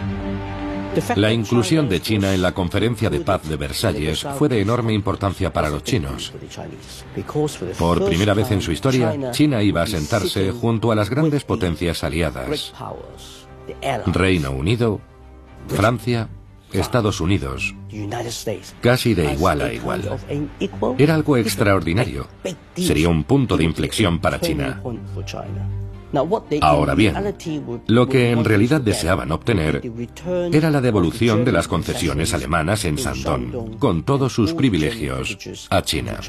La 1.15 1.31
inclusión 1.31 1.89
de 1.89 2.01
China 2.01 2.33
en 2.33 2.41
la 2.41 2.53
conferencia 2.53 3.09
de 3.09 3.19
paz 3.19 3.47
de 3.47 3.55
Versalles 3.55 4.25
fue 4.37 4.49
de 4.49 4.61
enorme 4.61 4.93
importancia 4.93 5.53
para 5.53 5.69
los 5.69 5.83
chinos. 5.83 6.33
Por 7.77 8.05
primera 8.05 8.33
vez 8.33 8.51
en 8.51 8.61
su 8.61 8.71
historia, 8.71 9.31
China 9.31 9.61
iba 9.61 9.83
a 9.83 9.87
sentarse 9.87 10.51
junto 10.51 10.91
a 10.91 10.95
las 10.95 11.09
grandes 11.09 11.43
potencias 11.43 12.03
aliadas. 12.03 12.73
Reino 14.07 14.51
Unido, 14.51 14.99
Francia, 15.67 16.29
Estados 16.71 17.21
Unidos, 17.21 17.75
casi 18.81 19.13
de 19.13 19.33
igual 19.33 19.61
a 19.61 19.73
igual. 19.73 20.17
Era 20.97 21.15
algo 21.15 21.37
extraordinario. 21.37 22.27
Sería 22.75 23.09
un 23.09 23.23
punto 23.23 23.57
de 23.57 23.63
inflexión 23.63 24.19
para 24.19 24.39
China. 24.39 24.81
Ahora 26.61 26.95
bien, 26.95 27.15
lo 27.87 28.07
que 28.07 28.31
en 28.31 28.45
realidad 28.45 28.79
deseaban 28.79 29.31
obtener 29.31 29.81
era 30.53 30.69
la 30.69 30.81
devolución 30.81 31.43
de 31.43 31.51
las 31.51 31.67
concesiones 31.67 32.33
alemanas 32.33 32.85
en 32.85 32.95
Shandong, 32.95 33.77
con 33.77 34.03
todos 34.03 34.33
sus 34.33 34.53
privilegios, 34.53 35.67
a 35.69 35.81
China. 35.81 36.19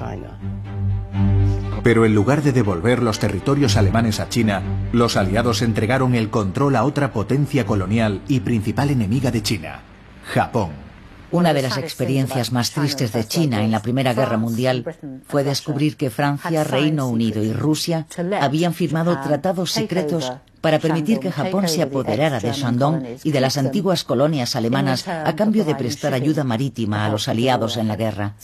Pero 1.85 2.05
en 2.05 2.15
lugar 2.15 2.43
de 2.43 2.53
devolver 2.53 3.03
los 3.03 3.21
territorios 3.21 3.77
alemanes 3.77 4.19
a 4.19 4.29
China, 4.29 4.63
los 4.93 5.17
aliados 5.17 5.63
entregaron 5.63 6.17
el 6.17 6.29
control 6.29 6.75
a 6.75 6.85
otra 6.85 7.13
potencia 7.13 7.65
colonial 7.65 8.21
y 8.27 8.41
principal 8.41 8.91
enemiga 8.91 9.31
de 9.31 9.43
China, 9.43 9.81
Japón. 10.25 10.88
Una 11.31 11.53
de 11.53 11.63
las 11.63 11.77
experiencias 11.77 12.53
más 12.53 12.71
tristes 12.71 13.13
de 13.13 13.27
China 13.27 13.63
en 13.63 13.71
la 13.71 13.83
Primera 13.83 14.15
Guerra 14.15 14.39
Mundial 14.39 14.85
fue 15.27 15.45
descubrir 15.45 15.97
que 15.97 16.11
Francia, 16.11 16.65
Reino 16.65 17.09
Unido 17.09 17.43
y 17.43 17.53
Rusia 17.53 18.07
habían 18.41 18.73
firmado 18.73 19.19
tratados 19.21 19.73
secretos 19.73 20.33
para 20.61 20.79
permitir 20.79 21.21
que 21.21 21.31
Japón 21.31 21.69
se 21.69 21.83
apoderara 21.83 22.41
de 22.41 22.53
Shandong 22.53 23.05
y 23.23 23.31
de 23.31 23.41
las 23.41 23.59
antiguas 23.59 24.05
colonias 24.05 24.57
alemanas 24.57 25.07
a 25.07 25.37
cambio 25.37 25.65
de 25.65 25.75
prestar 25.75 26.15
ayuda 26.15 26.45
marítima 26.45 27.05
a 27.05 27.11
los 27.11 27.29
aliados 27.29 27.77
en 27.77 27.89
la 27.89 27.97
guerra. 27.97 28.35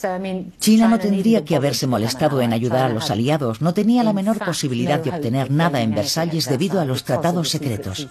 China 0.61 0.89
no 0.89 0.99
tendría 0.99 1.45
que 1.45 1.57
haberse 1.57 1.87
molestado 1.87 2.41
en 2.41 2.53
ayudar 2.53 2.85
a 2.85 2.95
los 2.95 3.11
aliados, 3.11 3.61
no 3.63 3.75
tenía 3.75 4.05
la 4.05 4.13
menor 4.13 4.39
posibilidad 4.39 5.01
de 5.01 5.11
obtener 5.11 5.51
nada 5.51 5.81
en 5.81 5.95
Versalles 5.95 6.49
debido 6.49 6.81
a 6.81 6.85
los 6.85 7.05
tratados 7.05 7.49
secretos. 7.49 8.09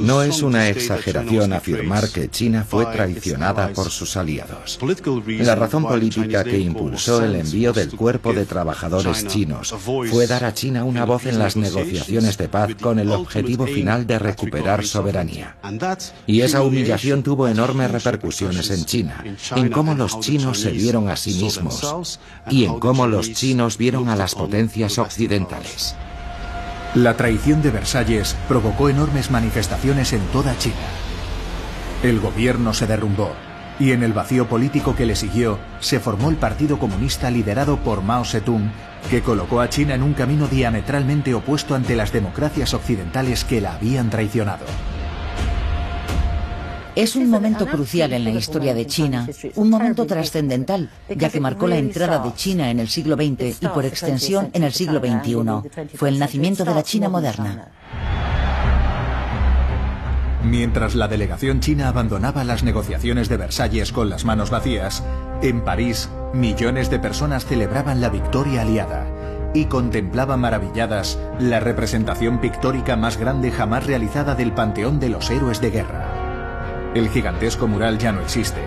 No 0.00 0.22
es 0.22 0.42
una 0.42 0.68
exageración 0.68 1.52
afirmar 1.52 2.08
que 2.10 2.28
China 2.28 2.66
fue 2.68 2.84
traicionada 2.86 3.72
por 3.72 3.90
sus 3.90 4.16
aliados. 4.16 4.78
La 5.26 5.54
razón 5.54 5.84
política 5.84 6.44
que 6.44 6.58
impulsó 6.58 7.24
el 7.24 7.34
envío 7.34 7.72
del 7.72 7.90
cuerpo 7.90 8.32
de 8.32 8.44
trabajadores 8.44 9.26
chinos 9.26 9.74
fue 9.78 10.26
dar 10.26 10.44
a 10.44 10.52
China 10.52 10.84
una 10.84 11.04
voz 11.04 11.26
en 11.26 11.38
las 11.38 11.56
negociaciones 11.56 12.36
de 12.36 12.48
paz 12.48 12.74
con 12.80 12.98
el 12.98 13.10
objetivo 13.10 13.66
final 13.66 14.06
de 14.06 14.18
recuperar 14.18 14.84
soberanía. 14.84 15.56
Y 16.26 16.42
esa 16.42 16.62
humillación 16.62 17.22
tuvo 17.22 17.48
enormes 17.48 17.90
repercusiones 17.90 18.70
en 18.70 18.84
China, 18.84 19.24
en 19.56 19.70
cómo 19.70 19.94
los 19.94 20.20
chinos 20.20 20.60
se 20.60 20.70
vieron 20.70 21.08
a 21.08 21.16
sí 21.16 21.34
mismos 21.34 22.20
y 22.50 22.64
en 22.64 22.78
cómo 22.78 23.06
los 23.06 23.32
chinos 23.32 23.78
vieron 23.78 24.08
a 24.08 24.16
las 24.16 24.34
potencias 24.34 24.98
occidentales. 24.98 25.94
La 26.94 27.14
traición 27.14 27.60
de 27.60 27.70
Versalles 27.70 28.34
provocó 28.48 28.88
enormes 28.88 29.30
manifestaciones 29.30 30.14
en 30.14 30.22
toda 30.32 30.56
China. 30.56 30.74
El 32.02 32.18
gobierno 32.18 32.72
se 32.72 32.86
derrumbó 32.86 33.32
y 33.78 33.92
en 33.92 34.02
el 34.02 34.14
vacío 34.14 34.48
político 34.48 34.96
que 34.96 35.04
le 35.04 35.14
siguió 35.14 35.58
se 35.80 36.00
formó 36.00 36.30
el 36.30 36.36
Partido 36.36 36.78
Comunista 36.78 37.30
liderado 37.30 37.76
por 37.76 38.02
Mao 38.02 38.24
Zedong, 38.24 38.70
que 39.10 39.20
colocó 39.20 39.60
a 39.60 39.68
China 39.68 39.94
en 39.94 40.02
un 40.02 40.14
camino 40.14 40.48
diametralmente 40.48 41.34
opuesto 41.34 41.74
ante 41.74 41.94
las 41.94 42.10
democracias 42.10 42.72
occidentales 42.72 43.44
que 43.44 43.60
la 43.60 43.74
habían 43.74 44.08
traicionado. 44.08 44.64
Es 46.98 47.14
un 47.14 47.30
momento 47.30 47.64
crucial 47.64 48.12
en 48.12 48.24
la 48.24 48.30
historia 48.30 48.74
de 48.74 48.84
China, 48.84 49.28
un 49.54 49.70
momento 49.70 50.04
trascendental, 50.04 50.90
ya 51.08 51.30
que 51.30 51.38
marcó 51.38 51.68
la 51.68 51.76
entrada 51.76 52.18
de 52.18 52.34
China 52.34 52.72
en 52.72 52.80
el 52.80 52.88
siglo 52.88 53.14
XX 53.14 53.62
y 53.62 53.68
por 53.68 53.84
extensión 53.84 54.50
en 54.52 54.64
el 54.64 54.72
siglo 54.72 54.98
XXI. 54.98 55.94
Fue 55.96 56.08
el 56.08 56.18
nacimiento 56.18 56.64
de 56.64 56.74
la 56.74 56.82
China 56.82 57.08
moderna. 57.08 57.68
Mientras 60.42 60.96
la 60.96 61.06
delegación 61.06 61.60
china 61.60 61.86
abandonaba 61.86 62.42
las 62.42 62.64
negociaciones 62.64 63.28
de 63.28 63.36
Versalles 63.36 63.92
con 63.92 64.10
las 64.10 64.24
manos 64.24 64.50
vacías, 64.50 65.04
en 65.40 65.60
París 65.60 66.08
millones 66.34 66.90
de 66.90 66.98
personas 66.98 67.46
celebraban 67.46 68.00
la 68.00 68.08
victoria 68.08 68.62
aliada 68.62 69.06
y 69.54 69.66
contemplaban 69.66 70.40
maravilladas 70.40 71.16
la 71.38 71.60
representación 71.60 72.40
pictórica 72.40 72.96
más 72.96 73.18
grande 73.18 73.52
jamás 73.52 73.86
realizada 73.86 74.34
del 74.34 74.52
Panteón 74.52 74.98
de 74.98 75.10
los 75.10 75.30
Héroes 75.30 75.60
de 75.60 75.70
Guerra. 75.70 76.27
El 76.94 77.10
gigantesco 77.10 77.68
mural 77.68 77.98
ya 77.98 78.12
no 78.12 78.20
existe, 78.20 78.60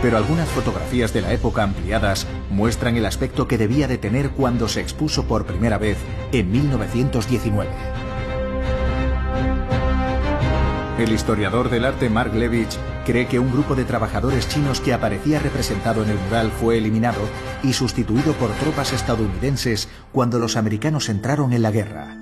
pero 0.00 0.16
algunas 0.16 0.48
fotografías 0.48 1.12
de 1.12 1.20
la 1.20 1.32
época 1.32 1.62
ampliadas 1.62 2.26
muestran 2.50 2.96
el 2.96 3.04
aspecto 3.04 3.46
que 3.46 3.58
debía 3.58 3.86
de 3.86 3.98
tener 3.98 4.30
cuando 4.30 4.66
se 4.66 4.80
expuso 4.80 5.24
por 5.24 5.44
primera 5.44 5.76
vez 5.76 5.98
en 6.32 6.50
1919. 6.50 7.70
El 10.98 11.12
historiador 11.12 11.70
del 11.70 11.84
arte 11.84 12.10
Mark 12.10 12.34
Levich 12.34 12.76
cree 13.06 13.26
que 13.26 13.38
un 13.38 13.50
grupo 13.50 13.74
de 13.74 13.84
trabajadores 13.84 14.48
chinos 14.48 14.80
que 14.80 14.92
aparecía 14.92 15.38
representado 15.38 16.02
en 16.02 16.10
el 16.10 16.18
mural 16.18 16.50
fue 16.50 16.78
eliminado 16.78 17.20
y 17.62 17.72
sustituido 17.72 18.34
por 18.34 18.50
tropas 18.52 18.92
estadounidenses 18.92 19.88
cuando 20.12 20.38
los 20.38 20.56
americanos 20.56 21.08
entraron 21.08 21.52
en 21.52 21.62
la 21.62 21.70
guerra. 21.70 22.16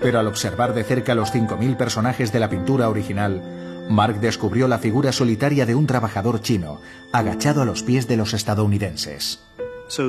Pero 0.00 0.18
al 0.18 0.26
observar 0.26 0.74
de 0.74 0.84
cerca 0.84 1.14
los 1.14 1.34
5.000 1.34 1.76
personajes 1.76 2.32
de 2.32 2.40
la 2.40 2.48
pintura 2.48 2.88
original, 2.88 3.42
Mark 3.88 4.20
descubrió 4.20 4.68
la 4.68 4.78
figura 4.78 5.12
solitaria 5.12 5.66
de 5.66 5.74
un 5.74 5.86
trabajador 5.86 6.40
chino, 6.40 6.80
agachado 7.12 7.62
a 7.62 7.64
los 7.64 7.82
pies 7.82 8.08
de 8.08 8.16
los 8.16 8.34
estadounidenses. 8.34 9.40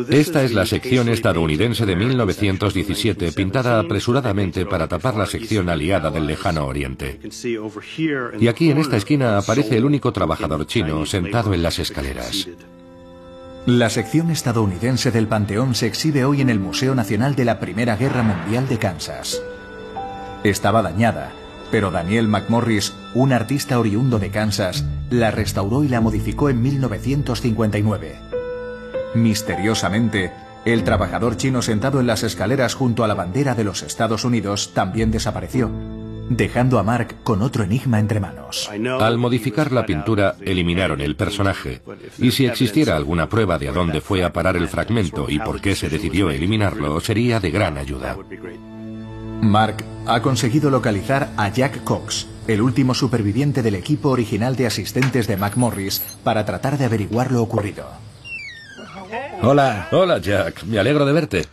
Esta 0.09 0.43
es 0.43 0.53
la 0.53 0.65
sección 0.65 1.09
estadounidense 1.09 1.85
de 1.85 1.95
1917, 1.95 3.33
pintada 3.33 3.79
apresuradamente 3.79 4.65
para 4.65 4.87
tapar 4.87 5.15
la 5.15 5.25
sección 5.25 5.69
aliada 5.69 6.09
del 6.09 6.27
lejano 6.27 6.65
oriente. 6.65 7.19
Y 8.39 8.47
aquí 8.47 8.71
en 8.71 8.77
esta 8.77 8.97
esquina 8.97 9.37
aparece 9.37 9.77
el 9.77 9.85
único 9.85 10.13
trabajador 10.13 10.65
chino 10.65 11.05
sentado 11.05 11.53
en 11.53 11.61
las 11.61 11.79
escaleras. 11.79 12.47
La 13.65 13.89
sección 13.89 14.31
estadounidense 14.31 15.11
del 15.11 15.27
Panteón 15.27 15.75
se 15.75 15.87
exhibe 15.87 16.23
hoy 16.23 16.41
en 16.41 16.49
el 16.49 16.59
Museo 16.59 16.95
Nacional 16.95 17.35
de 17.35 17.45
la 17.45 17.59
Primera 17.59 17.97
Guerra 17.97 18.23
Mundial 18.23 18.67
de 18.67 18.77
Kansas. 18.77 19.41
Estaba 20.43 20.83
dañada, 20.83 21.31
pero 21.75 21.91
Daniel 21.91 22.29
McMorris, 22.29 22.93
un 23.15 23.33
artista 23.33 23.77
oriundo 23.77 24.17
de 24.17 24.29
Kansas, 24.29 24.85
la 25.09 25.29
restauró 25.29 25.83
y 25.83 25.89
la 25.89 25.99
modificó 25.99 26.49
en 26.49 26.61
1959. 26.61 28.15
Misteriosamente, 29.13 30.31
el 30.63 30.85
trabajador 30.85 31.35
chino 31.35 31.61
sentado 31.61 31.99
en 31.99 32.07
las 32.07 32.23
escaleras 32.23 32.75
junto 32.75 33.03
a 33.03 33.09
la 33.09 33.13
bandera 33.13 33.55
de 33.55 33.65
los 33.65 33.83
Estados 33.83 34.23
Unidos 34.23 34.73
también 34.73 35.11
desapareció 35.11 35.69
dejando 36.29 36.79
a 36.79 36.83
Mark 36.83 37.17
con 37.23 37.41
otro 37.41 37.65
enigma 37.65 37.99
entre 37.99 38.21
manos. 38.21 38.71
Al 39.01 39.17
modificar 39.17 39.73
la 39.73 39.85
pintura, 39.85 40.35
eliminaron 40.39 41.01
el 41.01 41.17
personaje. 41.17 41.81
Y 42.17 42.31
si 42.31 42.45
existiera 42.45 42.95
alguna 42.95 43.27
prueba 43.27 43.59
de 43.59 43.67
a 43.67 43.73
dónde 43.73 43.99
fue 43.99 44.23
a 44.23 44.31
parar 44.31 44.55
el 44.55 44.69
fragmento 44.69 45.27
y 45.29 45.39
por 45.39 45.59
qué 45.59 45.75
se 45.75 45.89
decidió 45.89 46.31
eliminarlo, 46.31 47.01
sería 47.01 47.41
de 47.41 47.51
gran 47.51 47.77
ayuda. 47.77 48.17
Mark 49.41 49.83
ha 50.07 50.21
conseguido 50.21 50.69
localizar 50.69 51.29
a 51.37 51.49
Jack 51.49 51.83
Cox, 51.83 52.27
el 52.47 52.61
último 52.61 52.93
superviviente 52.93 53.61
del 53.61 53.75
equipo 53.75 54.09
original 54.09 54.55
de 54.55 54.67
asistentes 54.67 55.27
de 55.27 55.37
Mac 55.37 55.55
Morris, 55.57 56.01
para 56.23 56.45
tratar 56.45 56.77
de 56.77 56.85
averiguar 56.85 57.31
lo 57.31 57.41
ocurrido. 57.41 57.85
Hola. 59.41 59.87
Hola, 59.91 60.19
Jack. 60.19 60.63
Me 60.63 60.79
alegro 60.79 61.05
de 61.05 61.13
verte. 61.13 61.45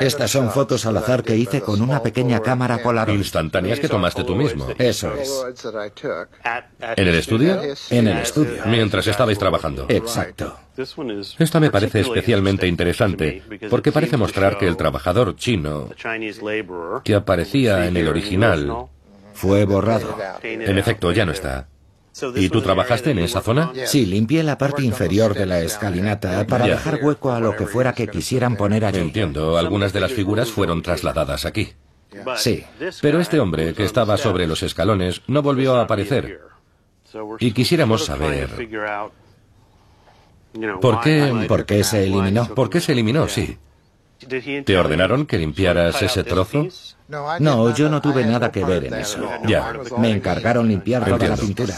Estas 0.00 0.30
son 0.30 0.50
fotos 0.50 0.84
al 0.86 0.96
azar 0.96 1.22
que 1.22 1.36
hice 1.36 1.60
con 1.60 1.80
una 1.80 2.02
pequeña 2.02 2.40
cámara 2.40 2.82
Polaroid. 2.82 3.16
Instantáneas 3.16 3.78
que 3.78 3.88
tomaste 3.88 4.24
tú 4.24 4.34
mismo. 4.34 4.66
Eso 4.78 5.14
es. 5.14 5.44
¿En 6.96 7.08
el 7.08 7.14
estudio? 7.14 7.60
En 7.90 8.08
el 8.08 8.18
estudio. 8.18 8.62
Mientras 8.66 9.06
estabais 9.06 9.38
trabajando. 9.38 9.86
Exacto. 9.88 10.56
Esta 11.38 11.60
me 11.60 11.70
parece 11.70 12.00
especialmente 12.00 12.66
interesante 12.66 13.42
porque 13.70 13.92
parece 13.92 14.16
mostrar 14.16 14.58
que 14.58 14.66
el 14.66 14.76
trabajador 14.76 15.36
chino 15.36 15.90
que 17.04 17.14
aparecía 17.14 17.86
en 17.86 17.96
el 17.96 18.08
original 18.08 18.88
fue 19.34 19.64
borrado. 19.64 20.16
En 20.42 20.78
efecto, 20.78 21.12
ya 21.12 21.24
no 21.24 21.32
está. 21.32 21.68
¿Y 22.36 22.48
tú 22.48 22.62
trabajaste 22.62 23.10
en 23.10 23.18
esa 23.18 23.40
zona? 23.40 23.72
Sí, 23.86 24.06
limpié 24.06 24.42
la 24.42 24.56
parte 24.56 24.82
inferior 24.82 25.34
de 25.34 25.46
la 25.46 25.60
escalinata 25.60 26.46
para 26.46 26.66
dejar 26.66 27.00
hueco 27.02 27.32
a 27.32 27.40
lo 27.40 27.56
que 27.56 27.66
fuera 27.66 27.92
que 27.92 28.08
quisieran 28.08 28.56
poner 28.56 28.84
allí. 28.84 29.00
Entiendo, 29.00 29.58
algunas 29.58 29.92
de 29.92 30.00
las 30.00 30.12
figuras 30.12 30.50
fueron 30.50 30.82
trasladadas 30.82 31.44
aquí. 31.44 31.72
Sí. 32.36 32.64
Pero 33.00 33.20
este 33.20 33.40
hombre 33.40 33.74
que 33.74 33.84
estaba 33.84 34.16
sobre 34.16 34.46
los 34.46 34.62
escalones 34.62 35.22
no 35.26 35.42
volvió 35.42 35.74
a 35.76 35.82
aparecer. 35.82 36.40
Y 37.40 37.52
quisiéramos 37.52 38.04
saber... 38.04 38.50
¿Por 40.80 41.00
qué, 41.00 41.46
¿Por 41.48 41.66
qué 41.66 41.82
se 41.82 42.04
eliminó? 42.04 42.46
¿Por 42.54 42.70
qué 42.70 42.80
se 42.80 42.92
eliminó? 42.92 43.26
Sí. 43.28 43.58
¿Te 44.64 44.78
ordenaron 44.78 45.26
que 45.26 45.38
limpiaras 45.38 46.00
ese 46.00 46.22
trozo? 46.22 46.68
No, 47.08 47.74
yo 47.74 47.88
no 47.88 48.00
tuve 48.00 48.24
nada 48.24 48.50
que 48.50 48.64
ver 48.64 48.84
en 48.84 48.94
eso. 48.94 49.28
Ya. 49.46 49.72
Me 49.98 50.10
encargaron 50.10 50.68
limpiar 50.68 51.04
toda 51.04 51.28
la 51.28 51.36
pintura. 51.36 51.74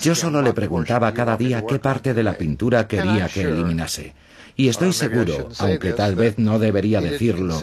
Yo 0.00 0.14
solo 0.14 0.42
le 0.42 0.52
preguntaba 0.52 1.12
cada 1.12 1.36
día 1.36 1.64
qué 1.66 1.78
parte 1.78 2.14
de 2.14 2.22
la 2.22 2.34
pintura 2.34 2.86
quería 2.86 3.28
que 3.28 3.42
eliminase. 3.42 4.14
Y 4.56 4.68
estoy 4.68 4.92
seguro, 4.92 5.48
aunque 5.58 5.92
tal 5.92 6.14
vez 6.16 6.38
no 6.38 6.58
debería 6.58 7.00
decirlo, 7.00 7.58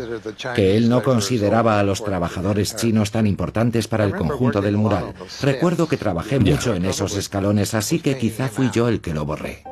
que 0.56 0.76
él 0.76 0.90
no 0.90 1.04
consideraba 1.04 1.80
a 1.80 1.84
los 1.84 2.04
trabajadores 2.04 2.76
chinos 2.76 3.12
tan 3.12 3.28
importantes 3.28 3.88
para 3.88 4.04
el 4.04 4.16
conjunto 4.16 4.62
del 4.62 4.78
mural. 4.78 5.14
Recuerdo 5.42 5.88
que 5.88 5.98
trabajé 5.98 6.40
mucho 6.40 6.74
en 6.74 6.86
esos 6.86 7.16
escalones, 7.16 7.74
así 7.74 8.00
que 8.00 8.18
quizá 8.18 8.48
fui 8.48 8.72
yo 8.72 8.88
el 8.88 9.02
que 9.02 9.14
lo 9.14 9.26
borré. 9.26 9.64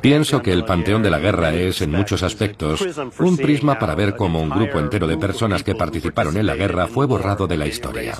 Pienso 0.00 0.42
que 0.42 0.52
el 0.52 0.64
Panteón 0.64 1.02
de 1.02 1.10
la 1.10 1.18
Guerra 1.18 1.52
es, 1.52 1.82
en 1.82 1.90
muchos 1.90 2.22
aspectos, 2.22 2.80
un 3.18 3.36
prisma 3.36 3.78
para 3.78 3.94
ver 3.94 4.16
cómo 4.16 4.40
un 4.40 4.50
grupo 4.50 4.78
entero 4.78 5.06
de 5.06 5.16
personas 5.16 5.62
que 5.62 5.74
participaron 5.74 6.36
en 6.36 6.46
la 6.46 6.54
guerra 6.54 6.86
fue 6.86 7.06
borrado 7.06 7.46
de 7.46 7.56
la 7.56 7.66
historia. 7.66 8.16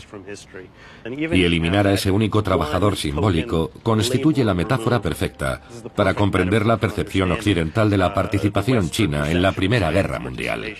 Y 1.04 1.44
eliminar 1.44 1.86
a 1.86 1.92
ese 1.92 2.10
único 2.10 2.42
trabajador 2.42 2.96
simbólico 2.96 3.70
constituye 3.82 4.44
la 4.44 4.54
metáfora 4.54 5.00
perfecta 5.00 5.62
para 5.94 6.14
comprender 6.14 6.66
la 6.66 6.78
percepción 6.78 7.32
occidental 7.32 7.90
de 7.90 7.98
la 7.98 8.12
participación 8.12 8.90
china 8.90 9.30
en 9.30 9.42
la 9.42 9.52
Primera 9.52 9.90
Guerra 9.90 10.18
Mundial. 10.18 10.74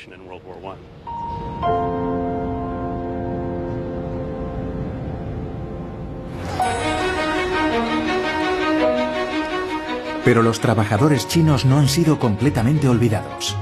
Pero 10.25 10.43
los 10.43 10.61
trabajadores 10.61 11.29
chinos 11.29 11.65
no 11.65 11.79
han 11.79 11.89
sido 11.89 12.19
completamente 12.19 12.89
olvidados. 12.89 13.57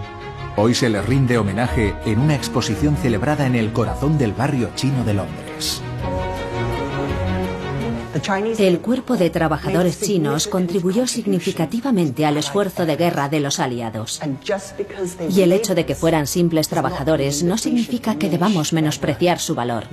Hoy 0.56 0.74
se 0.74 0.88
les 0.88 1.06
rinde 1.06 1.38
homenaje 1.38 1.94
en 2.04 2.18
una 2.18 2.34
exposición 2.34 2.96
celebrada 2.96 3.46
en 3.46 3.54
el 3.54 3.72
corazón 3.72 4.18
del 4.18 4.32
barrio 4.32 4.70
chino 4.74 5.04
de 5.04 5.14
Londres. 5.14 5.82
El 8.58 8.80
cuerpo 8.80 9.16
de 9.16 9.30
trabajadores 9.30 10.00
chinos 10.00 10.48
contribuyó 10.48 11.06
significativamente 11.06 12.26
al 12.26 12.36
esfuerzo 12.36 12.86
de 12.86 12.96
guerra 12.96 13.28
de 13.28 13.38
los 13.38 13.60
aliados. 13.60 14.20
Y 15.30 15.42
el 15.42 15.52
hecho 15.52 15.76
de 15.76 15.86
que 15.86 15.94
fueran 15.94 16.26
simples 16.26 16.68
trabajadores 16.68 17.44
no 17.44 17.56
significa 17.56 18.16
que 18.16 18.28
debamos 18.28 18.72
menospreciar 18.72 19.38
su 19.38 19.54
valor. 19.54 19.84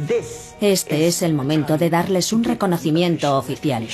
Este 0.60 1.08
es 1.08 1.22
el 1.22 1.34
momento 1.34 1.78
de 1.78 1.92
darles 1.92 2.34
un 2.34 2.44
reconocimiento 2.44 3.38
oficial. 3.38 3.88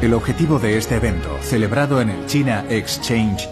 El 0.00 0.14
objetivo 0.14 0.58
de 0.58 0.78
este 0.78 0.96
evento, 0.96 1.28
celebrado 1.42 2.00
en 2.00 2.08
el 2.08 2.24
China 2.24 2.64
Exchange, 2.70 3.46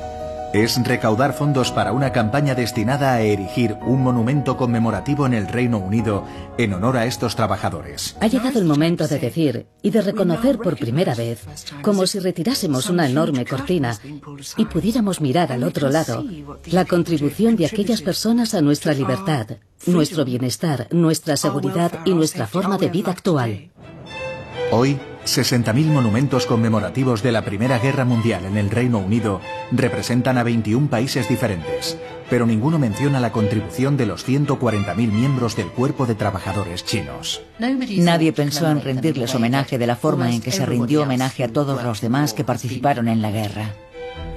es 0.55 0.83
recaudar 0.83 1.35
fondos 1.35 1.71
para 1.71 1.93
una 1.93 2.11
campaña 2.11 2.55
destinada 2.55 3.13
a 3.13 3.21
erigir 3.21 3.77
un 3.83 4.03
monumento 4.03 4.57
conmemorativo 4.57 5.27
en 5.27 5.35
el 5.35 5.47
Reino 5.47 5.77
Unido 5.77 6.25
en 6.57 6.73
honor 6.73 6.97
a 6.97 7.05
estos 7.05 7.37
trabajadores. 7.37 8.17
Ha 8.21 8.29
llegado 8.29 8.59
el 8.59 8.65
momento 8.65 9.07
de 9.07 9.19
decir 9.19 9.67
y 9.83 9.91
de 9.91 10.01
reconocer 10.01 10.57
por 10.57 10.79
primera 10.79 11.15
vez, 11.15 11.45
como 11.83 12.07
si 12.07 12.19
retirásemos 12.19 12.89
una 12.89 13.07
enorme 13.07 13.45
cortina 13.45 13.99
y 14.57 14.65
pudiéramos 14.65 15.21
mirar 15.21 15.53
al 15.53 15.65
otro 15.65 15.91
lado, 15.91 16.25
la 16.71 16.87
contribución 16.87 17.57
de 17.57 17.67
aquellas 17.67 18.01
personas 18.01 18.55
a 18.55 18.63
nuestra 18.63 18.95
libertad, 18.95 19.59
nuestro 19.85 20.25
bienestar, 20.25 20.89
nuestra 20.93 21.37
seguridad 21.37 21.93
y 22.07 22.15
nuestra 22.15 22.47
forma 22.47 22.79
de 22.79 22.89
vida 22.89 23.11
actual. 23.11 23.69
Hoy, 24.71 24.99
60.000 25.37 25.87
monumentos 25.87 26.47
conmemorativos 26.47 27.23
de 27.23 27.33
la 27.33 27.45
Primera 27.45 27.79
Guerra 27.79 28.05
Mundial 28.05 28.47
en 28.47 28.57
el 28.57 28.71
Reino 28.71 28.99
Unido 28.99 29.41
representan 29.71 30.39
a 30.39 30.43
21 30.43 30.89
países 30.89 31.29
diferentes, 31.29 31.99
pero 32.31 32.47
ninguno 32.47 32.79
menciona 32.79 33.21
la 33.21 33.33
contribución 33.33 33.97
de 33.97 34.07
los 34.07 34.27
140.000 34.27 34.97
miembros 34.97 35.57
del 35.57 35.69
cuerpo 35.69 36.07
de 36.07 36.15
trabajadores 36.15 36.85
chinos. 36.85 37.43
Nadie 37.59 38.33
pensó 38.33 38.71
en 38.71 38.81
rendirles 38.81 39.35
homenaje 39.35 39.77
de 39.77 39.87
la 39.87 39.97
forma 39.97 40.31
en 40.31 40.41
que 40.41 40.53
se 40.53 40.65
rindió 40.65 41.03
homenaje 41.03 41.45
a 41.45 41.49
todos 41.49 41.83
los 41.83 42.01
demás 42.01 42.33
que 42.33 42.45
participaron 42.45 43.09
en 43.09 43.21
la 43.21 43.31
guerra. 43.31 43.75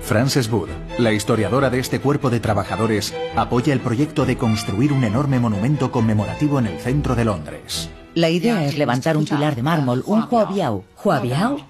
Frances 0.01 0.51
Wood, 0.51 0.69
la 0.97 1.13
historiadora 1.13 1.69
de 1.69 1.79
este 1.79 1.99
cuerpo 1.99 2.29
de 2.29 2.39
trabajadores, 2.39 3.13
apoya 3.35 3.71
el 3.71 3.79
proyecto 3.79 4.25
de 4.25 4.35
construir 4.35 4.91
un 4.91 5.03
enorme 5.03 5.39
monumento 5.39 5.91
conmemorativo 5.91 6.59
en 6.59 6.65
el 6.65 6.79
centro 6.79 7.15
de 7.15 7.25
Londres. 7.25 7.89
La 8.15 8.29
idea 8.29 8.65
es 8.65 8.77
levantar 8.77 9.17
un 9.17 9.25
pilar 9.25 9.55
de 9.55 9.63
mármol, 9.63 10.03
un 10.05 10.27
huabiao. 10.29 10.83
¿Huabiao? 11.03 11.65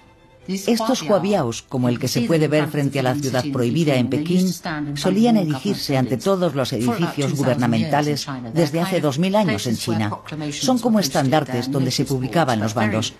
Estos 0.47 1.03
huabiaos, 1.03 1.61
como 1.61 1.87
el 1.87 1.99
que 1.99 2.07
se 2.07 2.21
puede 2.21 2.47
ver 2.47 2.67
frente 2.67 2.99
a 2.99 3.03
la 3.03 3.15
ciudad 3.15 3.45
prohibida 3.53 3.95
en 3.95 4.09
Pekín, 4.09 4.51
solían 4.95 5.37
erigirse 5.37 5.97
ante 5.97 6.17
todos 6.17 6.55
los 6.55 6.73
edificios 6.73 7.35
gubernamentales 7.35 8.27
desde 8.53 8.81
hace 8.81 9.01
dos 9.01 9.19
mil 9.19 9.35
años 9.35 9.67
en 9.67 9.77
China. 9.77 10.11
Son 10.51 10.79
como 10.79 10.99
estandartes 10.99 11.71
donde 11.71 11.91
se 11.91 12.05
publicaban 12.05 12.59
los 12.59 12.73
bandos. 12.73 13.13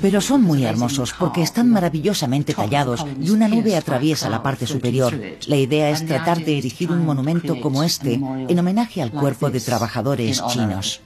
Pero 0.00 0.20
son 0.20 0.42
muy 0.42 0.64
hermosos 0.64 1.14
porque 1.18 1.42
están 1.42 1.70
maravillosamente 1.70 2.54
tallados 2.54 3.04
y 3.20 3.30
una 3.30 3.48
nube 3.48 3.76
atraviesa 3.76 4.28
la 4.28 4.42
parte 4.42 4.66
superior. 4.66 5.18
La 5.46 5.56
idea 5.56 5.90
es 5.90 6.04
tratar 6.06 6.44
de 6.44 6.58
erigir 6.58 6.90
un 6.90 7.04
monumento 7.04 7.60
como 7.60 7.82
este 7.82 8.14
en 8.14 8.58
homenaje 8.58 9.02
al 9.02 9.10
cuerpo 9.10 9.50
de 9.50 9.60
trabajadores 9.60 10.42
chinos. 10.48 11.00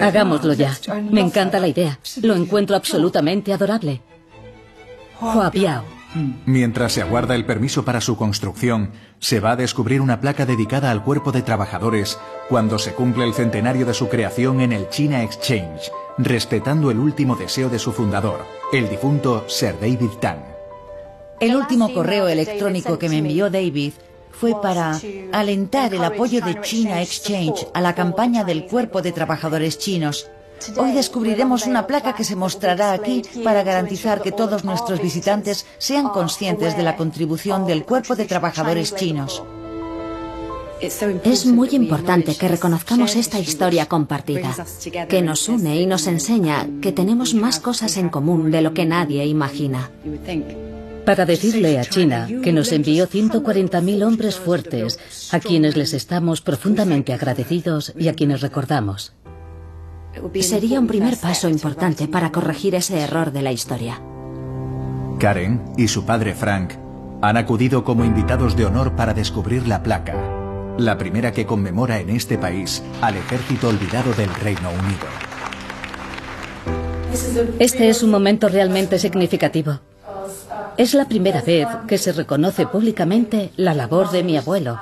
Hagámoslo 0.00 0.52
ya. 0.54 0.76
Me 1.10 1.20
encanta 1.20 1.60
la 1.60 1.68
idea. 1.68 1.98
Lo 2.22 2.34
encuentro 2.34 2.76
absolutamente 2.76 3.52
adorable. 3.52 4.00
Mientras 6.46 6.92
se 6.92 7.02
aguarda 7.02 7.34
el 7.34 7.44
permiso 7.44 7.84
para 7.84 8.00
su 8.00 8.16
construcción, 8.16 8.90
se 9.20 9.40
va 9.40 9.52
a 9.52 9.56
descubrir 9.56 10.00
una 10.00 10.20
placa 10.20 10.46
dedicada 10.46 10.90
al 10.90 11.02
cuerpo 11.02 11.32
de 11.32 11.42
trabajadores 11.42 12.18
cuando 12.48 12.78
se 12.78 12.94
cumple 12.94 13.24
el 13.24 13.34
centenario 13.34 13.86
de 13.86 13.94
su 13.94 14.08
creación 14.08 14.60
en 14.60 14.72
el 14.72 14.88
China 14.88 15.22
Exchange, 15.22 15.90
respetando 16.18 16.90
el 16.90 16.98
último 16.98 17.36
deseo 17.36 17.68
de 17.68 17.78
su 17.78 17.92
fundador, 17.92 18.44
el 18.72 18.88
difunto 18.88 19.44
Sir 19.48 19.74
David 19.80 20.18
Tang. 20.20 20.40
El 21.40 21.56
último 21.56 21.92
correo 21.92 22.28
electrónico 22.28 22.98
que 22.98 23.08
me 23.08 23.18
envió 23.18 23.50
David 23.50 23.92
fue 24.32 24.60
para 24.60 24.98
alentar 25.32 25.94
el 25.94 26.04
apoyo 26.04 26.40
de 26.44 26.60
China 26.60 27.02
Exchange 27.02 27.66
a 27.74 27.80
la 27.80 27.94
campaña 27.94 28.44
del 28.44 28.66
cuerpo 28.66 29.02
de 29.02 29.12
trabajadores 29.12 29.78
chinos 29.78 30.28
Hoy 30.76 30.92
descubriremos 30.92 31.66
una 31.66 31.86
placa 31.86 32.14
que 32.14 32.24
se 32.24 32.36
mostrará 32.36 32.92
aquí 32.92 33.22
para 33.44 33.62
garantizar 33.62 34.22
que 34.22 34.32
todos 34.32 34.64
nuestros 34.64 35.00
visitantes 35.00 35.66
sean 35.78 36.08
conscientes 36.08 36.76
de 36.76 36.82
la 36.82 36.96
contribución 36.96 37.66
del 37.66 37.84
cuerpo 37.84 38.16
de 38.16 38.26
trabajadores 38.26 38.94
chinos. 38.94 39.42
Es 40.80 41.46
muy 41.46 41.70
importante 41.70 42.36
que 42.36 42.46
reconozcamos 42.46 43.16
esta 43.16 43.40
historia 43.40 43.86
compartida, 43.86 44.54
que 45.08 45.22
nos 45.22 45.48
une 45.48 45.80
y 45.80 45.86
nos 45.86 46.06
enseña 46.06 46.68
que 46.80 46.92
tenemos 46.92 47.34
más 47.34 47.58
cosas 47.58 47.96
en 47.96 48.08
común 48.08 48.52
de 48.52 48.62
lo 48.62 48.74
que 48.74 48.86
nadie 48.86 49.26
imagina. 49.26 49.90
Para 51.04 51.24
decirle 51.24 51.78
a 51.78 51.84
China 51.84 52.28
que 52.44 52.52
nos 52.52 52.70
envió 52.70 53.08
140.000 53.08 54.06
hombres 54.06 54.36
fuertes, 54.36 54.98
a 55.32 55.40
quienes 55.40 55.76
les 55.76 55.94
estamos 55.94 56.42
profundamente 56.42 57.12
agradecidos 57.12 57.92
y 57.98 58.08
a 58.08 58.12
quienes 58.12 58.40
recordamos. 58.40 59.14
Sería 60.40 60.80
un 60.80 60.86
primer 60.86 61.16
paso 61.16 61.48
importante 61.48 62.08
para 62.08 62.32
corregir 62.32 62.74
ese 62.74 63.00
error 63.00 63.32
de 63.32 63.42
la 63.42 63.52
historia. 63.52 64.00
Karen 65.18 65.62
y 65.76 65.88
su 65.88 66.04
padre 66.04 66.34
Frank 66.34 66.74
han 67.20 67.36
acudido 67.36 67.84
como 67.84 68.04
invitados 68.04 68.56
de 68.56 68.66
honor 68.66 68.94
para 68.94 69.14
descubrir 69.14 69.66
la 69.66 69.82
placa, 69.82 70.14
la 70.78 70.96
primera 70.96 71.32
que 71.32 71.46
conmemora 71.46 71.98
en 71.98 72.10
este 72.10 72.38
país 72.38 72.82
al 73.00 73.16
ejército 73.16 73.68
olvidado 73.68 74.12
del 74.14 74.32
Reino 74.34 74.70
Unido. 74.70 75.28
Este 77.58 77.88
es 77.88 78.02
un 78.02 78.10
momento 78.10 78.48
realmente 78.48 78.98
significativo. 78.98 79.80
Es 80.76 80.94
la 80.94 81.06
primera 81.06 81.42
vez 81.42 81.66
que 81.88 81.98
se 81.98 82.12
reconoce 82.12 82.66
públicamente 82.66 83.50
la 83.56 83.74
labor 83.74 84.10
de 84.10 84.22
mi 84.22 84.36
abuelo 84.36 84.78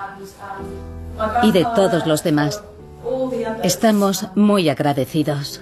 y 1.43 1.53
de 1.53 1.64
todos 1.74 2.07
los 2.07 2.22
demás. 2.22 2.62
Estamos 3.62 4.26
muy 4.34 4.68
agradecidos. 4.68 5.61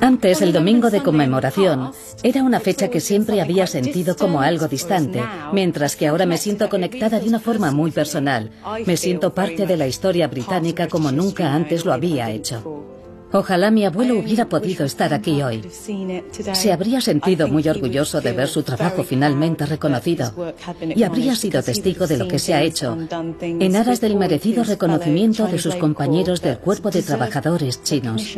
Antes, 0.00 0.42
el 0.42 0.52
domingo 0.52 0.90
de 0.90 1.00
conmemoración 1.00 1.92
era 2.24 2.42
una 2.42 2.58
fecha 2.58 2.88
que 2.88 2.98
siempre 2.98 3.40
había 3.40 3.68
sentido 3.68 4.16
como 4.16 4.40
algo 4.40 4.66
distante, 4.66 5.22
mientras 5.52 5.94
que 5.94 6.08
ahora 6.08 6.26
me 6.26 6.38
siento 6.38 6.68
conectada 6.68 7.20
de 7.20 7.28
una 7.28 7.38
forma 7.38 7.70
muy 7.70 7.92
personal. 7.92 8.50
Me 8.84 8.96
siento 8.96 9.32
parte 9.32 9.64
de 9.64 9.76
la 9.76 9.86
historia 9.86 10.26
británica 10.26 10.88
como 10.88 11.12
nunca 11.12 11.54
antes 11.54 11.84
lo 11.84 11.92
había 11.92 12.30
hecho. 12.30 12.91
Ojalá 13.32 13.70
mi 13.70 13.84
abuelo 13.84 14.18
hubiera 14.18 14.48
podido 14.48 14.84
estar 14.84 15.14
aquí 15.14 15.42
hoy. 15.42 15.62
Se 16.52 16.72
habría 16.72 17.00
sentido 17.00 17.48
muy 17.48 17.66
orgulloso 17.66 18.20
de 18.20 18.32
ver 18.32 18.48
su 18.48 18.62
trabajo 18.62 19.04
finalmente 19.04 19.64
reconocido 19.66 20.32
y 20.94 21.02
habría 21.02 21.34
sido 21.34 21.62
testigo 21.62 22.06
de 22.06 22.18
lo 22.18 22.28
que 22.28 22.38
se 22.38 22.54
ha 22.54 22.62
hecho 22.62 22.96
en 23.40 23.76
aras 23.76 24.00
del 24.00 24.16
merecido 24.16 24.64
reconocimiento 24.64 25.46
de 25.46 25.58
sus 25.58 25.76
compañeros 25.76 26.42
del 26.42 26.58
cuerpo 26.58 26.90
de 26.90 27.02
trabajadores 27.02 27.82
chinos. 27.82 28.36